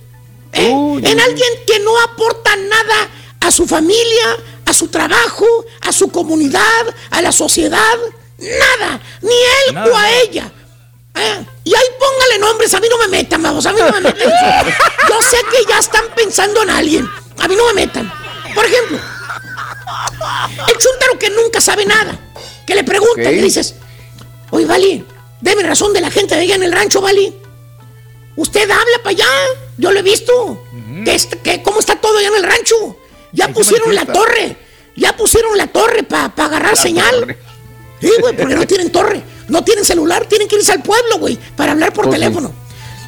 ¿eh? 0.51 0.71
en 1.03 1.19
alguien 1.19 1.49
que 1.67 1.77
no 1.79 1.99
aporta 2.01 2.55
nada 2.55 3.09
a 3.41 3.51
su 3.51 3.67
familia, 3.67 4.35
a 4.65 4.73
su 4.73 4.87
trabajo, 4.87 5.45
a 5.81 5.91
su 5.91 6.09
comunidad, 6.09 6.95
a 7.11 7.21
la 7.21 7.31
sociedad. 7.31 7.97
Nada. 8.39 8.99
Ni 9.21 9.29
él 9.67 9.73
Nada, 9.75 9.91
o 9.91 9.95
a 9.97 10.11
ella. 10.21 10.51
¿eh? 11.15 11.45
Y 11.63 11.73
ahí 11.75 11.85
póngale 11.99 12.39
nombres, 12.39 12.73
a 12.73 12.79
mí 12.79 12.87
no 12.89 12.97
me 12.97 13.07
metan, 13.07 13.41
vamos, 13.43 13.65
a 13.65 13.73
mí 13.73 13.79
no 13.79 13.91
me 13.91 14.01
metan. 14.01 14.31
Yo 15.09 15.21
sé 15.21 15.37
que 15.51 15.69
ya 15.69 15.79
están 15.79 16.05
pensando 16.15 16.63
en 16.63 16.69
alguien. 16.69 17.09
A 17.39 17.47
mí 17.47 17.55
no 17.55 17.65
me 17.67 17.73
metan. 17.85 18.11
Por 18.55 18.65
ejemplo, 18.65 18.97
el 20.67 20.77
chúntaro 20.77 21.19
que 21.19 21.29
nunca 21.29 21.61
sabe 21.61 21.85
nada. 21.85 22.17
Que 22.65 22.75
le 22.75 22.83
pregunta, 22.83 23.13
Ok. 23.21 23.25
le 23.35 23.41
dices, 23.41 23.75
oye, 24.51 24.65
Vali, 24.65 25.05
deme 25.41 25.63
razón 25.63 25.93
de 25.93 26.01
la 26.01 26.11
gente 26.11 26.35
de 26.35 26.41
allá 26.41 26.55
en 26.55 26.63
el 26.63 26.71
rancho, 26.71 27.01
Vali. 27.01 27.35
Usted 28.35 28.69
habla 28.69 28.97
para 29.03 29.09
allá, 29.09 29.27
yo 29.77 29.91
lo 29.91 29.99
he 29.99 30.03
visto. 30.03 30.63
que 31.05 31.15
est- 31.15 31.33
que 31.43 31.61
¿Cómo 31.63 31.79
está 31.79 31.95
todo 31.95 32.17
allá 32.17 32.27
en 32.29 32.35
el 32.35 32.43
rancho? 32.43 32.97
Ya 33.31 33.47
pusieron 33.49 33.93
la 33.95 34.05
torre. 34.05 34.57
Ya 34.95 35.15
pusieron 35.15 35.57
la 35.57 35.67
torre 35.67 36.03
para 36.03 36.25
agarrar 36.35 36.75
señal. 36.75 37.37
Sí, 38.01 38.11
güey, 38.19 38.35
porque 38.35 38.55
no 38.55 38.65
tienen 38.65 38.91
torre. 38.91 39.21
No 39.47 39.63
tienen 39.63 39.83
celular. 39.83 40.25
Tienen 40.25 40.47
que 40.47 40.55
irse 40.55 40.71
al 40.71 40.81
pueblo, 40.83 41.17
güey, 41.17 41.37
para 41.55 41.73
hablar 41.73 41.93
por 41.93 42.05
sí. 42.05 42.11
teléfono. 42.11 42.53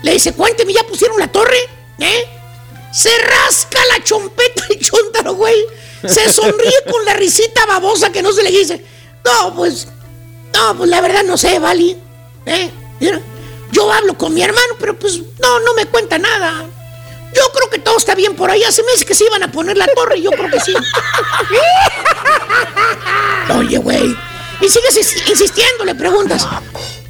Le 0.03 0.13
dice, 0.13 0.33
cuénteme, 0.33 0.73
¿ya 0.73 0.83
pusieron 0.83 1.19
la 1.19 1.31
torre? 1.31 1.57
¿Eh? 1.99 2.25
Se 2.91 3.09
rasca 3.19 3.79
la 3.85 4.03
chompeta 4.03 4.63
el 4.69 4.79
chúntaro, 4.79 5.35
güey. 5.35 5.55
Se 6.05 6.31
sonríe 6.31 6.83
con 6.91 7.05
la 7.05 7.13
risita 7.13 7.65
babosa 7.65 8.11
que 8.11 8.21
no 8.21 8.31
se 8.33 8.43
le 8.43 8.51
dice. 8.51 8.83
No, 9.23 9.55
pues, 9.55 9.87
no, 10.53 10.77
pues 10.77 10.89
la 10.89 10.99
verdad 10.99 11.23
no 11.23 11.37
sé, 11.37 11.59
Vali. 11.59 11.95
¿Eh? 12.45 12.71
Mira, 12.99 13.21
yo 13.71 13.91
hablo 13.91 14.17
con 14.17 14.33
mi 14.33 14.41
hermano, 14.41 14.75
pero 14.79 14.97
pues 14.97 15.19
no, 15.39 15.59
no 15.59 15.73
me 15.75 15.85
cuenta 15.85 16.17
nada. 16.17 16.65
Yo 17.33 17.41
creo 17.53 17.69
que 17.69 17.79
todo 17.79 17.97
está 17.97 18.15
bien 18.15 18.35
por 18.35 18.51
allá. 18.51 18.71
Se 18.71 18.83
me 18.83 18.91
dice 18.91 19.05
que 19.05 19.15
se 19.15 19.25
iban 19.25 19.43
a 19.43 19.51
poner 19.51 19.77
la 19.77 19.87
torre, 19.87 20.21
yo 20.21 20.31
creo 20.31 20.49
que 20.49 20.59
sí. 20.59 20.73
Oye, 23.57 23.77
güey. 23.77 24.15
Y 24.62 24.70
sigues 24.70 24.97
ins- 24.97 25.30
insistiendo, 25.30 25.86
le 25.86 25.95
preguntas. 25.95 26.47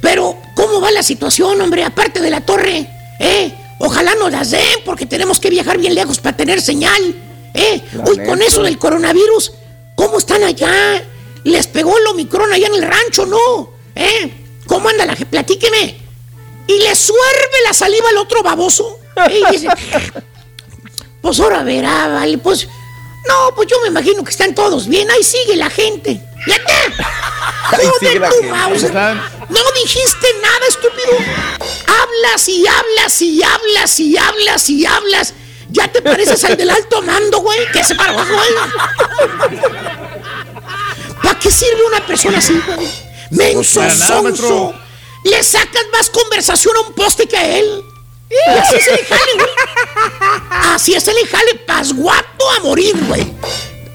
Pero, 0.00 0.36
¿cómo 0.54 0.80
va 0.80 0.90
la 0.90 1.02
situación, 1.02 1.60
hombre? 1.60 1.84
Aparte 1.84 2.20
de 2.20 2.30
la 2.30 2.40
torre, 2.40 2.88
¿eh? 3.20 3.54
Ojalá 3.78 4.14
nos 4.14 4.30
las 4.30 4.50
den 4.50 4.78
porque 4.84 5.06
tenemos 5.06 5.40
que 5.40 5.50
viajar 5.50 5.76
bien 5.78 5.94
lejos 5.94 6.18
para 6.20 6.36
tener 6.36 6.60
señal, 6.62 7.14
¿eh? 7.54 7.82
Uy, 8.08 8.24
con 8.24 8.40
eso 8.42 8.62
del 8.62 8.78
coronavirus, 8.78 9.52
¿cómo 9.96 10.18
están 10.18 10.42
allá? 10.44 11.02
¿Les 11.44 11.66
pegó 11.66 11.96
el 11.98 12.06
Omicron 12.08 12.52
allá 12.52 12.68
en 12.68 12.74
el 12.74 12.82
rancho, 12.82 13.26
no? 13.26 13.70
¿Eh? 13.94 14.32
¿Cómo 14.66 14.88
anda 14.88 15.04
la 15.04 15.12
gente? 15.14 15.26
Platíqueme. 15.30 15.98
Y 16.68 16.78
le 16.78 16.94
suerve 16.94 17.56
la 17.66 17.74
saliva 17.74 18.08
al 18.10 18.18
otro 18.18 18.42
baboso. 18.42 18.98
¿eh? 19.28 19.40
Y 19.48 19.52
dice, 19.52 19.68
pues 21.20 21.40
ahora 21.40 21.62
verá, 21.62 22.08
vale, 22.08 22.38
pues... 22.38 22.68
No, 23.28 23.54
pues 23.54 23.68
yo 23.68 23.80
me 23.82 23.88
imagino 23.88 24.24
que 24.24 24.30
están 24.30 24.54
todos 24.54 24.86
bien. 24.88 25.10
Ahí 25.10 25.22
sigue 25.22 25.56
la 25.56 25.70
gente. 25.70 26.20
Ahí 27.70 27.88
sigue 28.00 28.18
¡Joder, 28.18 28.32
gente. 28.32 28.50
Mauser! 28.50 28.92
No 29.48 29.60
dijiste 29.82 30.26
nada, 30.42 30.66
estúpido. 30.68 31.16
Hablas 31.86 32.48
y 32.48 32.66
hablas 32.66 33.22
y 33.22 33.42
hablas 33.42 34.00
y 34.00 34.16
hablas 34.16 34.70
y 34.70 34.86
hablas. 34.86 35.34
Ya 35.70 35.88
te 35.90 36.02
pareces 36.02 36.44
al 36.44 36.56
del 36.56 36.70
alto 36.70 37.02
mando, 37.02 37.38
güey. 37.38 37.70
Que 37.72 37.84
se 37.84 37.94
para 37.94 38.12
abajo, 38.12 38.34
güey. 38.34 39.60
¿Para 41.22 41.38
qué 41.38 41.50
sirve 41.50 41.84
una 41.86 42.06
persona 42.06 42.38
así, 42.38 42.60
güey? 42.66 42.88
Menso, 43.30 43.80
sonso. 43.90 44.74
Le 45.24 45.42
sacas 45.42 45.84
más 45.92 46.10
conversación 46.10 46.76
a 46.76 46.80
un 46.80 46.94
poste 46.94 47.26
que 47.26 47.36
a 47.36 47.58
él. 47.58 47.84
Y 48.46 48.50
así 48.58 48.80
se 48.80 48.90
le 48.92 49.04
jale, 49.04 49.32
güey. 49.34 49.50
Así 50.74 51.00
se 51.00 51.12
le 51.12 51.26
jale 51.26 51.54
pasguato 51.66 52.50
a 52.50 52.60
morir, 52.60 52.94
güey. 53.06 53.26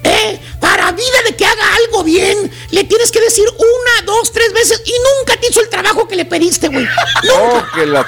¿Eh? 0.04 0.40
Para 0.60 0.92
vida 0.92 1.22
de 1.26 1.34
que 1.36 1.44
haga 1.44 1.74
algo 1.84 2.02
bien, 2.04 2.50
le 2.70 2.84
tienes 2.84 3.10
que 3.10 3.20
decir 3.20 3.44
una, 3.58 4.06
dos, 4.06 4.32
tres 4.32 4.52
veces 4.52 4.80
y 4.84 4.92
nunca 5.18 5.38
te 5.40 5.48
hizo 5.48 5.60
el 5.60 5.68
trabajo 5.68 6.06
que 6.08 6.16
le 6.16 6.24
pediste, 6.24 6.68
güey. 6.68 6.86
Oh, 7.34 7.62
que 7.74 7.84
la... 7.86 8.06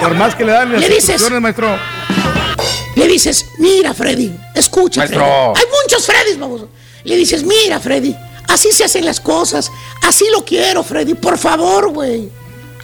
Por 0.00 0.14
más 0.14 0.34
que 0.34 0.44
le 0.44 0.52
dan 0.52 0.72
las 0.72 0.80
Le 0.80 0.88
dices- 0.88 1.30
maestro. 1.40 1.78
Le 2.96 3.06
dices, 3.06 3.46
mira, 3.58 3.94
Freddy, 3.94 4.32
escucha, 4.54 5.00
Maestro. 5.00 5.20
Freddy. 5.20 5.52
Hay 5.56 5.80
muchos 5.82 6.04
Freddys, 6.06 6.38
vamos. 6.38 6.62
Le 7.04 7.16
dices, 7.16 7.44
mira, 7.44 7.80
Freddy, 7.80 8.14
así 8.48 8.72
se 8.72 8.84
hacen 8.84 9.04
las 9.04 9.20
cosas. 9.20 9.70
Así 10.02 10.26
lo 10.30 10.44
quiero, 10.44 10.82
Freddy. 10.82 11.14
Por 11.14 11.38
favor, 11.38 11.88
güey. 11.92 12.28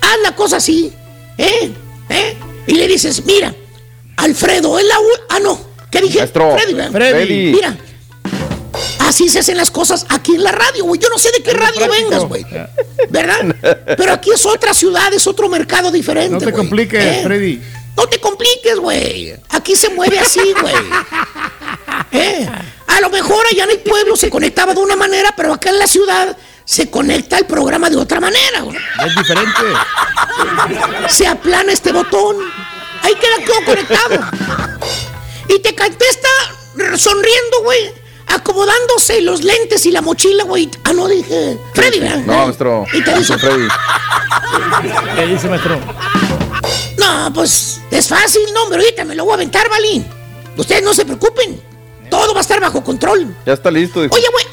Haz 0.00 0.18
la 0.22 0.34
cosa 0.34 0.56
así. 0.58 0.92
¿Eh? 1.36 1.72
¿Eh? 2.08 2.36
Y 2.66 2.74
le 2.74 2.88
dices, 2.88 3.24
mira, 3.24 3.54
Alfredo, 4.16 4.78
es 4.78 4.84
la... 4.86 4.98
u- 5.00 5.04
Ah, 5.28 5.38
no. 5.40 5.60
¿Qué 5.90 6.00
dije? 6.00 6.18
Maestro, 6.18 6.56
Freddy, 6.56 6.74
¿verdad? 6.74 6.90
Freddy. 6.92 7.52
Mira. 7.52 7.76
Así 9.00 9.28
se 9.28 9.38
hacen 9.38 9.56
las 9.56 9.70
cosas 9.70 10.04
aquí 10.08 10.34
en 10.34 10.42
la 10.42 10.52
radio, 10.52 10.84
güey. 10.84 11.00
Yo 11.00 11.08
no 11.08 11.18
sé 11.18 11.30
de 11.30 11.42
qué 11.42 11.52
radio 11.52 11.88
vengas, 11.88 12.24
güey. 12.24 12.44
¿Verdad? 13.08 13.54
Pero 13.96 14.12
aquí 14.12 14.30
es 14.32 14.44
otra 14.44 14.74
ciudad, 14.74 15.12
es 15.14 15.26
otro 15.26 15.48
mercado 15.48 15.90
diferente. 15.90 16.32
No 16.32 16.38
te 16.40 16.52
compliques, 16.52 17.02
¿Eh? 17.02 17.20
Freddy. 17.22 17.62
No 17.96 18.06
te 18.08 18.18
compliques, 18.20 18.76
güey. 18.78 19.34
Aquí 19.50 19.74
se 19.76 19.88
mueve 19.90 20.18
así, 20.18 20.40
güey. 20.60 20.74
¿Eh? 22.12 22.46
A 22.88 23.00
lo 23.00 23.08
mejor 23.10 23.44
allá 23.50 23.64
en 23.64 23.70
el 23.70 23.78
pueblo 23.78 24.16
se 24.16 24.28
conectaba 24.28 24.74
de 24.74 24.80
una 24.80 24.96
manera, 24.96 25.32
pero 25.36 25.52
acá 25.52 25.70
en 25.70 25.78
la 25.78 25.86
ciudad 25.86 26.36
se 26.66 26.90
conecta 26.90 27.38
el 27.38 27.46
programa 27.46 27.88
de 27.88 27.96
otra 27.96 28.20
manera, 28.20 28.60
güey. 28.62 28.76
Es 29.06 29.16
diferente. 29.16 29.60
Se 31.08 31.26
aplana 31.26 31.72
este 31.72 31.92
botón. 31.92 32.36
Ahí 33.02 33.14
queda 33.14 33.46
todo 33.46 33.64
conectado. 33.64 34.20
Y 35.48 35.60
te 35.60 35.74
contesta 35.76 36.28
sonriendo, 36.96 37.62
güey. 37.62 37.92
Acomodándose 38.26 39.20
los 39.20 39.44
lentes 39.44 39.86
y 39.86 39.92
la 39.92 40.02
mochila, 40.02 40.42
güey. 40.42 40.68
Ah, 40.82 40.92
no 40.92 41.06
dije. 41.06 41.56
Freddy, 41.72 42.00
¿verdad? 42.00 42.24
No, 42.26 42.46
maestro. 42.46 42.84
Y 42.92 43.00
te 43.02 43.14
dice, 43.14 43.38
Freddy. 43.38 43.68
¿Qué 45.14 45.26
dice, 45.26 45.48
maestro? 45.48 45.78
No, 46.98 47.32
pues 47.32 47.80
es 47.92 48.08
fácil, 48.08 48.42
no, 48.52 48.64
hombre, 48.64 48.80
ahorita 48.80 49.04
me 49.04 49.14
lo 49.14 49.24
voy 49.24 49.32
a 49.32 49.34
aventar, 49.36 49.68
Balín. 49.70 50.04
Ustedes 50.56 50.82
no 50.82 50.92
se 50.94 51.04
preocupen. 51.04 51.60
Todo 52.10 52.32
va 52.34 52.40
a 52.40 52.42
estar 52.42 52.60
bajo 52.60 52.82
control. 52.82 53.36
Ya 53.46 53.52
está 53.52 53.70
listo. 53.70 54.02
dijo. 54.02 54.14
Oye, 54.14 54.26
güey, 54.32 54.44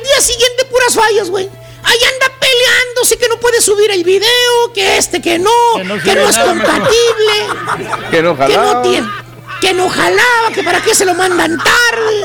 al 0.00 0.06
día 0.06 0.20
siguiente 0.20 0.64
puras 0.66 0.94
fallas, 0.94 1.30
güey. 1.30 1.48
Ahí 1.82 1.98
anda 2.12 2.32
peleándose 2.38 3.16
que 3.18 3.28
no 3.28 3.38
puede 3.38 3.60
subir 3.60 3.90
el 3.90 4.04
video, 4.04 4.72
que 4.74 4.96
este, 4.98 5.20
que 5.22 5.38
no, 5.38 5.50
que 6.04 6.14
no, 6.14 6.28
es 6.28 6.38
compatible, 6.38 7.96
Que 8.10 8.22
no 8.22 8.36
que 8.36 8.42
no 8.42 8.58
jalaba. 8.58 8.82
tiene, 8.82 9.08
que 9.60 9.72
no 9.72 9.88
jalaba, 9.88 10.52
que 10.54 10.62
para 10.62 10.82
qué 10.82 10.94
se 10.94 11.04
lo 11.06 11.14
mandan 11.14 11.56
tarde. 11.58 12.16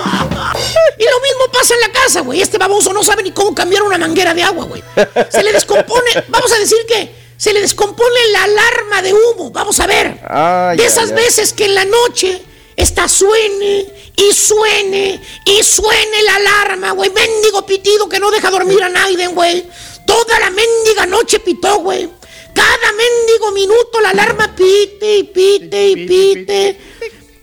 Y 0.98 1.04
lo 1.04 1.20
mismo 1.22 1.52
pasa 1.54 1.74
en 1.74 1.80
la 1.82 1.92
casa, 1.92 2.22
güey. 2.22 2.42
Este 2.42 2.58
baboso 2.58 2.92
no 2.94 3.04
sabe 3.04 3.24
ni 3.24 3.32
cómo 3.32 3.56
cambiar 3.56 3.84
una 3.84 3.98
manguera 3.98 4.34
de 4.34 4.44
agua, 4.44 4.66
güey. 4.66 4.84
Se 5.30 5.42
le 5.44 5.54
descompone, 5.54 6.12
vamos 6.28 6.52
a 6.52 6.60
decir 6.60 6.80
que 6.88 7.16
se 7.38 7.54
le 7.54 7.62
descompone 7.62 8.28
la 8.34 8.44
alarma 8.44 9.02
de 9.02 9.14
humo. 9.14 9.52
Vamos 9.52 9.80
a 9.80 9.88
ver. 9.88 10.20
Ay, 10.30 10.78
de 10.78 10.86
esas 10.86 11.10
ay. 11.10 11.16
veces 11.16 11.54
que 11.54 11.66
en 11.66 11.76
la 11.76 11.86
noche 11.86 12.42
está 12.76 13.08
suene 13.08 13.86
y 14.18 14.34
suene 14.34 15.22
y 15.46 15.64
suene 15.64 16.24
la 16.24 16.36
alarma, 16.36 16.92
güey. 16.92 17.10
Mendigo 17.12 17.66
pitido 17.66 18.08
que 18.10 18.20
no 18.20 18.32
deja 18.32 18.50
dormir 18.52 18.82
a 18.84 18.90
nadie, 18.90 19.28
güey. 19.28 19.66
Toda 20.06 20.40
la 20.40 20.50
mendiga 20.52 21.06
noche 21.06 21.40
pitó, 21.40 21.80
güey. 21.80 22.10
Cada 22.54 22.92
mendigo 22.94 23.52
minuto 23.52 24.00
la 24.02 24.12
alarma 24.12 24.56
pite 24.56 25.18
y 25.18 25.24
pite 25.24 25.88
y 25.90 26.08
pite. 26.08 26.80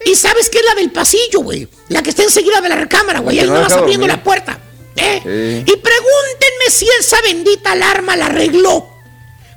Y 0.07 0.14
sabes 0.14 0.49
qué 0.49 0.59
es 0.59 0.64
la 0.64 0.74
del 0.74 0.91
pasillo, 0.91 1.41
güey. 1.41 1.68
La 1.89 2.03
que 2.03 2.11
está 2.11 2.22
enseguida 2.22 2.61
de 2.61 2.68
la 2.68 2.76
recámara, 2.76 3.20
güey. 3.20 3.39
Ahí 3.39 3.45
que 3.47 3.51
no 3.53 3.61
vas 3.61 3.72
abriendo 3.72 4.07
la 4.07 4.22
puerta. 4.22 4.59
¿eh? 4.97 5.62
Y 5.66 5.76
pregúntenme 5.76 6.70
si 6.70 6.89
esa 6.99 7.20
bendita 7.22 7.72
alarma 7.72 8.16
la 8.16 8.26
arregló. 8.26 8.89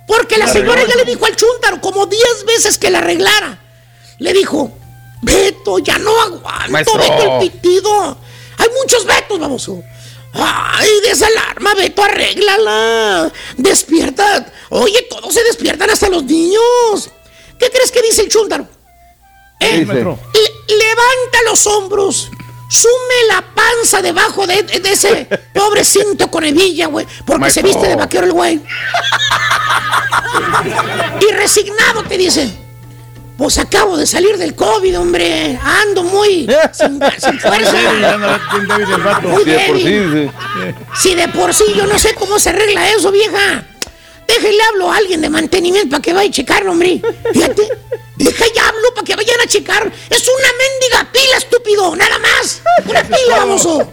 Porque 0.08 0.38
la 0.38 0.46
La 0.46 0.54
señora 0.54 0.74
arregló. 0.82 0.94
ya 1.00 1.04
le 1.04 1.12
dijo 1.12 1.26
al 1.26 1.36
chúntaro 1.36 1.82
como 1.82 2.06
10 2.06 2.22
veces 2.46 2.78
que 2.78 2.90
la 2.92 3.00
arreglara. 3.00 3.60
Le 4.20 4.34
dijo, 4.34 4.72
Beto, 5.22 5.80
ya 5.80 5.98
no 5.98 6.22
aguanto, 6.22 6.72
Maestro. 6.72 7.00
Beto 7.00 7.42
el 7.42 7.50
pitido. 7.52 8.18
Hay 8.58 8.68
muchos 8.82 9.06
Betos, 9.06 9.40
baboso. 9.40 9.82
Ay, 10.34 10.90
desalarma, 11.04 11.74
Beto, 11.76 12.04
arréglala. 12.04 13.32
Despierta. 13.58 14.46
Oye, 14.70 15.02
todos 15.10 15.34
se 15.34 15.44
despiertan, 15.44 15.90
hasta 15.90 16.10
los 16.10 16.24
niños. 16.24 17.10
¿Qué 17.60 17.70
crees 17.72 17.92
que 17.92 18.02
dice 18.02 18.22
el 18.24 18.30
chúntaro? 18.30 18.68
Eh, 19.60 19.80
dice? 19.80 19.94
levanta 19.94 21.38
los 21.46 21.66
hombros. 21.68 22.30
Sume 22.70 23.28
la 23.30 23.42
panza 23.54 24.02
debajo 24.02 24.46
de, 24.48 24.64
de 24.64 24.92
ese 24.92 25.26
pobre 25.54 25.84
cinto 25.86 26.30
con 26.30 26.44
hebilla, 26.44 26.88
güey. 26.88 27.06
Porque 27.26 27.50
se 27.52 27.62
Maestro. 27.62 27.64
viste 27.64 27.88
de 27.88 27.96
vaquero 27.96 28.26
el 28.26 28.34
güey. 28.34 28.62
Y 31.22 31.32
resignado 31.34 32.04
te 32.04 32.18
dice. 32.18 32.65
Pues 33.38 33.58
acabo 33.58 33.98
de 33.98 34.08
salir 34.08 34.38
del 34.38 34.56
COVID, 34.56 35.00
hombre. 35.00 35.60
Ando 35.62 36.04
muy 36.04 36.48
sin, 36.72 37.00
sin 37.18 37.40
fuerza. 37.40 37.78
Muy 39.22 39.44
débil. 39.44 40.32
Si 40.96 41.16
de 41.16 41.28
por 41.28 41.54
sí 41.54 41.66
yo 41.76 41.86
no 41.86 42.00
sé 42.00 42.16
cómo 42.16 42.40
se 42.40 42.50
arregla 42.50 42.90
eso, 42.92 43.12
vieja. 43.12 43.66
Déjale 44.28 44.64
hablo 44.64 44.92
a 44.92 44.98
alguien 44.98 45.22
de 45.22 45.30
mantenimiento 45.30 45.92
para 45.92 46.02
que 46.02 46.14
vaya 46.14 46.30
a 46.30 46.32
checarlo, 46.32 46.72
hombre. 46.72 47.02
Fíjate. 47.34 47.68
Deja 48.16 48.46
y 48.48 48.60
hablo 48.60 48.94
para 48.94 49.06
que 49.06 49.16
vayan 49.16 49.42
a 49.42 49.48
checar. 49.48 49.92
Es 50.10 50.28
una 50.28 50.48
mendiga 50.58 51.12
pila, 51.12 51.38
estúpido. 51.38 51.96
Nada 51.96 52.18
más. 52.20 52.62
Una 52.88 53.04
pila, 53.04 53.38
baboso. 53.38 53.92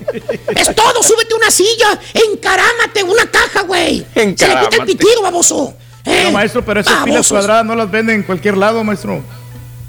Es 0.55 0.74
todo. 0.74 1.03
Súbete 1.03 1.34
una 1.34 1.51
silla. 1.51 1.99
Encarámate 2.14 3.03
una 3.03 3.30
caja, 3.30 3.62
güey. 3.62 4.07
Se 4.14 4.24
le 4.24 4.34
quita 4.36 4.76
el 4.76 4.84
pitido, 4.86 5.22
baboso. 5.22 5.74
Eh, 6.05 6.22
No, 6.24 6.32
maestro, 6.32 6.64
pero 6.64 6.80
esas 6.80 7.05
pilas 7.05 7.28
cuadradas 7.28 7.64
no 7.64 7.74
las 7.74 7.90
venden 7.90 8.16
en 8.16 8.22
cualquier 8.22 8.57
lado, 8.57 8.82
maestro. 8.84 9.22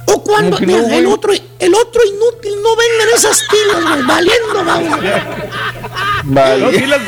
O 0.06 0.22
cuando 0.24 0.58
¿Cómo 0.58 0.60
que 0.60 0.66
mira, 0.68 0.82
no, 0.82 0.94
el 0.94 1.06
otro, 1.08 1.32
el 1.34 1.76
otro 1.76 2.02
inútil 2.06 2.54
no 2.62 2.76
venden 2.76 3.16
esas 3.16 3.42
pilas, 3.50 3.84
güey. 3.84 4.04
Valiendo, 4.06 4.66
baboso. 4.66 4.98
No, 6.26 6.72
sí 6.72 6.86
las, 6.86 7.02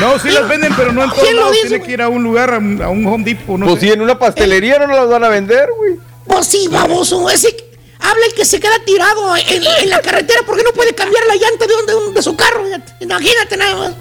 no, 0.00 0.18
sí 0.18 0.30
las 0.30 0.48
venden, 0.48 0.74
pero 0.76 0.92
no 0.92 1.04
en 1.04 1.10
todos 1.10 1.22
¿Quién 1.22 1.36
lo 1.36 1.42
lados. 1.42 1.54
dice, 1.56 1.68
Tiene 1.68 1.84
que 1.84 1.92
ir 1.92 2.02
a 2.02 2.08
un 2.08 2.22
lugar, 2.24 2.52
a 2.54 2.58
un, 2.58 2.82
a 2.82 2.88
un 2.88 3.06
Home 3.06 3.24
Depot, 3.24 3.58
no 3.58 3.66
Pues 3.66 3.78
sé. 3.80 3.86
si 3.86 3.92
en 3.92 4.00
una 4.02 4.18
pastelería 4.18 4.78
no 4.80 4.88
las 4.88 5.08
van 5.08 5.22
a 5.24 5.28
vender, 5.28 5.68
güey. 5.76 5.96
Pues 6.26 6.46
sí, 6.46 6.66
baboso. 6.68 7.28
Ese 7.30 7.54
habla 8.00 8.26
el 8.26 8.34
que 8.34 8.44
se 8.44 8.58
queda 8.58 8.76
tirado 8.84 9.36
en, 9.36 9.64
en 9.64 9.90
la 9.90 10.00
carretera 10.00 10.40
porque 10.44 10.64
no 10.64 10.70
puede 10.72 10.94
cambiar 10.94 11.22
la 11.26 11.34
llanta 11.36 11.66
de, 11.66 11.74
de- 11.92 12.12
de 12.12 12.22
su 12.22 12.34
carro. 12.34 12.64
Imagínate 13.00 13.56
nada 13.56 13.76
más. 13.76 13.92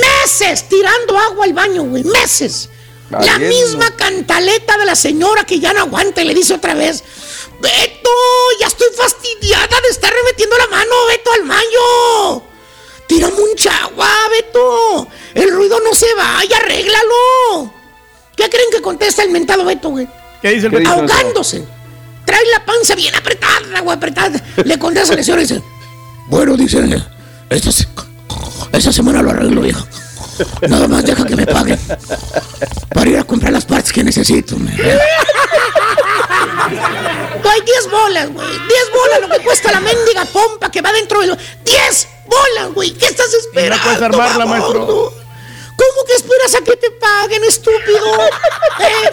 Meses 0.00 0.68
tirando 0.68 1.18
agua 1.18 1.44
al 1.46 1.52
baño, 1.52 1.82
güey. 1.84 2.04
Meses. 2.04 2.68
La 3.20 3.38
misma 3.38 3.94
cantaleta 3.96 4.78
de 4.78 4.86
la 4.86 4.94
señora 4.94 5.44
que 5.44 5.60
ya 5.60 5.72
no 5.72 5.80
aguanta 5.80 6.22
y 6.22 6.24
le 6.24 6.34
dice 6.34 6.54
otra 6.54 6.74
vez. 6.74 7.04
Beto, 7.60 8.10
ya 8.58 8.66
estoy 8.66 8.88
fastidiada 8.96 9.80
de 9.82 9.88
estar 9.90 10.12
remetiendo 10.12 10.56
la 10.56 10.66
mano, 10.68 10.90
Beto, 11.08 11.30
al 11.32 11.46
baño. 11.46 12.42
Tira 13.06 13.28
mucha 13.28 13.84
agua, 13.84 14.08
Beto. 14.30 15.08
El 15.34 15.52
ruido 15.52 15.78
no 15.80 15.94
se 15.94 16.12
vaya, 16.14 16.56
arréglalo. 16.56 17.72
¿Qué 18.34 18.48
creen 18.48 18.70
que 18.72 18.80
contesta 18.80 19.22
el 19.22 19.30
mentado 19.30 19.64
Beto, 19.64 19.90
güey? 19.90 20.08
¿Qué 20.40 20.50
dice 20.50 20.66
el 20.66 20.72
¿Qué 20.72 20.78
Beto? 20.78 20.90
Ahogándose. 20.90 21.64
Trae 22.24 22.46
la 22.46 22.64
panza 22.64 22.94
bien 22.94 23.14
apretada, 23.14 23.80
güey, 23.80 23.96
apretada. 23.96 24.42
Le 24.64 24.78
contesta 24.78 25.14
la 25.14 25.22
señora 25.22 25.42
y 25.42 25.46
dice, 25.46 25.62
bueno, 26.28 26.56
dice, 26.56 26.80
esta, 27.50 27.70
esta 28.72 28.92
semana 28.92 29.22
lo 29.22 29.30
arreglo, 29.30 29.60
vieja. 29.60 29.84
Nada 30.68 30.88
más 30.88 31.04
deja 31.04 31.24
que 31.24 31.36
me 31.36 31.46
paguen 31.46 31.78
para 32.94 33.10
ir 33.10 33.18
a 33.18 33.24
comprar 33.24 33.52
las 33.52 33.64
partes 33.64 33.92
que 33.92 34.04
necesito. 34.04 34.56
me. 34.58 34.72
No 37.42 37.50
hay 37.50 37.60
10 37.60 37.90
bolas, 37.90 38.32
güey. 38.32 38.48
10 38.48 38.60
bolas 38.94 39.20
lo 39.20 39.28
que 39.28 39.42
cuesta 39.44 39.72
la 39.72 39.80
mendiga 39.80 40.24
pompa 40.26 40.70
que 40.70 40.80
va 40.80 40.92
dentro 40.92 41.20
del... 41.20 41.36
10 41.64 42.08
bolas, 42.26 42.72
güey. 42.74 42.92
¿Qué 42.92 43.06
estás 43.06 43.32
esperando? 43.34 43.76
No 43.76 43.82
puedes 43.82 44.02
armarla, 44.02 44.46
maestro. 44.46 45.12
¿Cómo 45.82 46.04
que 46.06 46.14
esperas 46.14 46.54
a 46.54 46.60
que 46.60 46.76
te 46.76 46.90
paguen, 46.92 47.42
estúpido? 47.44 48.26
¿Eh? 48.80 49.10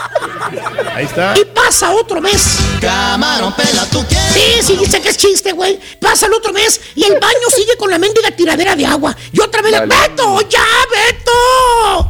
Ahí 0.96 1.06
está. 1.06 1.34
Y 1.38 1.46
pasa 1.46 1.92
otro 1.92 2.22
mes. 2.22 2.58
Camarón, 2.82 3.54
pega 3.56 3.86
tu 3.90 4.02
Sí, 4.34 4.62
sí, 4.62 4.86
sé 4.86 5.02
que 5.02 5.10
es 5.10 5.18
chiste, 5.18 5.52
güey. 5.54 5.80
Pasa 6.00 6.28
el 6.28 6.34
otro 6.34 6.54
mes 6.54 6.80
y 6.96 7.04
el 7.06 7.20
baño 7.20 7.50
sigue 7.56 7.76
con 7.78 7.90
la 7.90 7.98
mendiga 7.98 8.32
tiradera 8.32 8.76
de 8.76 8.86
agua. 8.86 9.16
Y 9.32 9.40
otra 9.42 9.62
vez, 9.62 9.72
le- 9.72 9.80
Vale. 9.86 9.96
¡Beto! 10.10 10.42
¡Ya, 10.50 10.66
Beto! 10.92 12.10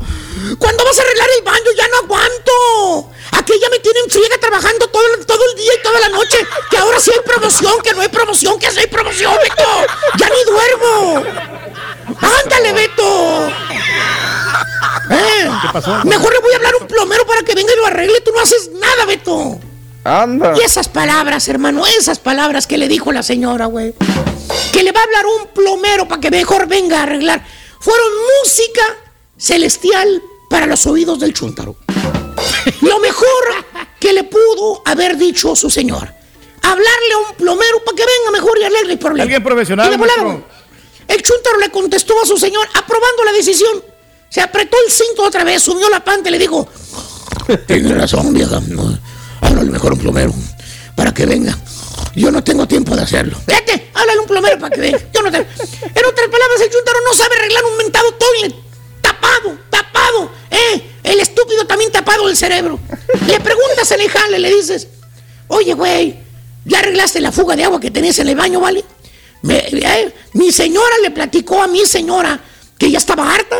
¿Cuándo 0.57 0.83
vas 0.83 0.97
a 0.99 1.01
arreglar 1.01 1.27
el 1.37 1.43
baño? 1.43 1.71
¡Ya 1.77 1.87
no 1.87 1.97
aguanto! 1.99 3.11
Aquí 3.31 3.53
ya 3.61 3.69
me 3.69 3.79
tienen 3.79 4.09
friega 4.09 4.37
trabajando 4.39 4.87
todo, 4.89 5.03
el- 5.15 5.25
todo 5.25 5.39
el 5.51 5.55
día 5.57 5.71
y 5.79 5.83
toda 5.83 5.99
la 5.99 6.09
noche. 6.09 6.37
Que 6.69 6.77
ahora 6.77 6.99
sí 6.99 7.11
hay 7.13 7.21
promoción, 7.21 7.81
que 7.81 7.93
no 7.93 8.01
hay 8.01 8.09
promoción, 8.09 8.59
que 8.59 8.69
sí 8.71 8.79
hay 8.79 8.87
promoción, 8.87 9.33
Beto. 9.41 9.85
¡Ya 10.17 10.29
ni 10.29 10.43
duermo! 10.43 11.23
¡Ándale, 12.43 12.73
Beto! 12.73 13.51
Eh, 15.11 15.49
¿Qué 15.61 15.67
pasó? 15.73 16.03
Mejor 16.05 16.31
le 16.31 16.39
voy 16.39 16.53
a 16.53 16.55
hablar 16.57 16.73
a 16.79 16.83
un 16.83 16.87
plomero 16.87 17.25
para 17.25 17.41
que 17.41 17.55
venga 17.55 17.73
y 17.73 17.77
lo 17.77 17.85
arregle. 17.85 18.21
Tú 18.21 18.31
no 18.31 18.39
haces 18.41 18.69
nada, 18.73 19.05
Beto. 19.05 19.59
Anda. 20.03 20.53
Y 20.57 20.61
esas 20.61 20.87
palabras, 20.87 21.47
hermano, 21.47 21.83
esas 21.85 22.19
palabras 22.19 22.67
que 22.67 22.77
le 22.77 22.87
dijo 22.87 23.11
la 23.11 23.23
señora, 23.23 23.65
güey. 23.65 23.93
Que 24.71 24.83
le 24.83 24.91
va 24.91 25.01
a 25.01 25.03
hablar 25.03 25.25
un 25.25 25.47
plomero 25.47 26.07
para 26.07 26.21
que 26.21 26.31
mejor 26.31 26.67
venga 26.67 26.99
a 26.99 27.03
arreglar. 27.03 27.43
Fueron 27.79 28.07
música 28.41 28.81
celestial 29.37 30.21
para 30.49 30.65
los 30.65 30.85
oídos 30.85 31.19
del 31.19 31.33
chúntaro. 31.33 31.75
Lo 32.81 32.99
mejor 32.99 33.27
que 33.99 34.13
le 34.13 34.23
pudo 34.23 34.81
haber 34.85 35.17
dicho 35.17 35.55
su 35.55 35.69
señor. 35.69 36.13
Hablarle 36.61 37.13
a 37.13 37.29
un 37.29 37.35
plomero 37.35 37.83
para 37.83 37.95
que 37.95 38.03
venga 38.05 38.31
mejor 38.31 38.57
y 38.59 38.63
arregle 38.63 38.93
el 38.93 38.99
problema. 38.99 39.23
Alguien 39.23 39.43
profesional, 39.43 39.93
El 41.07 41.21
chúntaro 41.21 41.57
le 41.57 41.69
contestó 41.71 42.21
a 42.21 42.25
su 42.25 42.37
señor, 42.37 42.67
aprobando 42.73 43.23
la 43.23 43.31
decisión. 43.31 43.83
Se 44.29 44.41
apretó 44.41 44.77
el 44.85 44.91
cinto 44.91 45.23
otra 45.23 45.43
vez, 45.43 45.61
subió 45.63 45.89
la 45.89 46.03
panta 46.03 46.29
y 46.29 46.33
le 46.33 46.39
dijo: 46.39 46.67
Tienes 47.67 47.97
razón, 47.97 48.33
vieja. 48.33 48.61
Háblale 49.41 49.71
mejor 49.71 49.93
un 49.93 49.99
plomero 49.99 50.33
para 50.95 51.13
que 51.13 51.25
venga. 51.25 51.57
Yo 52.15 52.31
no 52.31 52.43
tengo 52.43 52.67
tiempo 52.67 52.95
de 52.95 53.03
hacerlo. 53.03 53.37
Vete, 53.47 53.89
háblale 53.93 54.19
un 54.19 54.27
plomero 54.27 54.59
para 54.59 54.75
que 54.75 54.81
venga. 54.81 54.99
Yo 55.13 55.21
no 55.21 55.31
tengo. 55.31 55.45
En 55.49 56.05
otras 56.05 56.27
palabras, 56.27 56.61
el 56.63 56.69
chúntaro 56.71 56.97
no 57.07 57.13
sabe 57.15 57.35
arreglar 57.37 57.63
un 57.65 57.77
mentado 57.77 58.11
toilet. 58.13 58.55
Tapado, 59.01 59.57
tapado. 59.69 60.31
¿Eh? 60.51 60.81
El 61.03 61.19
estúpido 61.21 61.65
también 61.65 61.91
tapado 61.91 62.27
del 62.27 62.35
cerebro. 62.37 62.79
Le 63.27 63.39
preguntas 63.39 63.91
al 63.91 63.99
lejano, 63.99 64.37
le 64.37 64.53
dices: 64.53 64.87
Oye, 65.47 65.73
güey, 65.73 66.19
¿ya 66.65 66.79
arreglaste 66.79 67.19
la 67.21 67.31
fuga 67.31 67.55
de 67.55 67.63
agua 67.63 67.79
que 67.79 67.89
tenías 67.89 68.19
en 68.19 68.27
el 68.27 68.35
baño, 68.35 68.59
vale? 68.59 68.83
Me- 69.41 69.67
eh, 69.71 70.13
mi 70.33 70.51
señora 70.51 70.97
le 71.01 71.11
platicó 71.11 71.61
a 71.63 71.67
mi 71.67 71.85
señora 71.85 72.39
que 72.77 72.91
ya 72.91 72.97
estaba 72.97 73.33
harta, 73.33 73.55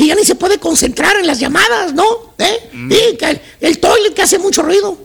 que 0.00 0.06
ya 0.06 0.14
ni 0.14 0.24
se 0.24 0.34
puede 0.34 0.56
concentrar 0.56 1.18
en 1.18 1.26
las 1.26 1.38
llamadas, 1.38 1.92
¿no? 1.92 2.32
¿Eh? 2.38 2.70
Sí, 2.72 3.18
que 3.18 3.26
el, 3.32 3.40
el 3.60 3.78
toilet 3.78 4.14
que 4.14 4.22
hace 4.22 4.38
mucho 4.38 4.62
ruido. 4.62 4.96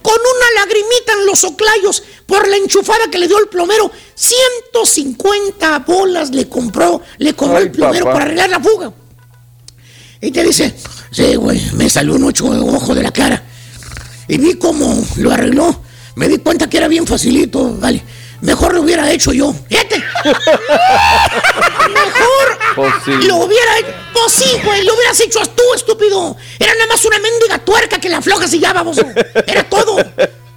Con 0.00 0.14
una 0.14 0.62
lagrimita 0.62 1.12
en 1.12 1.26
los 1.26 1.44
oclayos 1.44 2.02
por 2.24 2.48
la 2.48 2.56
enchufada 2.56 3.10
que 3.10 3.18
le 3.18 3.28
dio 3.28 3.38
el 3.38 3.48
plomero, 3.48 3.92
150 4.14 5.80
bolas 5.80 6.30
le 6.30 6.48
compró, 6.48 7.02
le 7.18 7.34
cobró 7.34 7.58
el 7.58 7.70
plomero 7.70 8.06
papá. 8.06 8.14
para 8.14 8.24
arreglar 8.24 8.48
la 8.48 8.60
fuga. 8.60 8.90
Y 10.22 10.30
te 10.30 10.42
dice, 10.42 10.74
sí, 11.12 11.36
güey, 11.36 11.60
me 11.74 11.90
salió 11.90 12.14
un 12.14 12.24
ocho 12.24 12.46
ojo 12.46 12.94
de 12.94 13.02
la 13.02 13.12
cara. 13.12 13.44
Y 14.26 14.38
vi 14.38 14.54
cómo 14.54 15.06
lo 15.18 15.32
arregló. 15.32 15.82
Me 16.14 16.28
di 16.28 16.38
cuenta 16.38 16.66
que 16.70 16.78
era 16.78 16.88
bien 16.88 17.06
facilito, 17.06 17.76
vale. 17.76 18.02
Mejor 18.40 18.74
lo 18.74 18.80
hubiera 18.82 19.10
hecho 19.10 19.32
yo. 19.32 19.54
Fíjate. 19.68 19.96
Mejor 21.88 22.58
Pues 22.74 22.94
sí. 23.04 23.12
lo 23.26 23.36
hubiera 23.36 23.78
hecho. 23.78 23.88
Pues 24.12 24.32
sí, 24.32 24.58
güey, 24.64 24.84
lo 24.84 24.94
hubieras 24.94 25.20
hecho 25.20 25.40
tú, 25.54 25.62
estúpido. 25.74 26.36
Era 26.58 26.72
nada 26.74 26.86
más 26.86 27.04
una 27.04 27.18
mendiga 27.18 27.58
tuerca 27.58 27.98
que 27.98 28.08
la 28.08 28.18
aflojas 28.18 28.52
y 28.54 28.60
ya, 28.60 28.72
baboso. 28.72 29.02
Era 29.46 29.64
todo. 29.64 29.96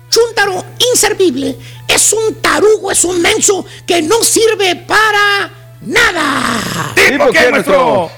Chúntaro 0.09 0.63
inservible. 0.91 1.57
Es 1.87 2.13
un 2.13 2.35
tarugo, 2.35 2.91
es 2.91 3.03
un 3.03 3.21
menso 3.21 3.65
que 3.85 4.01
no 4.01 4.23
sirve 4.23 4.75
para 4.75 5.51
nada. 5.81 6.93
¿Y 6.95 7.17
por 7.17 7.31
qué, 7.31 7.49
maestro? 7.51 8.09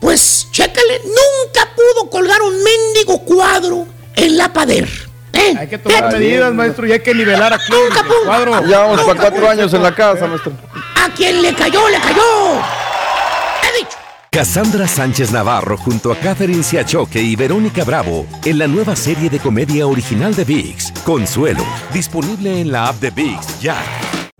Pues 0.00 0.46
chécale, 0.52 1.00
nunca 1.04 1.68
pudo 1.74 2.08
colgar 2.08 2.40
un 2.42 2.62
mendigo 2.62 3.18
cuadro 3.24 3.86
en 4.14 4.36
la 4.36 4.52
pader. 4.52 5.07
Hay 5.58 5.68
que 5.68 5.78
tomar 5.78 6.12
medidas, 6.12 6.52
maestro, 6.52 6.86
y 6.86 6.92
hay 6.92 7.00
que 7.00 7.14
nivelar 7.14 7.52
aquí 7.52 7.72
el 7.72 8.26
cuadro. 8.26 8.66
Ya 8.66 8.80
vamos 8.80 9.00
para 9.02 9.20
cuatro 9.20 9.48
años 9.48 9.72
en 9.74 9.82
la 9.82 9.94
casa, 9.94 10.26
maestro. 10.26 10.52
A 10.96 11.08
quien 11.14 11.42
le 11.42 11.54
cayó, 11.54 11.88
le 11.88 11.98
cayó. 11.98 12.62
Cassandra 14.30 14.86
Sánchez 14.86 15.32
Navarro 15.32 15.78
junto 15.78 16.12
a 16.12 16.16
Catherine 16.16 16.62
Siachoque 16.62 17.20
y 17.20 17.34
Verónica 17.34 17.82
Bravo 17.82 18.26
en 18.44 18.58
la 18.58 18.66
nueva 18.66 18.94
serie 18.94 19.30
de 19.30 19.38
comedia 19.38 19.86
original 19.86 20.34
de 20.34 20.44
VIX, 20.44 20.92
Consuelo, 21.04 21.64
disponible 21.92 22.60
en 22.60 22.70
la 22.70 22.88
app 22.88 23.00
de 23.00 23.10
VIX 23.10 23.60
ya. 23.60 23.76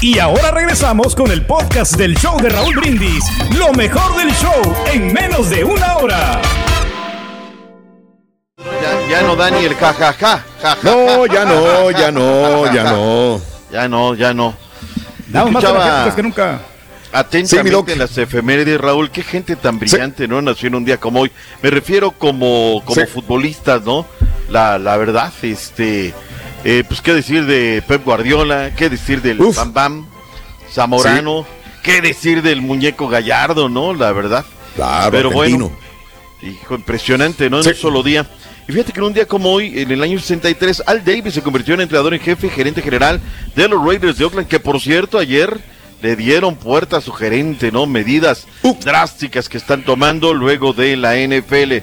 Y 0.00 0.18
ahora 0.20 0.52
regresamos 0.52 1.14
con 1.16 1.30
el 1.32 1.44
podcast 1.44 1.96
del 1.96 2.16
show 2.16 2.40
de 2.40 2.48
Raúl 2.50 2.76
Brindis. 2.76 3.24
Lo 3.56 3.72
mejor 3.72 4.16
del 4.16 4.30
show 4.32 4.62
en 4.92 5.12
menos 5.12 5.50
de 5.50 5.64
una 5.64 5.96
hora. 5.96 6.40
Ya, 8.58 9.08
ya 9.10 9.22
no 9.22 9.34
da 9.34 9.50
ni 9.50 9.64
el 9.64 9.74
jajaja. 9.74 10.12
Ja, 10.12 10.44
ja, 10.62 10.78
No, 10.82 11.24
ja, 11.26 11.34
ya 11.34 11.40
ja, 11.40 11.44
no, 11.44 11.90
ya 11.90 12.10
no, 12.12 12.72
ya 12.72 12.84
no. 12.84 13.40
Ya 13.72 13.88
no, 13.88 14.14
ya 14.14 14.34
no. 14.34 14.54
Damos 15.26 15.52
más 15.52 15.64
tarjetas 15.64 16.14
que 16.14 16.22
nunca. 16.22 16.60
Atentamente 17.10 17.92
en 17.94 17.98
las 17.98 18.16
efemérides, 18.18 18.80
Raúl, 18.80 19.10
qué 19.10 19.22
gente 19.22 19.56
tan 19.56 19.78
brillante, 19.78 20.28
¿no? 20.28 20.40
Nació 20.42 20.68
en 20.68 20.74
un 20.76 20.84
día 20.84 20.98
como 20.98 21.20
hoy. 21.20 21.32
Me 21.62 21.70
refiero 21.70 22.12
como, 22.12 22.82
como 22.84 23.00
Sí. 23.00 23.06
futbolistas, 23.12 23.82
¿no? 23.82 24.06
La, 24.48 24.78
la 24.78 24.96
verdad, 24.96 25.32
este, 25.42 26.14
eh, 26.64 26.84
pues 26.86 27.00
qué 27.00 27.14
decir 27.14 27.46
de 27.46 27.82
Pep 27.86 28.04
Guardiola, 28.04 28.72
qué 28.76 28.88
decir 28.88 29.22
del 29.22 29.38
Bam 29.38 29.72
Bam, 29.72 30.06
Zamorano, 30.72 31.46
qué 31.82 32.00
decir 32.00 32.42
del 32.42 32.60
muñeco 32.60 33.08
Gallardo, 33.08 33.68
¿no? 33.68 33.94
La 33.94 34.12
verdad. 34.12 34.44
Claro, 34.74 35.10
Pero 35.10 35.28
argentino. 35.30 35.70
bueno, 35.70 35.78
hijo, 36.42 36.74
impresionante, 36.74 37.48
¿no? 37.50 37.60
En 37.60 37.68
un 37.68 37.74
solo 37.74 38.02
día. 38.02 38.26
Y 38.68 38.72
fíjate 38.72 38.92
que 38.92 39.00
en 39.00 39.06
un 39.06 39.14
día 39.14 39.26
como 39.26 39.50
hoy, 39.50 39.80
en 39.80 39.90
el 39.90 40.02
año 40.02 40.18
63, 40.18 40.82
Al 40.86 41.02
Davis 41.04 41.34
se 41.34 41.42
convirtió 41.42 41.74
en 41.74 41.80
entrenador 41.80 42.12
en 42.12 42.20
jefe 42.20 42.48
y 42.48 42.50
gerente 42.50 42.82
general 42.82 43.20
de 43.56 43.66
los 43.66 43.82
Raiders 43.82 44.18
de 44.18 44.24
Oakland, 44.26 44.46
que 44.46 44.60
por 44.60 44.78
cierto 44.80 45.18
ayer 45.18 45.58
le 46.02 46.16
dieron 46.16 46.54
puerta 46.56 46.98
a 46.98 47.00
su 47.00 47.12
gerente, 47.12 47.72
¿no? 47.72 47.86
Medidas 47.86 48.46
drásticas 48.84 49.48
que 49.48 49.56
están 49.56 49.84
tomando 49.84 50.34
luego 50.34 50.72
de 50.72 50.96
la 50.96 51.16
NFL. 51.16 51.78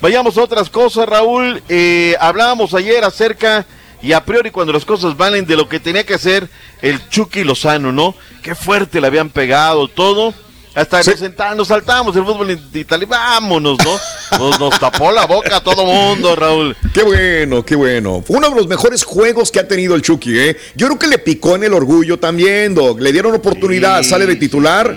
Vayamos 0.00 0.38
a 0.38 0.42
otras 0.42 0.70
cosas, 0.70 1.08
Raúl. 1.08 1.60
Eh, 1.68 2.14
hablábamos 2.20 2.72
ayer 2.72 3.02
acerca, 3.02 3.66
y 4.02 4.12
a 4.12 4.24
priori 4.24 4.50
cuando 4.50 4.72
las 4.72 4.84
cosas 4.84 5.16
valen, 5.16 5.46
de 5.46 5.56
lo 5.56 5.68
que 5.68 5.80
tenía 5.80 6.04
que 6.04 6.14
hacer 6.14 6.48
el 6.82 7.08
Chucky 7.08 7.44
Lozano, 7.44 7.92
¿no? 7.92 8.14
Qué 8.42 8.54
fuerte 8.54 9.00
le 9.00 9.06
habían 9.06 9.30
pegado 9.30 9.88
todo. 9.88 10.32
Hasta 10.74 11.02
nos 11.02 11.18
sentamos, 11.18 11.56
nos 11.56 11.68
saltamos 11.68 12.14
el 12.14 12.24
fútbol 12.24 12.52
italiano, 12.72 13.10
vámonos, 13.10 13.78
¿no? 13.84 14.38
Nos, 14.38 14.60
nos 14.60 14.78
tapó 14.78 15.10
la 15.10 15.26
boca 15.26 15.56
a 15.56 15.60
todo 15.60 15.84
mundo, 15.84 16.36
Raúl. 16.36 16.76
Qué 16.94 17.02
bueno, 17.02 17.64
qué 17.64 17.74
bueno. 17.74 18.22
Fue 18.24 18.36
uno 18.36 18.50
de 18.50 18.54
los 18.54 18.68
mejores 18.68 19.02
juegos 19.02 19.50
que 19.50 19.58
ha 19.58 19.66
tenido 19.66 19.96
el 19.96 20.02
Chucky, 20.02 20.38
¿eh? 20.38 20.56
Yo 20.76 20.86
creo 20.86 20.98
que 20.98 21.08
le 21.08 21.18
picó 21.18 21.56
en 21.56 21.64
el 21.64 21.74
orgullo 21.74 22.20
también, 22.20 22.76
Doc. 22.76 23.00
Le 23.00 23.10
dieron 23.10 23.34
oportunidad, 23.34 24.04
sale 24.04 24.26
de 24.26 24.36
titular, 24.36 24.94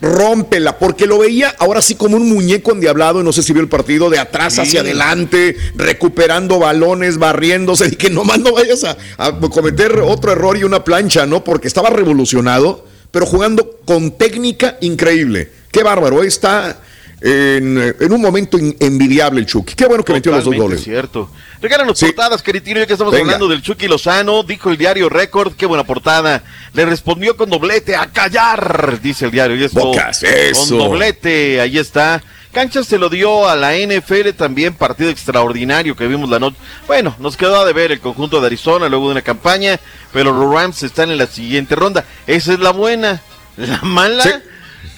rómpela, 0.00 0.78
porque 0.78 1.06
lo 1.06 1.18
veía 1.18 1.54
ahora 1.58 1.82
sí 1.82 1.94
como 1.94 2.16
un 2.16 2.28
muñeco 2.28 2.72
endiablado, 2.72 3.22
no 3.22 3.32
sé 3.32 3.42
si 3.42 3.52
vio 3.52 3.62
el 3.62 3.68
partido, 3.68 4.10
de 4.10 4.18
atrás 4.18 4.54
Sí. 4.54 4.60
hacia 4.62 4.80
adelante, 4.80 5.56
recuperando 5.74 6.58
balones, 6.58 7.18
barriéndose, 7.18 7.88
y 7.92 7.96
que 7.96 8.10
nomás 8.10 8.38
no 8.40 8.52
vayas 8.52 8.84
a, 8.84 8.96
a 9.18 9.38
cometer 9.38 10.00
otro 10.00 10.32
error 10.32 10.56
y 10.56 10.64
una 10.64 10.84
plancha, 10.84 11.26
¿no? 11.26 11.44
Porque 11.44 11.68
estaba 11.68 11.90
revolucionado, 11.90 12.86
pero 13.10 13.26
jugando 13.26 13.78
con 13.84 14.12
técnica 14.12 14.78
increíble. 14.80 15.50
Qué 15.70 15.82
bárbaro, 15.82 16.22
está 16.22 16.80
en, 17.20 17.94
en 18.00 18.12
un 18.12 18.20
momento 18.20 18.58
envidiable 18.58 19.40
el 19.40 19.46
Chucky. 19.46 19.74
Qué 19.74 19.86
bueno 19.86 20.04
que 20.04 20.12
metió 20.12 20.32
los 20.32 20.44
dos 20.44 20.54
goles. 20.54 20.82
cierto. 20.82 21.30
Regálanos 21.60 22.00
portadas, 22.00 22.42
Queritino, 22.42 22.80
ya 22.80 22.86
que 22.86 22.94
estamos 22.94 23.12
Venga. 23.12 23.24
hablando 23.24 23.48
del 23.48 23.60
Chucky 23.62 23.86
Lozano. 23.86 24.42
Dijo 24.42 24.70
el 24.70 24.78
diario 24.78 25.08
Record, 25.08 25.54
qué 25.54 25.66
buena 25.66 25.84
portada. 25.84 26.42
Le 26.72 26.86
respondió 26.86 27.36
con 27.36 27.50
doblete, 27.50 27.96
a 27.96 28.06
callar, 28.06 28.98
dice 29.02 29.26
el 29.26 29.30
diario. 29.30 29.56
Y 29.56 29.64
esto, 29.64 29.80
Bocas, 29.80 30.22
eso. 30.22 30.68
Con 30.68 30.78
doblete, 30.78 31.60
ahí 31.60 31.78
está. 31.78 32.22
Cancha 32.52 32.82
se 32.82 32.98
lo 32.98 33.08
dio 33.08 33.48
a 33.48 33.54
la 33.54 33.76
NFL 33.76 34.30
también, 34.36 34.74
partido 34.74 35.08
extraordinario 35.08 35.94
que 35.94 36.08
vimos 36.08 36.28
la 36.30 36.40
noche. 36.40 36.56
Bueno, 36.88 37.14
nos 37.20 37.36
quedó 37.36 37.64
de 37.64 37.72
ver 37.72 37.92
el 37.92 38.00
conjunto 38.00 38.40
de 38.40 38.46
Arizona 38.46 38.88
luego 38.88 39.06
de 39.06 39.12
una 39.12 39.22
campaña, 39.22 39.78
pero 40.12 40.32
los 40.32 40.52
Rams 40.52 40.82
están 40.82 41.10
en 41.12 41.18
la 41.18 41.26
siguiente 41.28 41.76
ronda. 41.76 42.04
Esa 42.26 42.54
es 42.54 42.58
la 42.58 42.70
buena. 42.70 43.20
La 43.56 43.80
mala, 43.82 44.42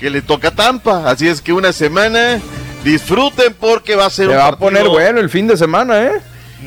que 0.02 0.10
le 0.10 0.20
toca 0.20 0.50
Tampa. 0.50 1.08
Así 1.08 1.28
es 1.28 1.40
que 1.40 1.52
una 1.52 1.72
semana, 1.72 2.40
disfruten 2.84 3.54
porque 3.54 3.94
va 3.94 4.06
a 4.06 4.10
ser 4.10 4.26
Se 4.26 4.32
un 4.32 4.38
va 4.38 4.48
a 4.48 4.58
poner 4.58 4.88
bueno 4.88 5.20
el 5.20 5.30
fin 5.30 5.46
de 5.46 5.56
semana, 5.56 6.02
¿eh? 6.02 6.20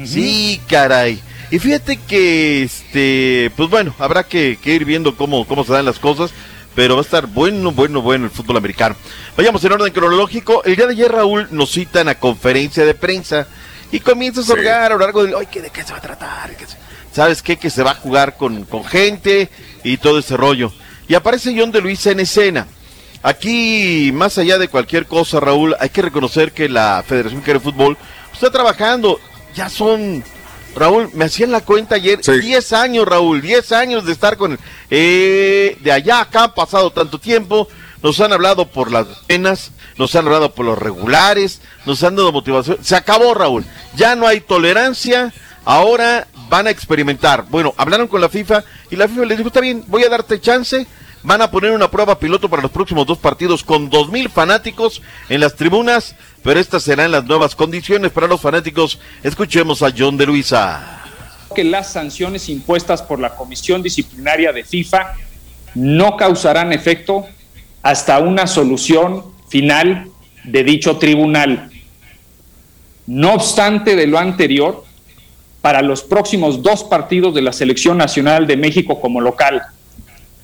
Sí, 0.05 0.61
caray. 0.69 1.21
Y 1.51 1.59
fíjate 1.59 1.97
que, 1.97 2.63
este, 2.63 3.51
pues 3.55 3.69
bueno, 3.69 3.93
habrá 3.99 4.23
que, 4.23 4.57
que 4.61 4.73
ir 4.73 4.86
viendo 4.86 5.15
cómo, 5.15 5.45
cómo 5.45 5.63
se 5.63 5.73
dan 5.73 5.86
las 5.86 5.99
cosas, 5.99 6.31
pero 6.75 6.95
va 6.95 7.01
a 7.01 7.03
estar 7.03 7.27
bueno, 7.27 7.71
bueno, 7.71 8.01
bueno 8.01 8.25
el 8.25 8.31
fútbol 8.31 8.57
americano. 8.57 8.95
Vayamos 9.38 9.63
en 9.63 9.71
orden 9.73 9.93
cronológico. 9.93 10.63
El 10.63 10.75
día 10.75 10.86
de 10.88 10.93
ayer, 10.93 11.11
Raúl, 11.11 11.47
nos 11.51 11.71
citan 11.71 12.07
a 12.09 12.15
conferencia 12.15 12.83
de 12.86 12.93
prensa 12.95 13.47
y 13.91 13.99
comienza 13.99 14.41
a 14.41 14.43
sorgar 14.45 14.83
a 14.91 14.95
lo 14.95 14.99
largo 14.99 15.23
del, 15.23 15.36
ay, 15.36 15.47
¿qué- 15.51 15.61
¿de 15.61 15.69
qué 15.69 15.83
se 15.83 15.91
va 15.91 15.99
a 15.99 16.01
tratar? 16.01 16.55
¿Qué 16.55 16.65
se- 16.65 16.77
¿Sabes 17.13 17.41
qué? 17.41 17.57
Que 17.57 17.69
se 17.69 17.83
va 17.83 17.91
a 17.91 17.95
jugar 17.95 18.36
con, 18.38 18.63
con 18.65 18.83
gente 18.83 19.49
y 19.83 19.97
todo 19.97 20.19
ese 20.19 20.36
rollo. 20.36 20.73
Y 21.07 21.13
aparece 21.15 21.53
John 21.57 21.71
de 21.71 21.79
Luisa 21.81 22.11
en 22.11 22.19
escena. 22.21 22.67
Aquí, 23.26 24.11
más 24.13 24.38
allá 24.38 24.59
de 24.59 24.67
cualquier 24.67 25.07
cosa, 25.07 25.39
Raúl, 25.39 25.76
hay 25.80 25.89
que 25.89 26.03
reconocer 26.03 26.51
que 26.51 26.69
la 26.69 27.03
Federación 27.07 27.39
Mexicana 27.39 27.57
de 27.57 27.71
Fútbol 27.71 27.97
está 28.32 28.51
trabajando. 28.51 29.19
Ya 29.55 29.67
son, 29.67 30.23
Raúl, 30.76 31.09
me 31.11 31.26
hacían 31.26 31.51
la 31.51 31.61
cuenta 31.61 31.95
ayer, 31.95 32.21
10 32.21 32.73
años, 32.73 33.07
Raúl, 33.07 33.41
10 33.41 33.71
años 33.71 34.05
de 34.05 34.11
estar 34.11 34.38
con... 34.38 34.59
Eh, 34.91 35.76
de 35.82 35.91
allá 35.91 36.21
acá 36.21 36.43
ha 36.43 36.53
pasado 36.53 36.91
tanto 36.91 37.17
tiempo, 37.17 37.67
nos 38.03 38.19
han 38.19 38.32
hablado 38.32 38.67
por 38.67 38.91
las 38.91 39.07
penas, 39.26 39.71
nos 39.97 40.15
han 40.15 40.28
hablado 40.28 40.53
por 40.53 40.67
los 40.67 40.78
regulares, 40.78 41.61
nos 41.88 42.03
han 42.03 42.15
dado 42.15 42.32
motivación. 42.32 42.78
Se 42.84 42.95
acabó, 42.95 43.34
Raúl. 43.34 43.65
Ya 43.95 44.15
no 44.15 44.28
hay 44.28 44.39
tolerancia, 44.39 45.34
ahora 45.63 46.28
van 46.47 46.67
a 46.67 46.69
experimentar. 46.69 47.45
Bueno, 47.49 47.73
hablaron 47.76 48.07
con 48.07 48.21
la 48.21 48.30
FIFA 48.30 48.63
y 48.91 48.95
la 48.95 49.07
FIFA 49.07 49.26
les 49.26 49.38
dijo, 49.39 49.47
está 49.47 49.61
bien, 49.61 49.84
voy 49.88 50.03
a 50.03 50.09
darte 50.09 50.39
chance. 50.39 50.86
Van 51.26 51.41
a 51.41 51.49
poner 51.49 51.71
una 51.71 51.89
prueba 51.89 52.19
piloto 52.19 52.47
para 52.49 52.61
los 52.61 52.69
próximos 52.69 53.07
dos 53.07 53.17
partidos 53.17 53.63
con 53.63 53.89
dos 53.89 54.11
mil 54.11 54.30
fanáticos 54.30 55.01
en 55.28 55.41
las 55.41 55.55
tribunas, 55.55 56.15
pero 56.43 56.59
estas 56.59 56.84
serán 56.84 57.11
las 57.11 57.26
nuevas 57.26 57.55
condiciones 57.55 58.11
para 58.11 58.28
los 58.28 58.39
fanáticos. 58.39 58.99
Escuchemos 59.23 59.82
a 59.82 59.91
John 59.97 60.17
de 60.17 60.28
Luisa. 60.28 61.01
que 61.55 61.63
las 61.63 61.91
sanciones 61.91 62.47
impuestas 62.49 63.01
por 63.01 63.19
la 63.19 63.36
Comisión 63.36 63.82
Disciplinaria 63.82 64.53
de 64.53 64.63
FIFA 64.63 65.13
no 65.73 66.15
causarán 66.15 66.71
efecto 66.73 67.26
hasta 67.82 68.19
una 68.19 68.45
solución 68.45 69.23
final 69.47 70.09
de 70.43 70.63
dicho 70.63 70.97
tribunal. 70.97 71.71
No 73.07 73.34
obstante 73.34 73.95
de 73.95 74.05
lo 74.05 74.19
anterior, 74.19 74.84
para 75.61 75.82
los 75.82 76.03
próximos 76.03 76.61
dos 76.61 76.84
partidos 76.84 77.34
de 77.34 77.41
la 77.41 77.51
Selección 77.51 77.97
Nacional 77.97 78.45
de 78.45 78.57
México 78.57 79.01
como 79.01 79.21
local, 79.21 79.63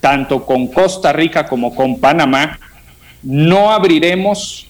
tanto 0.01 0.45
con 0.45 0.67
Costa 0.67 1.13
Rica 1.13 1.45
como 1.45 1.73
con 1.73 1.99
Panamá, 1.99 2.59
no 3.23 3.71
abriremos 3.71 4.67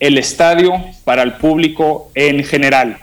el 0.00 0.18
estadio 0.18 0.72
para 1.04 1.22
el 1.22 1.34
público 1.34 2.10
en 2.14 2.42
general. 2.42 2.98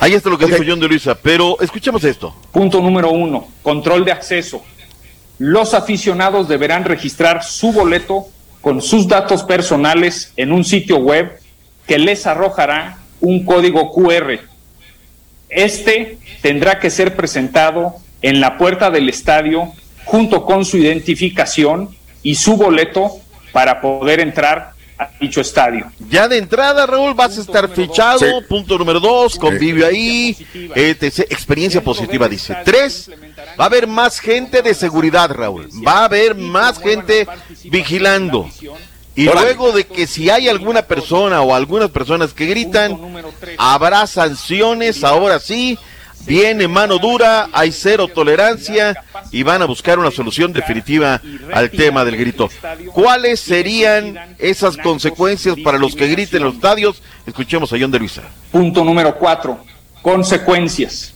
Ahí 0.00 0.12
está 0.12 0.28
lo 0.28 0.38
que 0.38 0.46
dijo 0.46 0.62
John 0.66 0.78
de 0.78 0.88
Luisa, 0.88 1.16
pero 1.16 1.58
escuchemos 1.60 2.04
esto. 2.04 2.34
Punto 2.52 2.80
número 2.80 3.10
uno, 3.10 3.48
control 3.62 4.04
de 4.04 4.12
acceso. 4.12 4.62
Los 5.38 5.74
aficionados 5.74 6.48
deberán 6.48 6.84
registrar 6.84 7.42
su 7.42 7.72
boleto 7.72 8.26
con 8.60 8.82
sus 8.82 9.08
datos 9.08 9.42
personales 9.44 10.32
en 10.36 10.52
un 10.52 10.64
sitio 10.64 10.98
web 10.98 11.40
que 11.86 11.98
les 11.98 12.26
arrojará 12.26 12.98
un 13.20 13.44
código 13.44 13.92
QR. 13.92 14.40
Este 15.48 16.18
tendrá 16.42 16.78
que 16.78 16.90
ser 16.90 17.16
presentado 17.16 17.96
en 18.22 18.40
la 18.40 18.56
puerta 18.56 18.90
del 18.90 19.08
estadio 19.08 19.72
junto 20.04 20.44
con 20.44 20.64
su 20.64 20.78
identificación 20.78 21.90
y 22.22 22.34
su 22.34 22.56
boleto 22.56 23.12
para 23.52 23.80
poder 23.80 24.20
entrar 24.20 24.72
a 24.98 25.10
dicho 25.20 25.40
estadio. 25.40 25.90
Ya 26.10 26.26
de 26.26 26.38
entrada, 26.38 26.86
Raúl, 26.86 27.14
vas 27.14 27.38
a 27.38 27.40
estar 27.40 27.68
fichado. 27.68 28.42
Punto 28.48 28.76
número 28.78 28.98
dos, 28.98 29.36
convivio 29.36 29.86
ahí. 29.86 30.36
etc. 30.74 31.20
Experiencia 31.30 31.82
positiva, 31.82 32.28
dice. 32.28 32.56
Tres, 32.64 33.10
va 33.58 33.64
a 33.64 33.66
haber 33.66 33.86
más 33.86 34.18
gente 34.18 34.62
de 34.62 34.74
seguridad, 34.74 35.30
Raúl. 35.30 35.68
Va 35.86 36.00
a 36.00 36.04
haber 36.06 36.34
más 36.34 36.78
gente 36.78 37.26
vigilando. 37.64 38.48
Y 39.14 39.24
luego 39.24 39.72
de 39.72 39.84
que 39.84 40.06
si 40.06 40.30
hay 40.30 40.48
alguna 40.48 40.82
persona 40.82 41.42
o 41.42 41.54
algunas 41.54 41.90
personas 41.90 42.32
que 42.32 42.46
gritan, 42.46 42.98
habrá 43.56 44.06
sanciones, 44.06 45.02
ahora 45.04 45.40
sí. 45.40 45.78
Viene 46.26 46.68
mano 46.68 46.98
dura, 46.98 47.48
hay 47.52 47.72
cero 47.72 48.08
tolerancia 48.08 49.02
y 49.30 49.42
van 49.42 49.62
a 49.62 49.64
buscar 49.64 49.98
una 49.98 50.10
solución 50.10 50.52
definitiva 50.52 51.22
al 51.52 51.70
tema 51.70 52.04
del 52.04 52.16
grito. 52.16 52.50
¿Cuáles 52.92 53.40
serían 53.40 54.36
esas 54.38 54.76
consecuencias 54.76 55.56
para 55.64 55.78
los 55.78 55.94
que 55.94 56.08
griten 56.08 56.38
en 56.38 56.44
los 56.44 56.54
estadios? 56.56 57.02
Escuchemos 57.26 57.72
a 57.72 57.76
John 57.80 57.90
de 57.90 57.98
Luisa. 57.98 58.22
Punto 58.50 58.84
número 58.84 59.16
cuatro, 59.16 59.64
consecuencias. 60.02 61.14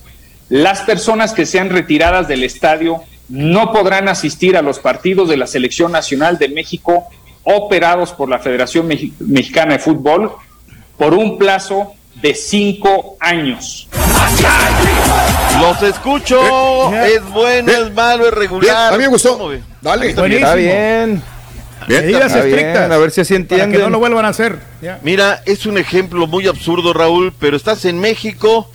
Las 0.49 0.81
personas 0.81 1.33
que 1.33 1.47
sean 1.47 1.71
retiradas 1.71 2.29
del 2.29 2.45
estadio 2.45 3.03
no 3.29 3.73
podrán 3.73 4.09
asistir 4.09 4.57
a 4.57 4.63
los 4.63 4.79
partidos 4.79 5.29
de 5.29 5.37
la 5.37 5.47
Selección 5.47 5.93
Nacional 5.93 6.39
de 6.39 6.49
México 6.49 7.09
operados 7.45 8.13
por 8.13 8.29
la 8.29 8.39
Federación 8.39 8.87
Mexicana 8.87 9.75
de 9.75 9.79
Fútbol 9.79 10.33
por 10.97 11.15
un 11.15 11.39
plazo 11.39 11.95
de 12.21 12.35
cinco 12.35 13.17
años. 13.19 13.89
Los 15.61 15.83
escucho, 15.83 16.41
es 17.05 17.23
bueno, 17.31 17.71
es 17.71 17.93
malo, 17.93 18.27
es 18.27 18.35
regular. 18.35 18.93
a 18.93 18.97
mí 18.97 19.03
me 19.05 19.09
gustó. 19.09 19.51
Dale. 19.81 20.11
Está 20.11 20.23
bien. 20.25 20.43
Bien. 20.57 21.23
Medidas 21.89 22.27
Está 22.27 22.45
bien, 22.45 22.59
estrictas. 22.59 22.91
a 22.91 22.97
ver 22.99 23.11
si 23.11 23.21
así 23.23 23.35
Para 23.35 23.47
que 23.49 23.55
entienden. 23.55 23.81
no 23.83 23.91
lo 23.91 23.99
vuelvan 23.99 24.25
a 24.25 24.29
hacer. 24.29 24.59
Ya. 24.81 25.01
Mira, 25.03 25.43
es 25.47 25.67
un 25.67 25.79
ejemplo 25.79 26.27
muy 26.29 26.47
absurdo, 26.47 26.93
Raúl, 26.93 27.33
pero 27.39 27.57
estás 27.57 27.85
en 27.85 27.99
México 27.99 28.71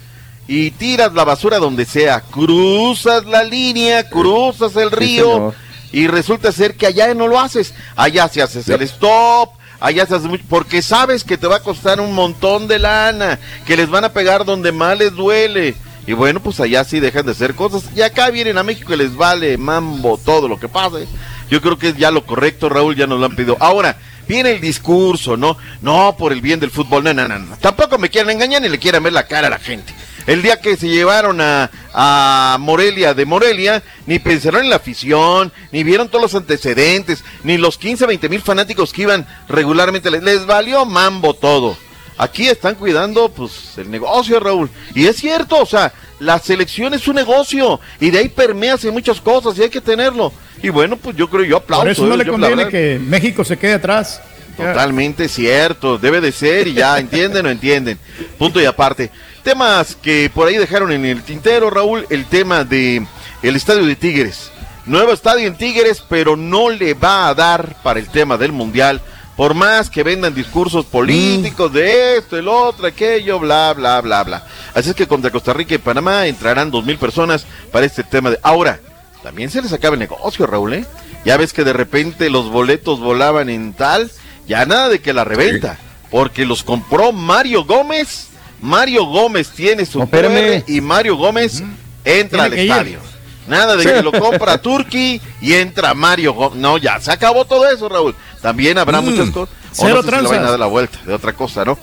y 0.47 0.71
tiras 0.71 1.13
la 1.13 1.23
basura 1.23 1.57
donde 1.57 1.85
sea, 1.85 2.21
cruzas 2.21 3.25
la 3.25 3.43
línea, 3.43 4.09
cruzas 4.09 4.75
el 4.75 4.91
río 4.91 5.53
y 5.93 6.07
resulta 6.07 6.51
ser 6.51 6.75
que 6.75 6.85
allá 6.87 7.13
no 7.13 7.27
lo 7.27 7.39
haces. 7.39 7.73
Allá 7.95 8.27
se 8.27 8.41
haces 8.41 8.67
el 8.67 8.81
stop, 8.83 9.51
allá 9.79 10.03
hace 10.03 10.19
mucho, 10.19 10.43
porque 10.49 10.81
sabes 10.81 11.23
que 11.23 11.37
te 11.37 11.47
va 11.47 11.57
a 11.57 11.63
costar 11.63 11.99
un 11.99 12.13
montón 12.13 12.67
de 12.67 12.79
lana, 12.79 13.39
que 13.65 13.77
les 13.77 13.89
van 13.89 14.05
a 14.05 14.13
pegar 14.13 14.45
donde 14.45 14.71
más 14.71 14.97
les 14.97 15.13
duele. 15.13 15.75
Y 16.05 16.13
bueno, 16.13 16.39
pues 16.39 16.59
allá 16.61 16.85
sí 16.85 17.01
dejan 17.01 17.25
de 17.25 17.33
hacer 17.33 17.53
cosas. 17.53 17.83
Y 17.93 18.01
acá 18.01 18.29
vienen 18.29 18.57
a 18.57 18.63
México 18.63 18.93
y 18.93 18.97
les 18.97 19.15
vale 19.15 19.57
mambo 19.57 20.17
todo 20.17 20.47
lo 20.47 20.57
que 20.57 20.69
pase. 20.69 21.05
Yo 21.49 21.61
creo 21.61 21.77
que 21.77 21.89
es 21.89 21.97
ya 21.97 22.11
lo 22.11 22.25
correcto, 22.25 22.69
Raúl, 22.69 22.95
ya 22.95 23.07
nos 23.07 23.19
lo 23.19 23.25
han 23.25 23.35
pedido. 23.35 23.57
Ahora, 23.59 23.97
viene 24.27 24.51
el 24.51 24.61
discurso, 24.61 25.35
¿no? 25.35 25.57
No, 25.81 26.15
por 26.17 26.31
el 26.31 26.39
bien 26.39 26.61
del 26.61 26.71
fútbol, 26.71 27.03
no, 27.03 27.13
no, 27.13 27.27
no. 27.27 27.57
Tampoco 27.57 27.97
me 27.97 28.09
quieran 28.09 28.31
engañar 28.31 28.61
ni 28.61 28.69
le 28.69 28.79
quieran 28.79 29.03
ver 29.03 29.13
la 29.13 29.27
cara 29.27 29.47
a 29.47 29.49
la 29.49 29.59
gente. 29.59 29.93
El 30.27 30.41
día 30.41 30.59
que 30.59 30.75
se 30.75 30.89
llevaron 30.89 31.39
a, 31.41 31.71
a 31.93 32.57
Morelia 32.59 33.13
de 33.13 33.25
Morelia, 33.25 33.81
ni 34.05 34.19
pensaron 34.19 34.61
en 34.61 34.69
la 34.69 34.75
afición, 34.75 35.53
ni 35.71 35.83
vieron 35.83 36.09
todos 36.09 36.21
los 36.21 36.35
antecedentes, 36.35 37.23
ni 37.43 37.57
los 37.57 37.77
15, 37.77 38.05
20 38.05 38.29
mil 38.29 38.41
fanáticos 38.41 38.91
que 38.91 39.03
iban 39.03 39.25
regularmente. 39.47 40.11
Les, 40.11 40.21
les 40.21 40.45
valió 40.45 40.85
mambo 40.85 41.33
todo. 41.33 41.77
Aquí 42.17 42.47
están 42.47 42.75
cuidando, 42.75 43.29
pues, 43.29 43.77
el 43.77 43.89
negocio, 43.89 44.39
Raúl. 44.39 44.69
Y 44.93 45.05
es 45.05 45.15
cierto, 45.15 45.61
o 45.61 45.65
sea, 45.65 45.93
la 46.19 46.39
selección 46.39 46.93
es 46.93 47.07
un 47.07 47.15
negocio 47.15 47.79
y 47.99 48.09
de 48.09 48.19
ahí 48.19 48.29
permeas 48.29 48.83
en 48.85 48.93
muchas 48.93 49.21
cosas 49.21 49.57
y 49.57 49.63
hay 49.63 49.69
que 49.69 49.81
tenerlo. 49.81 50.33
Y 50.61 50.69
bueno, 50.69 50.97
pues 50.97 51.15
yo 51.15 51.29
creo, 51.29 51.45
yo 51.45 51.57
aplaudo. 51.57 51.83
Por 51.83 51.91
eso 51.91 52.05
no 52.05 52.15
eh, 52.15 52.17
le 52.17 52.25
conviene 52.25 52.67
que 52.69 52.99
México 52.99 53.45
se 53.45 53.57
quede 53.57 53.73
atrás. 53.73 54.21
Totalmente 54.57 55.29
cierto, 55.29 55.99
debe 55.99 56.19
de 56.19 56.31
ser 56.31 56.67
y 56.67 56.73
ya, 56.73 56.97
entienden 56.97 57.45
o 57.45 57.49
entienden. 57.49 57.99
Punto 58.39 58.59
y 58.59 58.65
aparte. 58.65 59.11
Temas 59.43 59.95
que 59.95 60.29
por 60.33 60.47
ahí 60.47 60.57
dejaron 60.57 60.91
en 60.91 61.05
el 61.05 61.23
tintero, 61.23 61.69
Raúl, 61.69 62.05
el 62.09 62.25
tema 62.25 62.63
de 62.63 63.05
el 63.41 63.55
estadio 63.55 63.85
de 63.85 63.95
Tigres. 63.95 64.51
Nuevo 64.85 65.11
estadio 65.13 65.47
en 65.47 65.57
Tigres, 65.57 66.03
pero 66.07 66.35
no 66.35 66.69
le 66.69 66.93
va 66.93 67.27
a 67.27 67.35
dar 67.35 67.75
para 67.83 67.99
el 67.99 68.09
tema 68.09 68.37
del 68.37 68.51
Mundial. 68.51 69.01
Por 69.35 69.53
más 69.53 69.89
que 69.89 70.01
vendan 70.01 70.33
discursos 70.33 70.85
políticos 70.85 71.71
de 71.71 72.17
esto, 72.17 72.37
el 72.37 72.47
otro, 72.47 72.87
aquello, 72.87 73.39
bla, 73.39 73.73
bla, 73.73 74.01
bla, 74.01 74.23
bla. 74.23 74.47
Así 74.73 74.89
es 74.89 74.95
que 74.95 75.07
contra 75.07 75.29
Costa 75.29 75.53
Rica 75.53 75.75
y 75.75 75.77
Panamá 75.77 76.25
entrarán 76.25 76.71
dos 76.71 76.83
mil 76.83 76.97
personas 76.97 77.45
para 77.71 77.85
este 77.85 78.03
tema 78.03 78.31
de... 78.31 78.39
Ahora, 78.41 78.79
también 79.21 79.51
se 79.51 79.61
les 79.61 79.73
acaba 79.73 79.93
el 79.93 79.99
negocio, 79.99 80.47
Raúl, 80.47 80.73
¿eh? 80.73 80.85
Ya 81.23 81.37
ves 81.37 81.53
que 81.53 81.63
de 81.63 81.73
repente 81.73 82.29
los 82.29 82.49
boletos 82.49 82.99
volaban 82.99 83.49
en 83.49 83.73
tal, 83.73 84.09
ya 84.47 84.65
nada 84.65 84.89
de 84.89 85.01
que 85.01 85.13
la 85.13 85.23
reventa, 85.23 85.77
porque 86.09 86.45
los 86.45 86.63
compró 86.63 87.11
Mario 87.11 87.65
Gómez. 87.65 88.26
Mario 88.61 89.05
Gómez 89.05 89.49
tiene 89.49 89.85
su. 89.85 89.99
QR 90.07 90.63
y 90.67 90.81
Mario 90.81 91.15
Gómez 91.15 91.63
entra 92.03 92.49
Tiene 92.49 92.55
al 92.55 92.65
ir. 92.65 92.71
estadio. 92.71 92.99
Nada 93.47 93.75
de 93.77 93.83
Sí. 93.83 93.89
que 93.89 94.01
lo 94.01 94.11
compra 94.11 94.57
Turki 94.61 95.21
y 95.41 95.53
entra 95.53 95.93
Mario 95.93 96.33
Gómez. 96.33 96.57
No, 96.59 96.77
ya 96.77 96.99
se 96.99 97.11
acabó 97.11 97.45
todo 97.45 97.69
eso, 97.69 97.87
Raúl. 97.87 98.13
También 98.41 98.77
habrá 98.77 98.99
Mm. 99.01 99.05
muchas 99.05 99.29
cosas. 99.29 99.55
O 99.71 99.85
Cero 99.85 99.95
no 99.97 100.01
sé 100.01 100.07
si 100.07 100.11
le 100.11 100.17
vayan 100.17 100.27
tranzas. 100.29 100.47
a 100.47 100.51
dar 100.51 100.59
la 100.59 100.65
vuelta 100.65 100.99
de 101.05 101.13
otra 101.13 101.33
cosa, 101.33 101.63
¿no? 101.63 101.77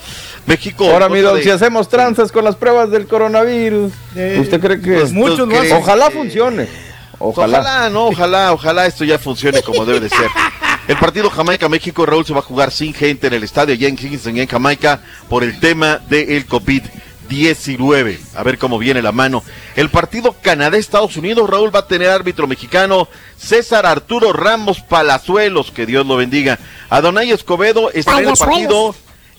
México. 0.45 0.85
Ahora, 0.91 1.07
mi 1.09 1.15
cosa 1.21 1.29
don, 1.29 1.37
de- 1.37 1.43
si 1.43 1.49
hacemos 1.49 1.87
tranzas 1.89 2.31
con 2.31 2.43
las 2.43 2.55
pruebas 2.55 2.91
del 2.91 3.07
coronavirus, 3.07 3.91
Eh, 4.15 4.37
¿usted 4.41 4.59
cree 4.59 4.81
que 4.81 4.93
pues, 4.93 5.11
muchos 5.11 5.37
¿tú 5.37 5.45
lo 5.47 5.55
hacen. 5.55 5.69
crees 5.69 5.81
ojalá 5.81 6.11
funcione? 6.11 6.67
Ojalá. 7.17 7.59
Ojalá. 7.59 7.89
no, 7.89 8.07
ojalá, 8.07 8.51
ojalá 8.53 8.85
esto 8.85 9.03
ya 9.05 9.17
funcione 9.17 9.61
como 9.63 9.85
debe 9.85 10.01
de 10.01 10.09
ser. 10.09 10.27
El 10.87 10.97
partido 10.97 11.31
Jamaica-México, 11.31 12.05
Raúl, 12.05 12.25
se 12.25 12.33
va 12.33 12.39
a 12.39 12.43
jugar 12.43 12.71
sin 12.71 12.93
gente 12.93 13.25
en 13.25 13.33
el 13.33 13.43
estadio 13.43 13.73
allá 13.73 13.87
en 13.87 13.95
Kingston, 13.95 14.37
en 14.37 14.47
Jamaica, 14.47 15.01
por 15.27 15.43
el 15.43 15.59
tema 15.59 15.97
del 16.09 16.47
COVID-19. 16.47 18.19
A 18.35 18.43
ver 18.43 18.59
cómo 18.59 18.77
viene 18.77 19.01
la 19.01 19.11
mano. 19.11 19.43
El 19.75 19.89
partido 19.89 20.35
Canadá-Estados 20.39 21.17
Unidos, 21.17 21.49
Raúl, 21.49 21.73
va 21.73 21.79
a 21.79 21.87
tener 21.87 22.09
árbitro 22.09 22.45
mexicano 22.45 23.07
César 23.35 23.87
Arturo 23.87 24.31
Ramos 24.31 24.81
Palazuelos, 24.81 25.71
que 25.71 25.87
Dios 25.87 26.05
lo 26.05 26.17
bendiga. 26.17 26.59
Adonai 26.91 27.31
Escobedo 27.31 27.89
está 27.91 28.21
en 28.21 28.29
el 28.29 28.35
partido 28.35 28.93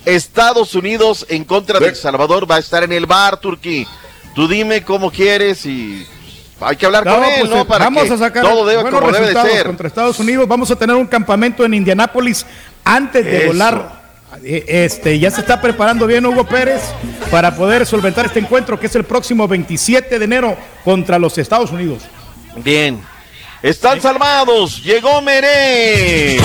Estados 0.04 0.74
Unidos 0.74 1.26
en 1.28 1.44
contra 1.44 1.78
de 1.78 1.90
El 1.90 1.96
Salvador, 1.96 2.50
va 2.50 2.56
a 2.56 2.60
estar 2.60 2.82
en 2.82 2.90
el 2.90 3.06
bar, 3.06 3.38
Turquí. 3.38 3.86
Tú 4.34 4.48
dime 4.48 4.82
cómo 4.82 5.12
quieres 5.12 5.64
y 5.64 6.04
hay 6.60 6.76
que 6.76 6.86
hablar 6.86 7.04
No, 7.04 7.14
con 7.16 7.24
él, 7.24 7.32
pues, 7.40 7.50
¿no? 7.50 7.60
eh, 7.60 7.64
Para 7.66 7.84
vamos 7.86 8.04
que 8.04 8.14
a 8.14 8.18
sacar 8.18 8.42
todo 8.42 8.64
debe 8.66 8.82
como 8.90 9.12
debe 9.12 9.26
de 9.34 9.42
ser. 9.42 9.66
contra 9.66 9.88
Estados 9.88 10.18
Unidos. 10.18 10.46
Vamos 10.48 10.70
a 10.70 10.76
tener 10.76 10.96
un 10.96 11.06
campamento 11.06 11.64
en 11.64 11.74
Indianápolis 11.74 12.46
antes 12.84 13.24
de 13.24 13.38
Eso. 13.38 13.46
volar. 13.48 14.06
Eh, 14.42 14.64
Este, 14.84 15.18
ya 15.18 15.30
se 15.30 15.40
está 15.40 15.60
preparando 15.60 16.06
bien 16.06 16.24
Hugo 16.26 16.44
Pérez 16.46 16.82
para 17.30 17.54
poder 17.54 17.86
solventar 17.86 18.26
este 18.26 18.38
encuentro 18.38 18.78
que 18.78 18.86
es 18.86 18.94
el 18.94 19.04
próximo 19.04 19.46
27 19.48 20.18
de 20.18 20.24
enero 20.24 20.56
contra 20.84 21.18
los 21.18 21.36
Estados 21.38 21.70
Unidos. 21.70 22.02
Bien. 22.56 23.00
Están 23.62 24.00
salvados. 24.00 24.82
Llegó 24.82 25.20
Meré. 25.22 26.38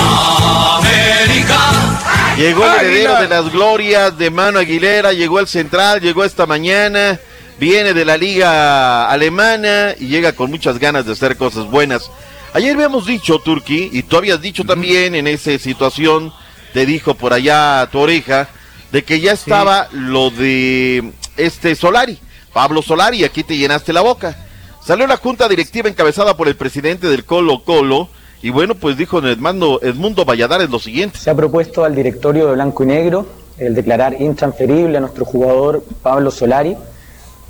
Llegó 2.38 2.66
el 2.66 2.86
heredero 2.86 3.16
de 3.22 3.28
las 3.28 3.52
glorias 3.52 4.18
de 4.18 4.30
Mano 4.30 4.60
Aguilera. 4.60 5.12
Llegó 5.14 5.40
el 5.40 5.48
central. 5.48 6.00
Llegó 6.02 6.24
esta 6.24 6.46
mañana. 6.46 7.20
Viene 7.62 7.94
de 7.94 8.06
la 8.06 8.18
liga 8.18 9.08
alemana 9.08 9.94
y 10.00 10.08
llega 10.08 10.34
con 10.34 10.50
muchas 10.50 10.80
ganas 10.80 11.06
de 11.06 11.12
hacer 11.12 11.38
cosas 11.38 11.70
buenas. 11.70 12.10
Ayer 12.54 12.74
habíamos 12.74 13.06
dicho, 13.06 13.38
Turki, 13.38 13.88
y 13.94 14.02
tú 14.02 14.18
habías 14.18 14.42
dicho 14.42 14.64
también 14.64 15.14
en 15.14 15.28
esa 15.28 15.56
situación, 15.60 16.34
te 16.74 16.88
dijo 16.88 17.14
por 17.14 17.34
allá 17.34 17.82
a 17.82 17.88
tu 17.92 18.00
oreja, 18.00 18.50
de 18.92 19.04
que 19.04 19.20
ya 19.20 19.34
estaba 19.34 19.90
lo 19.92 20.32
de 20.32 21.12
este 21.38 21.76
Solari, 21.76 22.18
Pablo 22.52 22.82
Solari, 22.82 23.24
aquí 23.24 23.44
te 23.44 23.56
llenaste 23.56 23.94
la 23.94 24.02
boca. 24.02 24.36
Salió 24.84 25.06
la 25.06 25.18
junta 25.18 25.48
directiva 25.48 25.88
encabezada 25.88 26.36
por 26.36 26.48
el 26.48 26.56
presidente 26.56 27.10
del 27.10 27.26
Colo 27.26 27.64
Colo, 27.64 28.10
y 28.42 28.50
bueno, 28.50 28.74
pues 28.74 28.98
dijo 28.98 29.20
Edmundo, 29.20 29.80
Edmundo 29.84 30.26
Valladares 30.26 30.72
lo 30.72 30.80
siguiente. 30.80 31.20
Se 31.20 31.30
ha 31.30 31.36
propuesto 31.36 31.86
al 31.86 31.94
directorio 31.94 32.48
de 32.48 32.54
Blanco 32.54 32.82
y 32.86 32.88
Negro 32.88 33.28
el 33.60 33.76
declarar 33.76 34.20
intransferible 34.20 34.98
a 34.98 35.02
nuestro 35.02 35.26
jugador 35.26 35.84
Pablo 36.02 36.32
Solari 36.32 36.76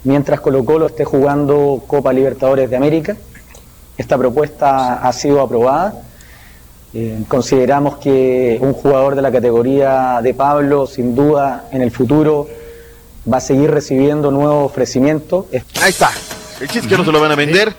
mientras 0.04 0.40
Colo 0.42 0.64
Colo 0.66 0.88
esté 0.88 1.06
jugando 1.06 1.84
Copa 1.88 2.12
Libertadores 2.14 2.70
de 2.70 2.76
América. 2.76 3.16
Esta 3.98 4.18
propuesta 4.18 4.96
ha 4.96 5.14
sido 5.14 5.42
aprobada. 5.42 6.02
Eh, 6.94 7.20
consideramos 7.28 7.98
que 7.98 8.58
un 8.62 8.74
jugador 8.74 9.16
de 9.16 9.22
la 9.22 9.32
categoría 9.32 10.20
de 10.22 10.34
Pablo, 10.34 10.88
sin 10.88 11.16
duda, 11.16 11.66
en 11.72 11.82
el 11.82 11.92
futuro 11.92 12.48
va 13.32 13.38
a 13.38 13.42
seguir 13.42 13.72
recibiendo 13.72 14.32
nuevos 14.32 14.66
ofrecimientos. 14.72 15.46
Ahí 15.82 15.90
está. 15.90 16.12
El 16.60 16.68
chiste 16.68 16.80
es 16.80 16.88
que 16.88 16.98
no 16.98 17.06
se 17.06 17.12
lo 17.12 17.22
van 17.22 17.32
a 17.32 17.36
vender. 17.36 17.74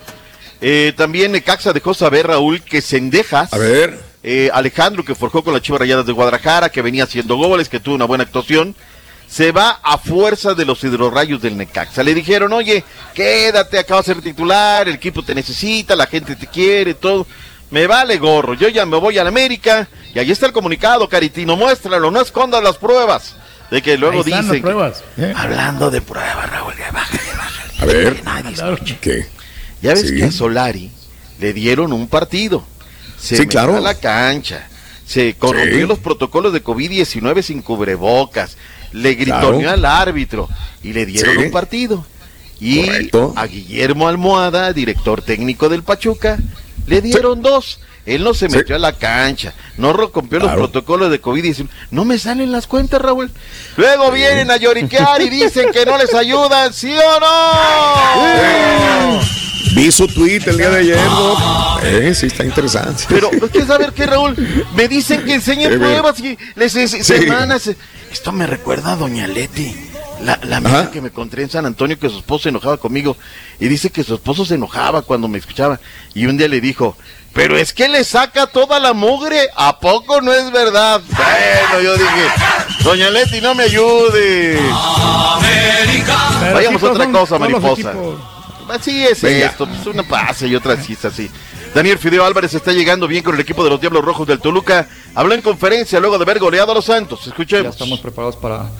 Eh, 0.61 0.93
también 0.97 1.33
Necaxa 1.33 1.73
dejó 1.73 1.93
saber, 1.93 2.29
Raúl, 2.29 2.63
que 2.63 2.81
Sendejas. 2.81 3.53
A 3.53 3.59
ver. 3.59 3.99
eh, 4.23 4.49
Alejandro, 4.53 5.05
que 5.05 5.15
forjó 5.15 5.43
con 5.43 5.53
las 5.53 5.63
Chivas 5.63 5.81
Rayadas 5.81 6.07
de 6.07 6.13
Guadalajara, 6.13 6.69
que 6.71 6.83
venía 6.83 7.05
haciendo 7.05 7.37
goles, 7.37 7.69
que 7.69 7.81
tuvo 7.81 7.97
una 7.97 8.05
buena 8.05 8.25
actuación. 8.25 8.75
Se 9.33 9.51
va 9.53 9.81
a 9.83 9.97
fuerza 9.97 10.53
de 10.55 10.67
los 10.67 10.85
hidrorrayos 10.85 11.41
del 11.41 11.57
Necaxa. 11.57 12.03
Le 12.03 12.13
dijeron, 12.15 12.53
oye, 12.53 12.85
quédate, 13.15 13.79
acabas 13.79 14.05
de 14.07 14.15
ser 14.15 14.23
titular, 14.23 14.87
el 14.89 14.97
equipo 14.97 15.23
te 15.23 15.35
necesita, 15.35 15.97
la 15.97 16.07
gente 16.07 16.37
te 16.37 16.47
quiere, 16.47 16.95
todo. 16.95 17.27
Me 17.71 17.87
vale 17.87 18.19
gorro, 18.19 18.53
yo 18.53 18.69
ya 18.69 18.85
me 18.85 18.99
voy 18.99 19.17
a 19.17 19.23
la 19.25 19.31
América 19.31 19.89
y 20.15 20.19
ahí 20.19 20.31
está 20.31 20.45
el 20.45 20.53
comunicado, 20.53 21.09
Caritino, 21.09 21.57
muéstralo, 21.57 22.11
no 22.11 22.21
escondas 22.21 22.63
las 22.63 22.77
pruebas. 22.77 23.37
De 23.71 23.81
que 23.81 23.97
luego 23.97 24.17
Ahí 24.17 24.21
están 24.21 24.33
las 24.33 24.47
dicen, 24.49 24.61
pruebas. 24.63 25.03
¿eh? 25.17 25.33
hablando 25.35 25.91
de 25.91 26.03
pruebas, 26.03 26.51
Raúl, 26.51 26.75
ya 26.77 26.91
baja, 26.91 27.17
ya 27.27 27.37
baja. 27.39 27.63
A 27.81 27.85
ver. 27.87 28.23
Nadie 28.25 28.53
escucha. 28.53 28.97
¿Qué? 29.01 29.27
Ya 29.81 29.95
ves 29.95 30.09
Sí. 30.11 30.17
que 30.19 30.25
a 30.25 30.31
Solari 30.31 30.91
le 31.41 31.55
dieron 31.55 31.95
un 31.95 32.07
partido. 32.07 32.67
Se 33.19 33.37
Sí, 33.37 33.43
metió 33.43 33.61
claro. 33.61 33.77
a 33.79 33.81
la 33.81 33.95
cancha. 33.95 34.69
Se 35.07 35.35
corrompió 35.37 35.81
Sí. 35.81 35.87
los 35.87 35.99
protocolos 36.01 36.53
de 36.53 36.63
COVID-19 36.63 37.41
sin 37.43 37.63
cubrebocas. 37.63 38.59
Le 38.93 39.15
gritoneó 39.15 39.59
Claro. 39.61 39.71
al 39.71 39.85
árbitro 39.85 40.49
y 40.83 40.93
le 40.93 41.07
dieron 41.07 41.37
Sí. 41.37 41.43
un 41.45 41.51
partido. 41.51 42.05
Y 42.61 42.87
Correcto. 42.87 43.33
a 43.37 43.47
Guillermo 43.47 44.09
Almohada, 44.09 44.73
director 44.73 45.23
técnico 45.23 45.69
del 45.69 45.83
Pachuca, 45.83 46.39
le 46.87 47.01
dieron 47.03 47.43
dos. 47.43 47.81
Él 48.05 48.25
no 48.25 48.35
se 48.35 48.49
Sí. 48.51 48.57
metió 48.57 48.75
a 48.77 48.81
la 48.81 48.93
cancha, 48.95 49.55
no 49.79 49.93
rompió 49.93 50.41
los 50.41 50.53
protocolos 50.53 51.11
de 51.11 51.21
COVID-19. 51.21 51.69
No 51.93 52.05
me 52.05 52.19
salen 52.19 52.51
las 52.51 52.67
cuentas, 52.67 53.01
Raúl. 53.01 53.31
Luego 53.77 54.11
vienen 54.11 54.51
a 54.51 54.57
lloriquear 54.57 55.23
y 55.23 55.31
dicen 55.31 55.71
que 55.73 55.87
no 55.87 55.97
les 55.99 56.13
ayudan, 56.15 56.73
¿sí 56.73 56.93
o 56.97 57.21
no? 57.21 59.21
Vi 59.75 59.91
su 59.93 60.07
tweet 60.09 60.43
el 60.47 60.57
día 60.59 60.71
de 60.71 60.79
ayer, 60.81 61.05
Doc. 61.05 61.41
Eh, 61.85 62.15
sí, 62.15 62.27
está 62.27 62.45
interesante. 62.45 63.05
Pero, 63.09 63.31
¿quieres 63.31 63.67
saber 63.67 63.93
qué, 63.93 64.07
Raúl? 64.07 64.37
Me 64.75 64.89
dicen 64.89 65.25
que 65.25 65.35
enseñen 65.35 65.71
bueno. 65.79 65.85
pruebas 65.87 66.21
y 66.21 66.37
les 66.57 66.75
es- 66.77 66.91
Sí. 66.91 67.03
semanas. 67.03 67.71
Esto 68.11 68.33
me 68.33 68.47
recuerda 68.47 68.93
a 68.93 68.97
Doña 68.97 69.27
Leti, 69.27 69.75
la, 70.23 70.39
la 70.43 70.59
amiga 70.59 70.81
Ajá. 70.81 70.91
que 70.91 71.01
me 71.01 71.09
encontré 71.09 71.43
en 71.43 71.51
San 71.51 71.65
Antonio, 71.65 71.99
que 71.99 72.11
su 72.11 72.19
esposo 72.19 72.43
se 72.45 72.49
enojaba 72.51 72.77
conmigo. 72.77 73.17
Y 73.59 73.69
dice 73.69 73.91
que 73.91 74.05
su 74.05 74.15
esposo 74.15 74.45
se 74.45 74.57
enojaba 74.57 75.03
cuando 75.03 75.29
me 75.29 75.39
escuchaba. 75.39 75.81
Y 76.15 76.27
un 76.27 76.37
día 76.37 76.49
le 76.49 76.61
dijo, 76.61 76.97
pero 77.33 77.57
es 77.57 77.73
que 77.73 77.89
le 77.89 78.05
saca 78.05 78.47
toda 78.49 78.79
la 78.81 78.93
mugre. 78.93 79.49
¿A 79.57 79.79
poco 79.81 80.21
no 80.21 80.33
es 80.35 80.51
verdad? 80.53 81.01
Bueno, 81.09 81.83
yo 81.83 81.95
dije, 81.95 82.27
Doña 82.85 83.09
Leti, 83.11 83.41
no 83.41 83.55
me 83.55 83.65
ayude. 83.65 84.59
Pero 86.41 86.55
Vayamos 86.55 86.81
sí, 86.81 86.87
a 86.87 86.91
otra 86.91 87.05
son 87.05 87.13
cosa, 87.13 87.39
mariposa. 87.39 87.93
Así 88.73 89.03
es 89.05 89.21
Venga. 89.23 89.47
esto, 89.47 89.67
pues 89.67 89.87
una 89.87 90.03
pasa 90.03 90.47
y 90.47 90.55
otra 90.55 90.77
sí 90.81 90.95
es 90.95 91.05
así. 91.05 91.31
Daniel 91.75 91.99
Fideo 91.99 92.25
Álvarez 92.25 92.55
está 92.55 92.73
llegando 92.73 93.07
bien 93.07 93.23
con 93.23 93.35
el 93.35 93.41
equipo 93.41 93.63
de 93.65 93.71
los 93.71 93.81
Diablos 93.81 94.05
Rojos 94.05 94.27
del 94.27 94.41
Toluca. 94.41 94.89
Habló 95.15 95.35
en 95.35 95.43
conferencia 95.43 96.01
luego 96.01 96.19
de 96.19 96.25
haber 96.25 96.39
goleado 96.39 96.73
a 96.73 96.75
los 96.75 96.85
Santos. 96.85 97.21
Ya 97.25 97.31
Escuchemos. 97.31 97.75
estamos 97.75 98.01
preparados 98.01 98.37
para, 98.37 98.71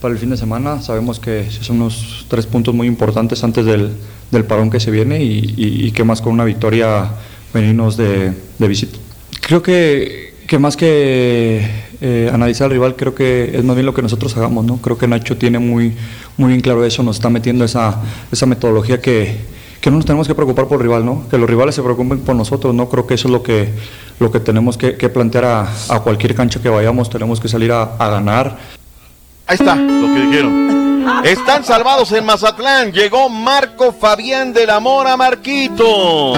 para 0.00 0.12
el 0.14 0.18
fin 0.20 0.30
de 0.30 0.36
semana. 0.36 0.80
Sabemos 0.82 1.18
que 1.20 1.50
son 1.50 1.76
unos 1.80 2.26
tres 2.28 2.46
puntos 2.46 2.74
muy 2.74 2.86
importantes 2.86 3.42
antes 3.44 3.64
del, 3.64 3.92
del 4.30 4.44
parón 4.44 4.70
que 4.70 4.80
se 4.80 4.90
viene 4.90 5.22
y, 5.22 5.54
y, 5.56 5.86
y 5.86 5.92
que 5.92 6.04
más 6.04 6.20
con 6.22 6.32
una 6.32 6.44
victoria 6.44 7.10
venirnos 7.52 7.96
de, 7.96 8.32
de 8.58 8.68
visita. 8.68 8.98
Creo 9.40 9.62
que, 9.62 10.27
que 10.48 10.58
más 10.58 10.78
que 10.78 11.70
eh, 12.00 12.30
analizar 12.32 12.64
al 12.64 12.70
rival, 12.70 12.96
creo 12.96 13.14
que 13.14 13.50
es 13.54 13.62
más 13.62 13.76
bien 13.76 13.84
lo 13.84 13.92
que 13.92 14.00
nosotros 14.00 14.34
hagamos. 14.36 14.64
¿no? 14.64 14.78
Creo 14.78 14.96
que 14.96 15.06
Nacho 15.06 15.36
tiene 15.36 15.58
muy, 15.58 15.94
muy 16.38 16.48
bien 16.48 16.62
claro 16.62 16.84
eso, 16.86 17.02
nos 17.02 17.16
está 17.16 17.28
metiendo 17.28 17.66
esa, 17.66 18.00
esa 18.32 18.46
metodología 18.46 18.98
que, 18.98 19.36
que 19.78 19.90
no 19.90 19.96
nos 19.96 20.06
tenemos 20.06 20.26
que 20.26 20.34
preocupar 20.34 20.66
por 20.66 20.78
el 20.80 20.84
rival, 20.84 21.04
¿no? 21.04 21.28
que 21.28 21.36
los 21.36 21.48
rivales 21.48 21.74
se 21.74 21.82
preocupen 21.82 22.20
por 22.20 22.34
nosotros. 22.34 22.74
¿no? 22.74 22.88
Creo 22.88 23.06
que 23.06 23.14
eso 23.14 23.28
es 23.28 23.32
lo 23.32 23.42
que, 23.42 23.68
lo 24.20 24.32
que 24.32 24.40
tenemos 24.40 24.78
que, 24.78 24.96
que 24.96 25.10
plantear 25.10 25.44
a, 25.44 25.68
a 25.90 26.00
cualquier 26.00 26.34
cancha 26.34 26.62
que 26.62 26.70
vayamos. 26.70 27.10
Tenemos 27.10 27.40
que 27.40 27.48
salir 27.48 27.70
a, 27.70 27.82
a 27.82 28.08
ganar. 28.08 28.56
Ahí 29.46 29.56
está 29.60 29.76
lo 29.76 30.14
que 30.14 30.20
dijeron. 30.22 30.68
Están 31.24 31.62
salvados 31.62 32.10
en 32.12 32.24
Mazatlán. 32.24 32.90
Llegó 32.90 33.28
Marco 33.28 33.92
Fabián 33.92 34.54
de 34.54 34.66
la 34.66 34.80
Mora 34.80 35.14
Marquito. 35.18 36.32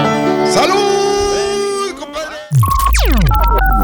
¡Salud, 0.49 1.95
compadre! 1.97 2.35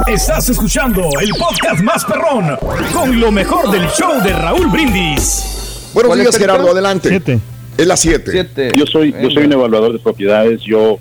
Estás 0.10 0.50
escuchando 0.50 1.10
el 1.22 1.30
podcast 1.32 1.82
más 1.84 2.06
perrón 2.06 2.58
con 2.94 3.20
lo 3.20 3.32
mejor 3.32 3.70
del 3.72 3.86
show 3.90 4.22
de 4.24 4.32
Raúl 4.32 4.68
Brindis. 4.68 5.90
Buenos 5.94 6.10
¿Cuál 6.10 6.20
es 6.20 6.26
días, 6.26 6.36
el 6.36 6.42
Gerardo, 6.42 6.72
adelante. 6.72 7.10
Siete. 7.10 7.40
Es 7.78 7.86
la 7.88 7.98
7. 7.98 8.32
Siete. 8.32 8.72
Yo 8.78 8.86
soy, 8.86 9.14
yo 9.22 9.30
soy 9.30 9.46
un 9.46 9.54
evaluador 9.54 9.94
de 9.94 10.00
propiedades, 10.00 10.62
yo 10.62 10.98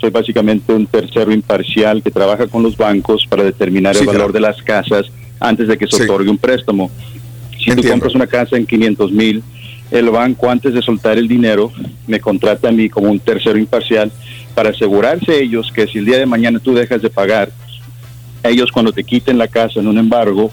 soy 0.00 0.10
básicamente 0.10 0.72
un 0.72 0.86
tercero 0.86 1.32
imparcial 1.32 2.02
que 2.02 2.10
trabaja 2.10 2.46
con 2.46 2.62
los 2.62 2.76
bancos 2.76 3.26
para 3.26 3.42
determinar 3.42 3.94
Sí, 3.94 4.00
el 4.02 4.06
valor 4.08 4.30
claro. 4.30 4.32
de 4.32 4.40
las 4.40 4.62
casas 4.62 5.06
antes 5.40 5.66
de 5.68 5.78
que 5.78 5.86
se 5.86 5.96
Sí. 5.96 6.02
otorgue 6.02 6.28
un 6.30 6.38
préstamo. 6.38 6.90
Si 7.58 7.64
tú 7.66 7.70
Entiendo. 7.72 7.90
compras 7.92 8.14
una 8.14 8.26
casa 8.26 8.56
en 8.56 8.66
500 8.66 9.12
mil, 9.12 9.42
el 9.90 10.10
banco 10.10 10.50
antes 10.50 10.74
de 10.74 10.82
soltar 10.82 11.16
el 11.18 11.26
dinero 11.28 11.72
me 12.06 12.20
contrata 12.20 12.68
a 12.68 12.72
mí 12.72 12.88
como 12.88 13.10
un 13.10 13.18
tercero 13.20 13.56
imparcial 13.58 14.10
para 14.54 14.70
asegurarse 14.70 15.42
ellos 15.42 15.70
que 15.74 15.86
si 15.86 15.98
el 15.98 16.04
día 16.04 16.18
de 16.18 16.26
mañana 16.26 16.58
tú 16.58 16.74
dejas 16.74 17.00
de 17.02 17.08
pagar, 17.10 17.50
ellos 18.44 18.70
cuando 18.72 18.92
te 18.92 19.04
quiten 19.04 19.38
la 19.38 19.48
casa 19.48 19.80
en 19.80 19.86
un 19.88 19.98
embargo, 19.98 20.50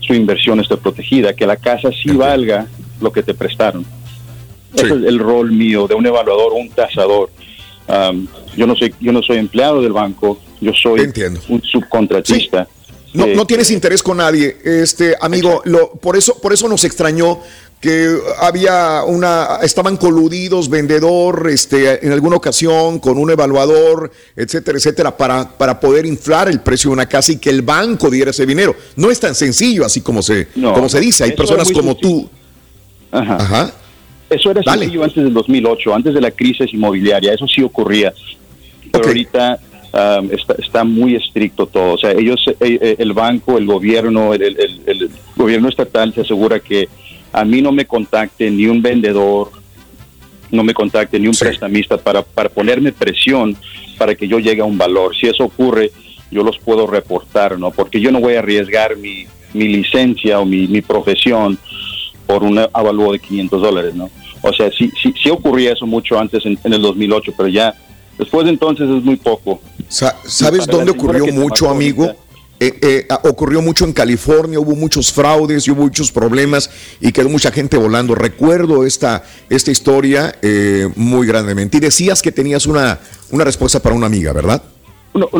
su 0.00 0.14
inversión 0.14 0.60
esté 0.60 0.76
protegida, 0.76 1.34
que 1.34 1.46
la 1.46 1.56
casa 1.56 1.90
sí 1.90 1.96
Entiendo. 2.10 2.20
valga 2.20 2.66
lo 3.00 3.12
que 3.12 3.22
te 3.22 3.34
prestaron. 3.34 3.84
Sí. 4.74 4.84
Ese 4.84 4.86
es 4.86 4.92
el 5.04 5.18
rol 5.18 5.50
mío 5.52 5.86
de 5.86 5.94
un 5.94 6.06
evaluador, 6.06 6.52
un 6.54 6.68
tasador. 6.70 7.30
Um, 7.88 8.26
yo 8.56 8.66
no 8.66 8.76
soy, 8.76 8.94
yo 9.00 9.12
no 9.12 9.22
soy 9.22 9.38
empleado 9.38 9.80
del 9.80 9.92
banco, 9.92 10.38
yo 10.60 10.72
soy 10.74 11.00
Entiendo. 11.00 11.40
un 11.48 11.62
subcontratista. 11.62 12.66
No, 13.14 13.24
Eh, 13.24 13.34
no 13.34 13.46
tienes 13.46 13.70
interés 13.70 14.02
con 14.02 14.18
nadie, 14.18 14.56
este 14.62 15.14
amigo. 15.20 15.62
Lo, 15.64 15.92
por 15.92 16.16
eso, 16.16 16.38
por 16.40 16.52
eso 16.52 16.68
nos 16.68 16.84
extrañó 16.84 17.40
que 17.80 18.16
había 18.40 19.04
una, 19.06 19.58
estaban 19.62 19.96
coludidos 19.96 20.68
vendedor, 20.68 21.48
este, 21.48 22.04
en 22.04 22.10
alguna 22.12 22.36
ocasión 22.36 22.98
con 22.98 23.18
un 23.18 23.30
evaluador, 23.30 24.10
etcétera, 24.34 24.78
etcétera, 24.78 25.16
para, 25.16 25.48
para 25.56 25.78
poder 25.78 26.04
inflar 26.04 26.48
el 26.48 26.60
precio 26.60 26.90
de 26.90 26.94
una 26.94 27.06
casa 27.06 27.32
y 27.32 27.36
que 27.36 27.50
el 27.50 27.62
banco 27.62 28.10
diera 28.10 28.32
ese 28.32 28.44
dinero. 28.46 28.74
No 28.96 29.10
es 29.12 29.20
tan 29.20 29.34
sencillo 29.34 29.84
así 29.84 30.00
como 30.00 30.22
se, 30.22 30.48
No, 30.56 30.74
como 30.74 30.88
se 30.88 30.98
dice. 31.00 31.22
Hay 31.24 31.32
personas 31.32 31.70
como 31.70 31.96
tú. 31.96 32.28
Ajá. 33.12 33.36
Ajá. 33.36 33.72
Eso 34.28 34.50
era 34.50 34.60
Dale. 34.64 34.82
sencillo 34.82 35.04
antes 35.04 35.22
del 35.24 35.32
2008, 35.32 35.94
antes 35.94 36.14
de 36.14 36.20
la 36.20 36.30
crisis 36.32 36.74
inmobiliaria, 36.74 37.32
eso 37.32 37.46
sí 37.46 37.62
ocurría. 37.62 38.12
Pero 38.92 39.06
ahorita 39.06 39.58
um, 40.20 40.30
está, 40.32 40.54
está 40.58 40.84
muy 40.84 41.14
estricto 41.14 41.66
todo. 41.66 41.94
O 41.94 41.98
sea, 41.98 42.10
ellos, 42.10 42.44
eh, 42.48 42.56
eh, 42.60 42.96
el 42.98 43.12
banco, 43.12 43.56
el 43.56 43.66
gobierno, 43.66 44.34
el, 44.34 44.42
el- 44.42 44.58
el- 44.60 44.82
el 44.86 45.10
gobierno 45.36 45.68
estatal 45.68 46.12
se 46.12 46.22
asegura 46.22 46.58
que 46.60 46.88
a 47.32 47.44
mí 47.44 47.62
no 47.62 47.72
me 47.72 47.86
contacte 47.86 48.50
ni 48.50 48.66
un 48.66 48.80
vendedor, 48.82 49.50
no 50.50 50.64
me 50.64 50.74
contacte 50.74 51.18
ni 51.20 51.26
un 51.28 51.34
Sí. 51.34 51.44
prestamista 51.44 51.96
para, 51.98 52.22
para 52.22 52.48
ponerme 52.48 52.92
presión 52.92 53.56
para 53.98 54.14
que 54.14 54.26
yo 54.28 54.38
llegue 54.38 54.62
a 54.62 54.64
un 54.64 54.78
valor. 54.78 55.14
Si 55.16 55.26
eso 55.26 55.44
ocurre, 55.44 55.90
yo 56.30 56.42
los 56.42 56.58
puedo 56.58 56.86
reportar, 56.86 57.58
¿no? 57.58 57.70
Porque 57.70 58.00
yo 58.00 58.10
no 58.12 58.20
voy 58.20 58.34
a 58.34 58.38
arriesgar 58.40 58.96
mi, 58.96 59.26
mi 59.54 59.68
licencia 59.68 60.38
o 60.40 60.44
mi, 60.46 60.66
mi 60.68 60.80
profesión 60.82 61.58
por 62.26 62.42
un 62.44 62.58
avalúo 62.72 63.12
de 63.12 63.18
500 63.18 63.60
dólares, 63.62 63.94
¿no? 63.94 64.10
O 64.42 64.52
sea, 64.52 64.70
sí, 64.70 64.90
sí, 65.02 65.12
sí 65.20 65.30
ocurría 65.30 65.72
eso 65.72 65.86
mucho 65.86 66.18
antes 66.18 66.44
en, 66.46 66.58
en 66.62 66.72
el 66.72 66.80
2008, 66.82 67.32
pero 67.36 67.48
ya 67.48 67.74
después 68.18 68.44
de 68.44 68.50
entonces 68.52 68.88
es 68.88 69.02
muy 69.02 69.16
poco. 69.16 69.60
Sa- 69.88 70.16
¿Sabes 70.24 70.66
dónde 70.66 70.92
ocurrió 70.92 71.26
mucho, 71.32 71.68
amigo? 71.68 72.04
ahorita. 72.04 72.22
Eh, 72.60 72.76
eh, 72.82 73.06
ah, 73.08 73.20
ocurrió 73.24 73.62
mucho 73.62 73.84
en 73.84 73.92
California, 73.92 74.58
hubo 74.58 74.74
muchos 74.74 75.12
fraudes 75.12 75.68
y 75.68 75.70
hubo 75.70 75.82
muchos 75.82 76.10
problemas 76.10 76.68
y 77.00 77.12
quedó 77.12 77.28
mucha 77.28 77.52
gente 77.52 77.76
volando. 77.76 78.14
Recuerdo 78.16 78.84
esta, 78.84 79.22
esta 79.48 79.70
historia 79.70 80.34
eh, 80.42 80.88
muy 80.96 81.26
grandemente. 81.26 81.76
Y 81.76 81.80
decías 81.80 82.20
que 82.20 82.32
tenías 82.32 82.66
una, 82.66 82.98
una 83.30 83.44
respuesta 83.44 83.80
para 83.80 83.94
una 83.94 84.06
amiga, 84.06 84.32
¿verdad? 84.32 84.62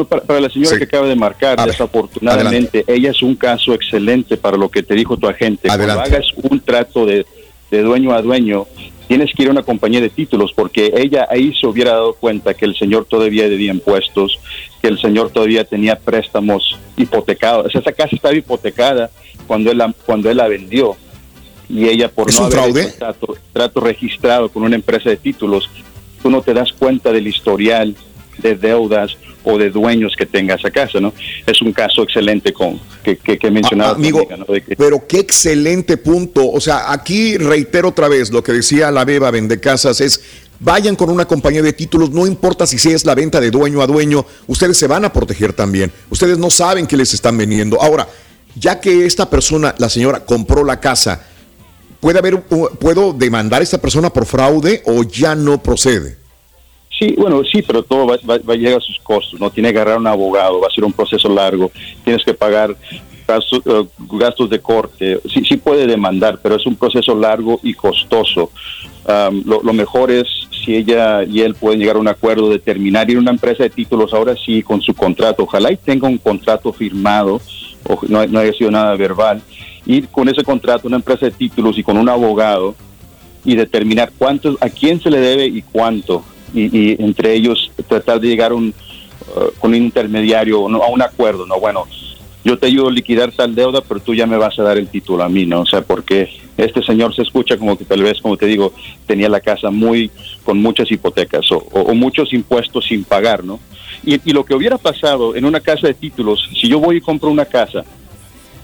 Para, 0.08 0.22
para 0.22 0.40
la 0.40 0.48
señora 0.48 0.70
Sí. 0.70 0.78
que 0.78 0.84
acaba 0.84 1.06
de 1.08 1.16
marcar, 1.16 1.58
A 1.60 1.64
ver, 1.64 1.72
desafortunadamente, 1.72 2.84
ella 2.86 3.10
es 3.10 3.22
un 3.22 3.34
caso 3.36 3.74
excelente 3.74 4.36
para 4.36 4.56
lo 4.56 4.68
que 4.70 4.82
te 4.82 4.94
dijo 4.94 5.16
tu 5.16 5.28
agente. 5.28 5.68
Adelante. 5.70 6.10
Cuando 6.10 6.16
hagas 6.16 6.32
un 6.50 6.60
trato 6.60 7.04
de, 7.06 7.26
de 7.70 7.82
dueño 7.82 8.12
a 8.12 8.22
dueño, 8.22 8.66
tienes 9.08 9.32
que 9.34 9.42
ir 9.42 9.48
a 9.48 9.52
una 9.52 9.62
compañía 9.62 10.00
de 10.00 10.10
títulos, 10.10 10.52
porque 10.54 10.92
ella 10.94 11.26
ahí 11.30 11.52
se 11.58 11.66
hubiera 11.66 11.92
dado 11.92 12.12
cuenta 12.12 12.54
que 12.54 12.66
el 12.66 12.76
señor 12.76 13.06
todavía 13.06 13.48
debía 13.48 13.72
impuestos, 13.72 14.38
que 14.80 14.88
el 14.88 15.00
señor 15.00 15.30
todavía 15.30 15.64
tenía 15.64 15.98
préstamos 15.98 16.78
hipotecados. 16.96 17.66
O 17.66 17.70
sea, 17.70 17.80
esa 17.80 17.92
casa 17.92 18.14
estaba 18.14 18.34
hipotecada 18.34 19.10
cuando 19.46 19.70
él 19.70 19.78
la, 19.78 19.92
cuando 20.04 20.30
él 20.30 20.36
la 20.36 20.46
vendió. 20.46 20.96
Y 21.70 21.88
ella, 21.88 22.08
por 22.08 22.28
¿Es 22.28 22.38
no 22.38 22.46
haber 22.46 22.86
hecho 22.86 22.98
trato, 22.98 23.36
trato 23.52 23.80
registrado 23.80 24.50
con 24.50 24.62
una 24.62 24.76
empresa 24.76 25.08
de 25.10 25.16
títulos, 25.16 25.68
tú 26.22 26.30
no 26.30 26.42
te 26.42 26.54
das 26.54 26.72
cuenta 26.72 27.10
del 27.10 27.26
historial 27.26 27.96
de 28.38 28.54
deudas 28.54 29.16
o 29.50 29.56
de 29.58 29.70
dueños 29.70 30.12
que 30.16 30.26
tenga 30.26 30.54
esa 30.56 30.70
casa, 30.70 31.00
¿no? 31.00 31.14
Es 31.46 31.62
un 31.62 31.72
caso 31.72 32.02
excelente 32.02 32.52
con 32.52 32.78
que, 33.02 33.16
que, 33.16 33.38
que 33.38 33.50
mencionaba 33.50 33.90
Ah, 33.92 33.94
amigo, 33.94 34.18
amiga, 34.18 34.36
¿no? 34.36 34.44
De 34.52 34.62
que- 34.62 34.76
pero 34.76 35.06
qué 35.08 35.20
excelente 35.20 35.96
punto. 35.96 36.50
O 36.50 36.60
sea, 36.60 36.92
aquí 36.92 37.38
reitero 37.38 37.88
otra 37.88 38.08
vez 38.08 38.30
lo 38.30 38.42
que 38.42 38.52
decía 38.52 38.90
la 38.90 39.06
Beba 39.06 39.30
Vende 39.30 39.58
Casas 39.58 40.00
es 40.02 40.20
vayan 40.60 40.96
con 40.96 41.08
una 41.08 41.24
compañía 41.24 41.62
de 41.62 41.72
títulos, 41.72 42.10
no 42.10 42.26
importa 42.26 42.66
si 42.66 42.76
es 42.90 43.04
la 43.06 43.14
venta 43.14 43.40
de 43.40 43.50
dueño 43.50 43.80
a 43.80 43.86
dueño, 43.86 44.26
ustedes 44.48 44.76
se 44.76 44.86
van 44.86 45.04
a 45.06 45.12
proteger 45.12 45.52
también. 45.54 45.90
Ustedes 46.10 46.36
no 46.36 46.50
saben 46.50 46.86
qué 46.86 46.96
les 46.96 47.14
están 47.14 47.38
vendiendo. 47.38 47.80
Ahora, 47.80 48.06
ya 48.54 48.80
que 48.80 49.06
esta 49.06 49.30
persona, 49.30 49.74
la 49.78 49.88
señora, 49.88 50.24
compró 50.26 50.62
la 50.64 50.78
casa, 50.80 51.22
¿puede 52.00 52.18
haber, 52.18 52.34
u- 52.50 52.68
¿puedo 52.78 53.12
demandar 53.14 53.60
a 53.60 53.64
esta 53.64 53.78
persona 53.78 54.10
por 54.10 54.26
fraude 54.26 54.82
o 54.84 55.04
ya 55.04 55.34
no 55.34 55.62
procede? 55.62 56.17
Sí, 56.98 57.14
bueno, 57.16 57.42
sí, 57.44 57.62
pero 57.62 57.82
todo 57.82 58.06
va, 58.06 58.16
va- 58.28 58.38
va 58.38 58.54
a 58.54 58.56
llegar 58.56 58.78
a 58.78 58.80
sus 58.80 58.98
costos, 59.02 59.38
¿no? 59.40 59.50
Tiene 59.50 59.72
que 59.72 59.78
agarrar 59.78 59.98
un 59.98 60.06
abogado, 60.06 60.60
va 60.60 60.66
a 60.66 60.74
ser 60.74 60.84
un 60.84 60.92
proceso 60.92 61.28
largo, 61.28 61.70
tienes 62.04 62.24
que 62.24 62.34
pagar 62.34 62.74
gastos, 63.26 63.62
eh, 63.66 63.84
gastos 64.12 64.50
de 64.50 64.58
corte. 64.60 65.20
Sí, 65.32 65.44
sí 65.44 65.56
puede 65.58 65.86
demandar, 65.86 66.40
pero 66.42 66.56
es 66.56 66.66
un 66.66 66.74
proceso 66.76 67.14
largo 67.14 67.60
y 67.62 67.74
costoso. 67.74 68.50
Lo, 69.46 69.62
lo 69.62 69.72
mejor 69.72 70.10
es 70.10 70.26
si 70.64 70.74
ella 70.76 71.22
y 71.24 71.40
él 71.40 71.54
pueden 71.54 71.78
llegar 71.80 71.96
a 71.96 72.00
un 72.00 72.08
acuerdo 72.08 72.50
de 72.50 72.58
terminar 72.58 73.08
ir 73.08 73.16
a 73.16 73.20
una 73.20 73.30
empresa 73.30 73.62
de 73.62 73.70
títulos 73.70 74.12
ahora 74.12 74.34
sí 74.44 74.62
con 74.62 74.82
su 74.82 74.92
contrato. 74.92 75.44
Ojalá 75.44 75.72
y 75.72 75.76
tenga 75.76 76.08
un 76.08 76.18
contrato 76.18 76.72
firmado, 76.74 77.40
o 77.88 77.98
no, 78.08 78.26
no 78.26 78.38
haya 78.40 78.52
sido 78.52 78.70
nada 78.70 78.94
verbal, 78.96 79.40
ir 79.86 80.08
con 80.08 80.28
ese 80.28 80.42
contrato 80.42 80.86
a 80.86 80.88
una 80.88 80.96
empresa 80.96 81.24
de 81.26 81.30
títulos 81.32 81.78
y 81.78 81.82
con 81.82 81.96
un 81.96 82.08
abogado 82.08 82.74
y 83.46 83.54
determinar 83.54 84.10
cuánto, 84.18 84.58
a 84.60 84.68
quién 84.68 85.00
se 85.00 85.10
le 85.10 85.20
debe 85.20 85.46
y 85.46 85.62
cuánto. 85.62 86.22
Y, 86.54 86.76
y 86.76 86.96
entre 87.02 87.34
ellos 87.34 87.70
tratar 87.88 88.20
de 88.20 88.28
llegar 88.28 88.52
un, 88.52 88.74
uh, 89.36 89.58
con 89.58 89.70
un 89.70 89.76
intermediario 89.76 90.68
¿no? 90.68 90.82
a 90.82 90.88
un 90.88 91.02
acuerdo, 91.02 91.46
¿no? 91.46 91.60
Bueno, 91.60 91.86
yo 92.44 92.58
te 92.58 92.66
ayudo 92.66 92.88
a 92.88 92.92
liquidar 92.92 93.32
tal 93.32 93.54
deuda, 93.54 93.82
pero 93.86 94.00
tú 94.00 94.14
ya 94.14 94.26
me 94.26 94.36
vas 94.36 94.58
a 94.58 94.62
dar 94.62 94.78
el 94.78 94.88
título 94.88 95.22
a 95.22 95.28
mí, 95.28 95.44
¿no? 95.44 95.60
O 95.60 95.66
sea, 95.66 95.82
porque 95.82 96.30
este 96.56 96.82
señor 96.82 97.14
se 97.14 97.22
escucha 97.22 97.56
como 97.56 97.76
que 97.76 97.84
tal 97.84 98.02
vez, 98.02 98.20
como 98.20 98.36
te 98.36 98.46
digo, 98.46 98.72
tenía 99.06 99.28
la 99.28 99.40
casa 99.40 99.70
muy, 99.70 100.10
con 100.44 100.60
muchas 100.60 100.90
hipotecas 100.90 101.46
o, 101.50 101.94
muchos 101.94 102.32
impuestos 102.32 102.86
sin 102.86 103.04
pagar, 103.04 103.44
¿no? 103.44 103.60
Y, 104.04 104.20
y 104.24 104.32
lo 104.32 104.44
que 104.44 104.54
hubiera 104.54 104.78
pasado 104.78 105.34
en 105.34 105.44
una 105.44 105.60
casa 105.60 105.88
de 105.88 105.94
títulos, 105.94 106.48
si 106.58 106.68
yo 106.68 106.78
voy 106.78 106.96
y 106.96 107.00
compro 107.00 107.30
una 107.30 107.44
casa 107.44 107.84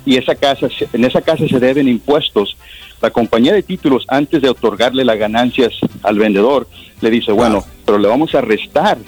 y 0.07 0.17
esa 0.17 0.35
casa, 0.35 0.69
en 0.93 1.05
esa 1.05 1.21
casa 1.21 1.47
se 1.49 1.61
deben 1.61 1.89
impuestos, 1.89 2.57
la 3.01 3.11
compañía 3.11 3.53
de 3.53 3.63
títulos 3.63 4.05
antes 4.09 4.41
de 4.43 4.49
otorgarle 4.49 5.05
las 5.05 5.19
ganancias 5.19 5.73
al 6.03 6.19
vendedor 6.19 6.67
le 7.01 7.11
dice, 7.11 7.33
bueno, 7.33 7.65
pero 7.85 7.99
le 7.99 8.09
vamos 8.09 8.35
a 8.35 8.41
restar 8.41 8.99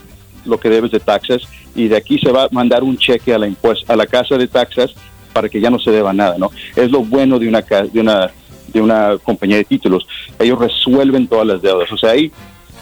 lo 0.45 0.59
que 0.59 0.69
debes 0.69 0.91
de 0.91 1.01
taxas 1.01 1.43
y 1.75 1.89
de 1.89 1.97
aquí 1.97 2.19
se 2.19 2.31
va 2.31 2.45
a 2.45 2.49
mandar 2.51 2.83
un 2.83 2.97
cheque 2.97 3.35
a 3.35 3.39
la 3.39 3.51
a 3.89 3.97
la 3.97 4.07
casa 4.07 4.37
de 4.37 4.49
taxas 4.49 4.95
para 5.33 5.49
que 5.49 5.61
ya 5.61 5.71
no 5.71 5.79
se 5.79 5.91
deba 5.91 6.13
nada, 6.13 6.37
¿no? 6.39 6.51
Es 6.75 6.91
lo 6.91 7.01
bueno 7.03 7.39
de 7.39 7.49
una 7.49 7.61
de 7.61 8.01
una 8.01 8.31
de 8.69 8.81
una 8.81 9.17
compañía 9.23 9.57
de 9.57 9.65
títulos. 9.65 10.07
Ellos 10.39 10.59
resuelven 10.59 11.27
todas 11.27 11.47
las 11.47 11.63
deudas. 11.63 11.91
O 11.93 11.97
sea, 11.97 12.11
ahí 12.11 12.31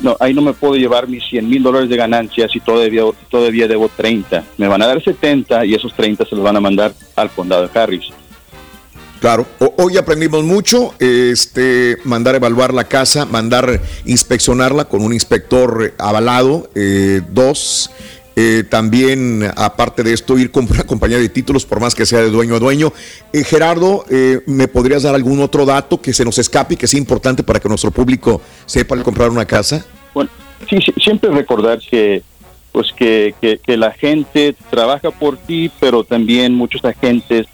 no, 0.00 0.16
ahí 0.20 0.34
no 0.34 0.42
me 0.42 0.52
puedo 0.52 0.74
llevar 0.74 1.08
mis 1.08 1.24
100 1.24 1.48
mil 1.48 1.62
dólares 1.62 1.88
de 1.88 1.96
ganancias 1.96 2.54
y 2.54 2.60
todavía, 2.60 3.02
todavía 3.30 3.68
debo 3.68 3.88
30. 3.88 4.44
Me 4.58 4.68
van 4.68 4.82
a 4.82 4.86
dar 4.86 5.02
70 5.02 5.64
y 5.66 5.74
esos 5.74 5.94
30 5.94 6.24
se 6.26 6.34
los 6.34 6.44
van 6.44 6.56
a 6.56 6.60
mandar 6.60 6.92
al 7.16 7.30
condado 7.30 7.68
de 7.68 7.78
Harris. 7.78 8.06
Claro, 9.24 9.46
hoy 9.78 9.96
aprendimos 9.96 10.44
mucho, 10.44 10.92
este, 10.98 11.96
mandar 12.04 12.34
evaluar 12.34 12.74
la 12.74 12.84
casa, 12.84 13.24
mandar 13.24 13.80
inspeccionarla 14.04 14.84
con 14.84 15.00
un 15.00 15.14
inspector 15.14 15.94
avalado, 15.96 16.68
eh, 16.74 17.22
dos, 17.30 17.90
eh, 18.36 18.64
también 18.68 19.50
aparte 19.56 20.02
de 20.02 20.12
esto 20.12 20.36
ir 20.36 20.50
con 20.50 20.66
una 20.70 20.84
compañía 20.84 21.16
de 21.16 21.30
títulos 21.30 21.64
por 21.64 21.80
más 21.80 21.94
que 21.94 22.04
sea 22.04 22.20
de 22.20 22.28
dueño 22.28 22.56
a 22.56 22.58
dueño. 22.58 22.92
Eh, 23.32 23.44
Gerardo, 23.44 24.04
eh, 24.10 24.42
¿me 24.44 24.68
podrías 24.68 25.04
dar 25.04 25.14
algún 25.14 25.40
otro 25.40 25.64
dato 25.64 26.02
que 26.02 26.12
se 26.12 26.22
nos 26.22 26.36
escape 26.36 26.74
y 26.74 26.76
que 26.76 26.86
sea 26.86 27.00
importante 27.00 27.42
para 27.42 27.58
que 27.60 27.68
nuestro 27.70 27.90
público 27.90 28.42
sepa 28.66 28.94
al 28.94 29.04
comprar 29.04 29.30
una 29.30 29.46
casa? 29.46 29.86
Bueno, 30.12 30.28
sí, 30.68 30.80
siempre 31.02 31.30
recordar 31.30 31.78
que 31.78 32.22
pues 32.72 32.92
que, 32.92 33.34
que, 33.40 33.76
la 33.78 33.92
gente 33.92 34.54
trabaja 34.68 35.10
por 35.10 35.38
ti, 35.38 35.70
pero 35.80 36.04
también 36.04 36.52
muchos 36.52 36.84
agentes 36.84 37.46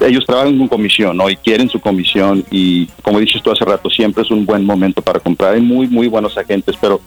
ellos 0.00 0.24
trabajan 0.26 0.56
con 0.58 0.68
comisión, 0.68 1.16
¿no? 1.16 1.28
Y 1.30 1.36
quieren 1.36 1.68
su 1.68 1.80
comisión 1.80 2.44
y 2.50 2.86
como 3.02 3.18
dices 3.20 3.42
tú 3.42 3.50
hace 3.50 3.64
rato, 3.64 3.88
siempre 3.90 4.22
es 4.22 4.30
un 4.30 4.44
buen 4.46 4.64
momento 4.64 5.02
para 5.02 5.20
comprar. 5.20 5.54
Hay 5.54 5.60
muy, 5.60 5.86
muy 5.88 6.08
buenos 6.08 6.36
agentes, 6.36 6.76
pero 6.80 7.00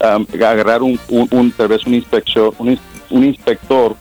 agarrar 0.00 0.82
un, 0.82 0.98
tal 1.56 1.68
vez 1.68 1.86
un 1.86 1.94
inspector, 1.94 2.52
un, 2.58 2.68
ins- 2.74 2.80
un 3.10 3.24
inspector 3.24 3.94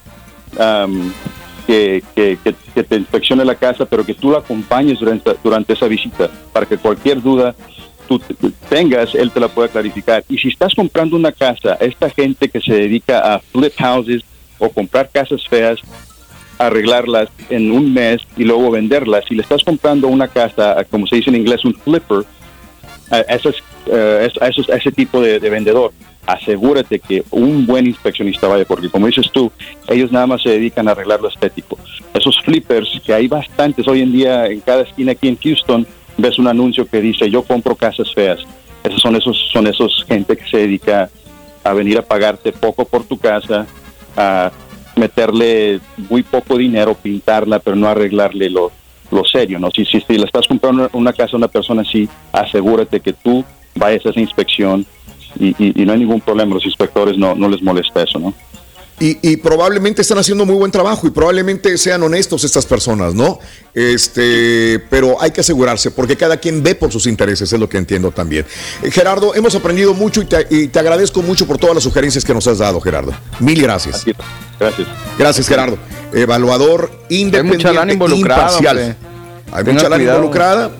que, 1.67 2.03
que, 2.15 2.37
que- 2.73 2.83
te 2.83 2.95
inspeccione 2.95 3.45
la 3.45 3.55
casa, 3.55 3.85
pero 3.85 4.05
que 4.05 4.13
tú 4.13 4.31
lo 4.31 4.37
acompañes 4.37 4.99
durante, 4.99 5.31
durante 5.43 5.73
esa 5.73 5.87
visita 5.87 6.29
para 6.51 6.65
que 6.65 6.77
cualquier 6.77 7.21
duda 7.21 7.53
tú 8.07 8.17
te- 8.19 8.33
tengas, 8.69 9.13
él 9.15 9.31
te 9.31 9.39
la 9.39 9.47
pueda 9.47 9.67
clarificar. 9.67 10.23
Y 10.27 10.37
si 10.37 10.49
estás 10.49 10.73
comprando 10.73 11.15
una 11.15 11.31
casa, 11.31 11.75
esta 11.79 12.09
gente 12.09 12.49
que 12.49 12.59
se 12.59 12.73
dedica 12.73 13.35
a 13.35 13.39
flip 13.39 13.73
houses 13.77 14.23
o 14.57 14.69
comprar 14.69 15.09
casas 15.11 15.47
feas, 15.47 15.79
arreglarlas 16.68 17.30
en 17.49 17.72
un 17.72 17.93
mes 17.93 18.22
y 18.38 18.43
luego 18.43 18.72
venderlas, 18.72 19.26
si 19.28 19.36
le 19.36 19.41
estás 19.41 19.64
comprando 19.64 20.07
una 20.07 20.28
casa, 20.28 20.86
como 20.89 21.07
se 21.07 21.18
dice 21.18 21.30
en 21.30 21.38
inglés, 21.38 21.66
un 21.66 21.74
flipper, 21.74 22.24
a, 23.09 23.20
eh, 23.20 23.26
a 24.39 24.47
esos- 24.47 24.70
a 24.70 24.76
ese 24.76 24.91
tipo 24.91 25.20
de, 25.22 25.39
de 25.39 25.49
vendedor, 25.49 25.91
asegúrate 26.26 26.99
que 26.99 27.24
un 27.32 27.66
buen 27.66 27.88
inspeccionista 27.88 28.47
vaya, 28.47 28.66
porque 28.66 28.89
como 28.89 29.07
dices 29.07 29.30
tú, 29.32 29.51
ellos 29.88 30.12
nada 30.12 30.28
más 30.28 30.41
se 30.43 30.49
dedican 30.49 30.88
a 30.88 30.91
arreglar 30.91 31.20
lo 31.20 31.30
estético. 31.30 31.78
Esos 32.14 32.39
flippers, 32.41 33.01
que 33.05 33.14
hay 33.14 33.28
bastantes 33.28 33.88
hoy 33.88 34.01
en 34.01 34.14
día 34.14 34.45
en 34.45 34.59
cada 34.62 34.84
esquina 34.84 35.14
aquí 35.14 35.28
en 35.28 35.38
Houston, 35.38 35.86
ves 36.18 36.38
un 36.38 36.47
anuncio 36.47 36.86
que 36.86 37.01
dice 37.01 37.30
yo 37.30 37.41
compro 37.43 37.76
casas 37.76 38.14
feas. 38.14 38.39
Esos 38.84 39.01
son 39.01 39.16
esos, 39.16 39.38
son 39.51 39.68
esos 39.68 40.05
gente 40.07 40.38
que 40.38 40.47
se 40.49 40.57
dedica 40.57 41.09
a 41.64 41.74
venir 41.74 41.97
a 41.97 42.01
pagarte 42.03 42.51
poco 42.51 42.86
por 42.86 43.03
tu 43.03 43.18
casa, 43.18 43.66
a 44.16 44.51
meterle 44.95 45.79
muy 46.09 46.23
poco 46.23 46.57
dinero, 46.57 46.93
pintarla, 46.95 47.59
pero 47.59 47.75
no 47.75 47.87
arreglarle 47.87 48.49
lo, 48.49 48.71
lo 49.11 49.23
serio, 49.25 49.59
¿no? 49.59 49.69
Si, 49.71 49.85
si, 49.85 50.01
si 50.01 50.17
le 50.17 50.25
estás 50.25 50.47
comprando 50.47 50.89
una, 50.93 51.13
casa 51.13 51.33
a 51.33 51.37
una 51.37 51.47
persona 51.47 51.81
así, 51.81 52.07
asegúrate 52.31 52.99
que 52.99 53.13
tú 53.13 53.43
vayas 53.75 54.05
a 54.05 54.09
esa 54.09 54.19
inspección 54.19 54.85
y, 55.39 55.49
y- 55.57 55.81
y 55.81 55.85
no 55.85 55.93
hay 55.93 55.99
ningún 55.99 56.21
problema, 56.21 56.55
los 56.55 56.65
inspectores 56.65 57.17
no, 57.17 57.35
no 57.35 57.47
les 57.47 57.61
molesta 57.61 58.03
eso, 58.03 58.19
¿no? 58.19 58.33
Y, 59.01 59.17
y 59.21 59.37
probablemente 59.37 60.03
están 60.03 60.19
haciendo 60.19 60.45
muy 60.45 60.53
buen 60.55 60.71
trabajo 60.71 61.07
y 61.07 61.09
probablemente 61.09 61.75
sean 61.77 62.03
honestos 62.03 62.43
estas 62.43 62.67
personas, 62.67 63.15
¿no? 63.15 63.39
Este, 63.73 64.79
pero 64.91 65.19
hay 65.19 65.31
que 65.31 65.41
asegurarse 65.41 65.89
porque 65.89 66.15
cada 66.15 66.37
quien 66.37 66.61
ve 66.61 66.75
por 66.75 66.91
sus 66.91 67.07
intereses, 67.07 67.51
es 67.51 67.59
lo 67.59 67.67
que 67.67 67.79
entiendo 67.79 68.11
también. 68.11 68.45
Eh, 68.83 68.91
Gerardo, 68.91 69.33
hemos 69.33 69.55
aprendido 69.55 69.95
mucho 69.95 70.21
y 70.21 70.25
te, 70.25 70.45
y 70.51 70.67
te 70.67 70.77
agradezco 70.77 71.23
mucho 71.23 71.47
por 71.47 71.57
todas 71.57 71.73
las 71.73 71.83
sugerencias 71.83 72.23
que 72.23 72.31
nos 72.33 72.45
has 72.45 72.59
dado, 72.59 72.79
Gerardo. 72.79 73.11
Mil 73.39 73.59
gracias. 73.59 74.05
Gracias. 74.59 74.87
Gracias, 75.17 75.47
Gerardo. 75.47 75.79
Evaluador 76.13 76.91
independiente, 77.09 77.57
mucha 77.57 77.73
lana 77.73 77.93
involucrada, 77.93 78.41
imparcial. 78.41 78.77
hombre. 78.77 78.95
Hay 79.51 79.63
Tenga 79.63 79.73
mucha 79.73 79.89
lana 79.89 80.03
involucrada. 80.03 80.71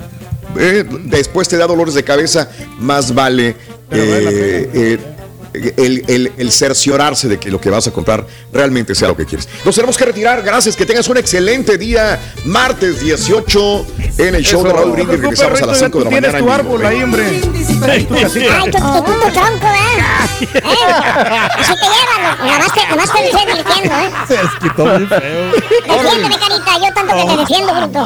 Eh, 0.60 0.86
después 1.06 1.48
te 1.48 1.58
da 1.58 1.66
dolores 1.66 1.96
de 1.96 2.04
cabeza, 2.04 2.50
más 2.78 3.16
vale 3.16 3.56
eh, 3.92 4.70
eh, 4.74 5.00
el, 5.54 6.04
el- 6.08 6.32
el 6.38 6.52
cerciorarse 6.52 7.28
de 7.28 7.40
que 7.40 7.50
lo 7.52 7.60
que 7.60 7.70
vas 7.70 7.88
a 7.88 7.92
comprar 7.92 8.26
realmente 8.54 8.96
sea 8.96 9.08
lo 9.10 9.18
que 9.18 9.26
quieres. 9.26 9.48
Nos 9.66 9.76
tenemos 9.76 9.98
que 9.98 10.06
retirar. 10.06 10.42
Gracias. 10.42 10.76
Que 10.76 10.86
tengas 10.86 11.08
un 11.10 11.18
excelente 11.18 11.78
día. 11.78 12.20
Martes 12.46 13.00
18 13.02 13.86
en 14.18 14.36
el 14.36 14.44
show 14.46 14.64
de 14.64 14.70
Eso. 14.70 14.78
Raúl 14.78 14.92
Brindis. 14.94 15.20
Regresamos 15.22 15.62
a 15.62 15.66
las 15.66 15.80
perrito, 15.80 16.00
5 16.00 16.00
de 16.00 16.04
la 16.04 16.10
tú 16.10 16.10
tienes 16.10 16.32
mañana. 16.32 16.46
tu 16.48 16.52
árbol 16.52 16.78
vivo, 16.80 16.90
ahí, 16.90 17.04
hombre. 17.04 17.42
Ay, 17.90 18.04
tu 18.06 18.14
tu, 18.16 19.32
tronco, 19.34 19.68
¿eh? 19.68 19.90
¿Eh? 20.42 20.50
Así 21.58 21.74
te 21.74 21.86
llevan, 21.86 22.72
te, 22.74 22.88
nomás 22.90 23.12
te 23.14 23.26
estoy 23.26 23.46
divirtiendo, 23.46 23.96
¿eh? 23.96 24.10
Se 24.28 24.38
desquitó 24.38 24.86
muy 24.86 25.06
feo. 25.06 25.52
Defiéndeme, 25.52 26.38
carita, 26.40 26.78
yo 26.80 26.94
tanto 26.94 27.16
que 27.16 27.26
te 27.26 27.38
defiendo, 27.38 27.74
bruto. 27.76 28.06